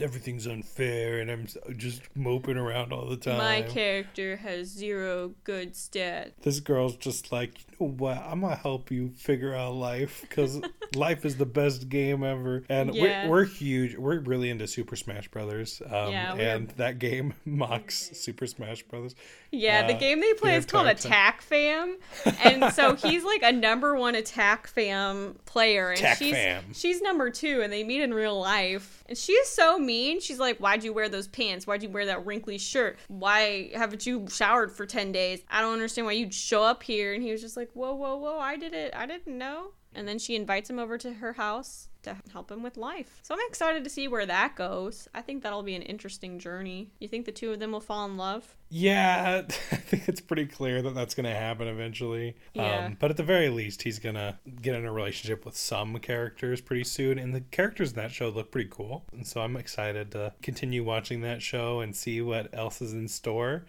[0.00, 3.38] everything's unfair and I'm just moping around all the time.
[3.38, 6.32] My character has zero good stats.
[6.42, 8.16] this girl's just like, you know what?
[8.18, 10.60] I'm gonna help you figure out life because
[10.94, 12.64] life is the best game ever.
[12.68, 13.26] And Yeah.
[13.26, 13.96] we're, we're huge.
[13.96, 15.80] We're really into Super Smash Brothers.
[15.86, 19.14] Um, Yeah, and that game mocks Super Smash Brothers.
[19.52, 20.86] Yeah, the Uh, game they play is called.
[20.86, 21.98] Attack Fam,
[22.44, 26.72] and so he's like a number one Attack Fam player, and she's Fam.
[26.72, 29.02] she's number two, and they meet in real life.
[29.08, 30.20] And she's so mean.
[30.20, 31.66] She's like, "Why'd you wear those pants?
[31.66, 32.96] Why'd you wear that wrinkly shirt?
[33.08, 35.40] Why haven't you showered for ten days?
[35.50, 38.16] I don't understand why you'd show up here." And he was just like, "Whoa, whoa,
[38.16, 38.38] whoa!
[38.38, 38.92] I did it.
[38.94, 42.62] I didn't know." And then she invites him over to her house to help him
[42.62, 43.20] with life.
[43.22, 45.08] So I'm excited to see where that goes.
[45.14, 46.90] I think that'll be an interesting journey.
[46.98, 48.56] You think the two of them will fall in love?
[48.70, 52.36] Yeah, I think it's pretty clear that that's going to happen eventually.
[52.54, 52.86] Yeah.
[52.86, 55.98] Um, but at the very least, he's going to get in a relationship with some
[55.98, 57.18] characters pretty soon.
[57.18, 59.04] And the characters in that show look pretty cool.
[59.12, 63.08] And so I'm excited to continue watching that show and see what else is in
[63.08, 63.64] store.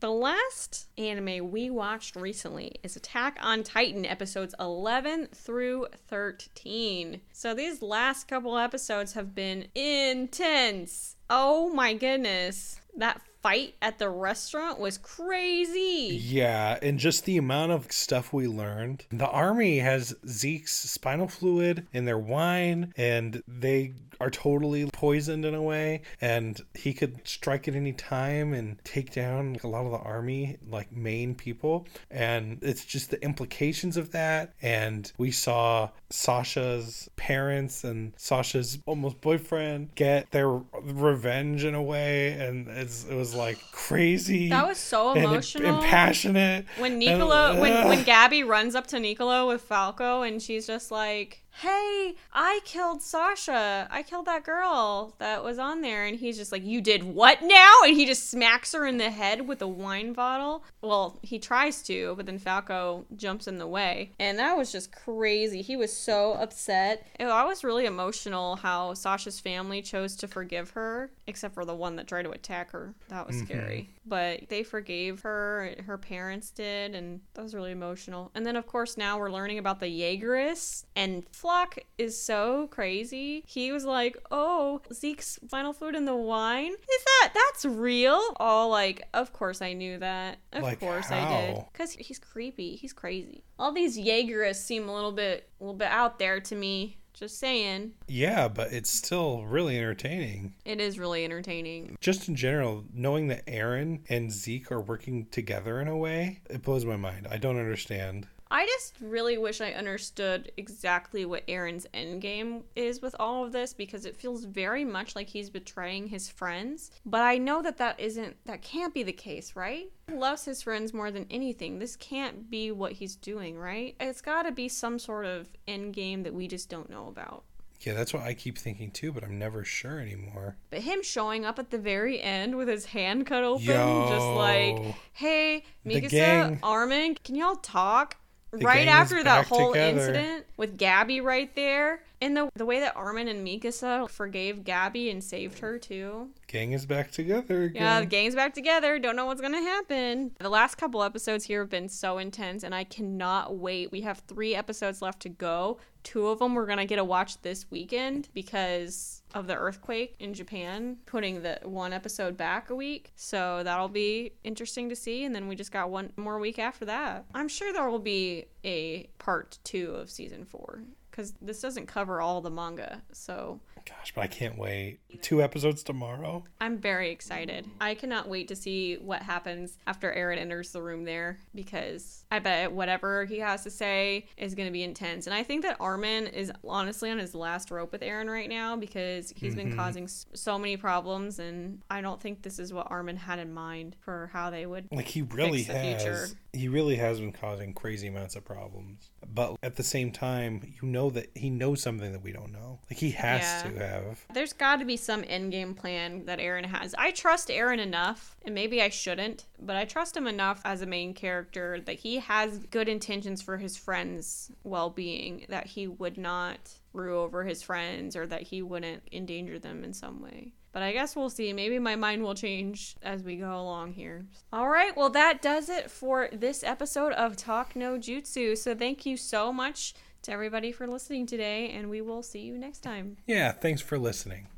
[0.00, 7.20] The last anime we watched recently is Attack on Titan episodes 11 through 13.
[7.32, 11.14] So these last couple episodes have been intense.
[11.30, 12.80] Oh my goodness.
[12.96, 16.16] That fight at the restaurant was crazy.
[16.20, 19.04] Yeah, and just the amount of stuff we learned.
[19.10, 25.54] The army has Zeke's spinal fluid in their wine, and they are totally poisoned in
[25.54, 26.02] a way.
[26.20, 29.98] And he could strike at any time and take down like, a lot of the
[29.98, 31.86] army, like main people.
[32.10, 34.52] And it's just the implications of that.
[34.62, 40.48] And we saw Sasha's parents and Sasha's almost boyfriend get their
[40.82, 44.48] revenge in a way, and it's, it was like crazy.
[44.48, 45.74] That was so emotional.
[45.76, 46.66] and passionate.
[46.78, 50.90] When And- Nicolo, when, when Gabi runs up to Nicolo with Falco and she's just
[50.90, 53.88] like, hey, I killed Sasha.
[53.90, 56.04] I killed that girl that was on there.
[56.04, 57.72] And he's just like, you did what now?
[57.84, 60.64] And he just smacks her in the head with a wine bottle.
[60.82, 64.12] Well, he tries to, but then Falco jumps in the way.
[64.18, 65.62] And that was just crazy.
[65.62, 67.06] He was so upset.
[67.18, 71.74] Ew, I was really emotional how Sasha's family chose to forgive her, except for the
[71.74, 72.94] one that tried to attack her.
[73.08, 73.46] That was mm-hmm.
[73.46, 73.90] scary.
[74.04, 78.30] But they forgave her, her parents did, and that was really emotional.
[78.34, 83.44] And then, of course, now we're learning about the Jaegerists, and Floch is so crazy.
[83.46, 86.72] He was like, Oh, Zeke's spinal fluid in the wine?
[86.72, 88.20] Is that, that's real?
[88.38, 90.38] All like, Of course I knew that.
[90.52, 91.64] Of Like, course I did.
[91.72, 92.76] Because he's creepy.
[92.76, 93.44] He's crazy.
[93.58, 96.98] All these Jaegerists seem a little bit, a little bit out there to me.
[97.14, 97.92] Just saying.
[98.08, 100.52] Yeah, but it's still really entertaining.
[100.66, 101.96] It is really entertaining.
[101.98, 106.60] Just in general, knowing that Eren and Zeke are working together in a way, it
[106.60, 107.26] blows my mind.
[107.30, 108.26] I don't understand.
[108.50, 113.74] I just really wish I understood exactly what Eren's endgame is with all of this
[113.74, 116.92] because it feels very much like he's betraying his friends.
[117.04, 119.90] But I know that that isn't, that can't be the case, right?
[120.08, 121.78] He loves his friends more than anything.
[121.78, 123.96] This can't be what he's doing, right?
[123.98, 127.42] It's gotta be some sort of endgame that we just don't know about.
[127.80, 130.56] Yeah, that's what I keep thinking too, but I'm never sure anymore.
[130.70, 133.66] But him showing up at the very end with his hand cut open,
[134.08, 138.16] just like, hey, Mikasa, Armin, can y'all talk?
[138.64, 139.98] Right after that whole together.
[139.98, 142.02] incident with Gabi right there.
[142.20, 146.30] And the the way that Armin and Mikasa forgave Gabi and saved her too.
[146.46, 147.82] Gang is back together again.
[147.82, 148.98] Yeah, the gang's back together.
[148.98, 150.30] Don't know what's gonna happen.
[150.38, 153.92] The last couple episodes here have been so intense, and I cannot wait.
[153.92, 155.78] We have three episodes left to go.
[156.04, 160.32] Two of them we're gonna get to watch this weekend because of the earthquake in
[160.34, 163.12] Japan, putting the one episode back a week.
[163.16, 165.24] So that'll be interesting to see.
[165.24, 167.24] And then we just got one more week after that.
[167.34, 172.20] I'm sure there will be a part two of season four because this doesn't cover
[172.20, 173.02] all the manga.
[173.12, 174.98] So Gosh, but I can't wait.
[175.22, 176.44] Two episodes tomorrow.
[176.60, 177.68] I'm very excited.
[177.80, 182.40] I cannot wait to see what happens after Eren enters the room there because I
[182.40, 185.26] bet whatever he has to say is going to be intense.
[185.26, 188.76] And I think that Armin is honestly on his last rope with Eren right now
[188.76, 189.78] because he's been mm-hmm.
[189.78, 191.38] causing so many problems.
[191.38, 194.88] And I don't think this is what Armin had in mind for how they would.
[194.90, 196.28] Like he really the future.
[196.56, 199.10] He really has been causing crazy amounts of problems.
[199.32, 202.80] But at the same time, you know that he knows something that we don't know.
[202.90, 203.70] Like he has Yeah.
[203.70, 204.24] to have.
[204.32, 206.94] There's got to be some end game plan that Eren has.
[206.94, 210.86] I trust Eren enough, and maybe I shouldn't, but I trust him enough as a
[210.86, 216.16] main character that he has good intentions for his friends' well being, that he would
[216.16, 216.58] not
[216.92, 220.52] rue over his friends or that he wouldn't endanger them in some way.
[220.76, 221.54] But I guess we'll see.
[221.54, 224.26] Maybe my mind will change as we go along here.
[224.52, 228.58] All right, well, that does it for this episode of Talk No Jutsu.
[228.58, 229.94] So thank you so much
[230.24, 233.16] to everybody for listening today, and we will see you next time.
[233.26, 234.48] Yeah, thanks for listening.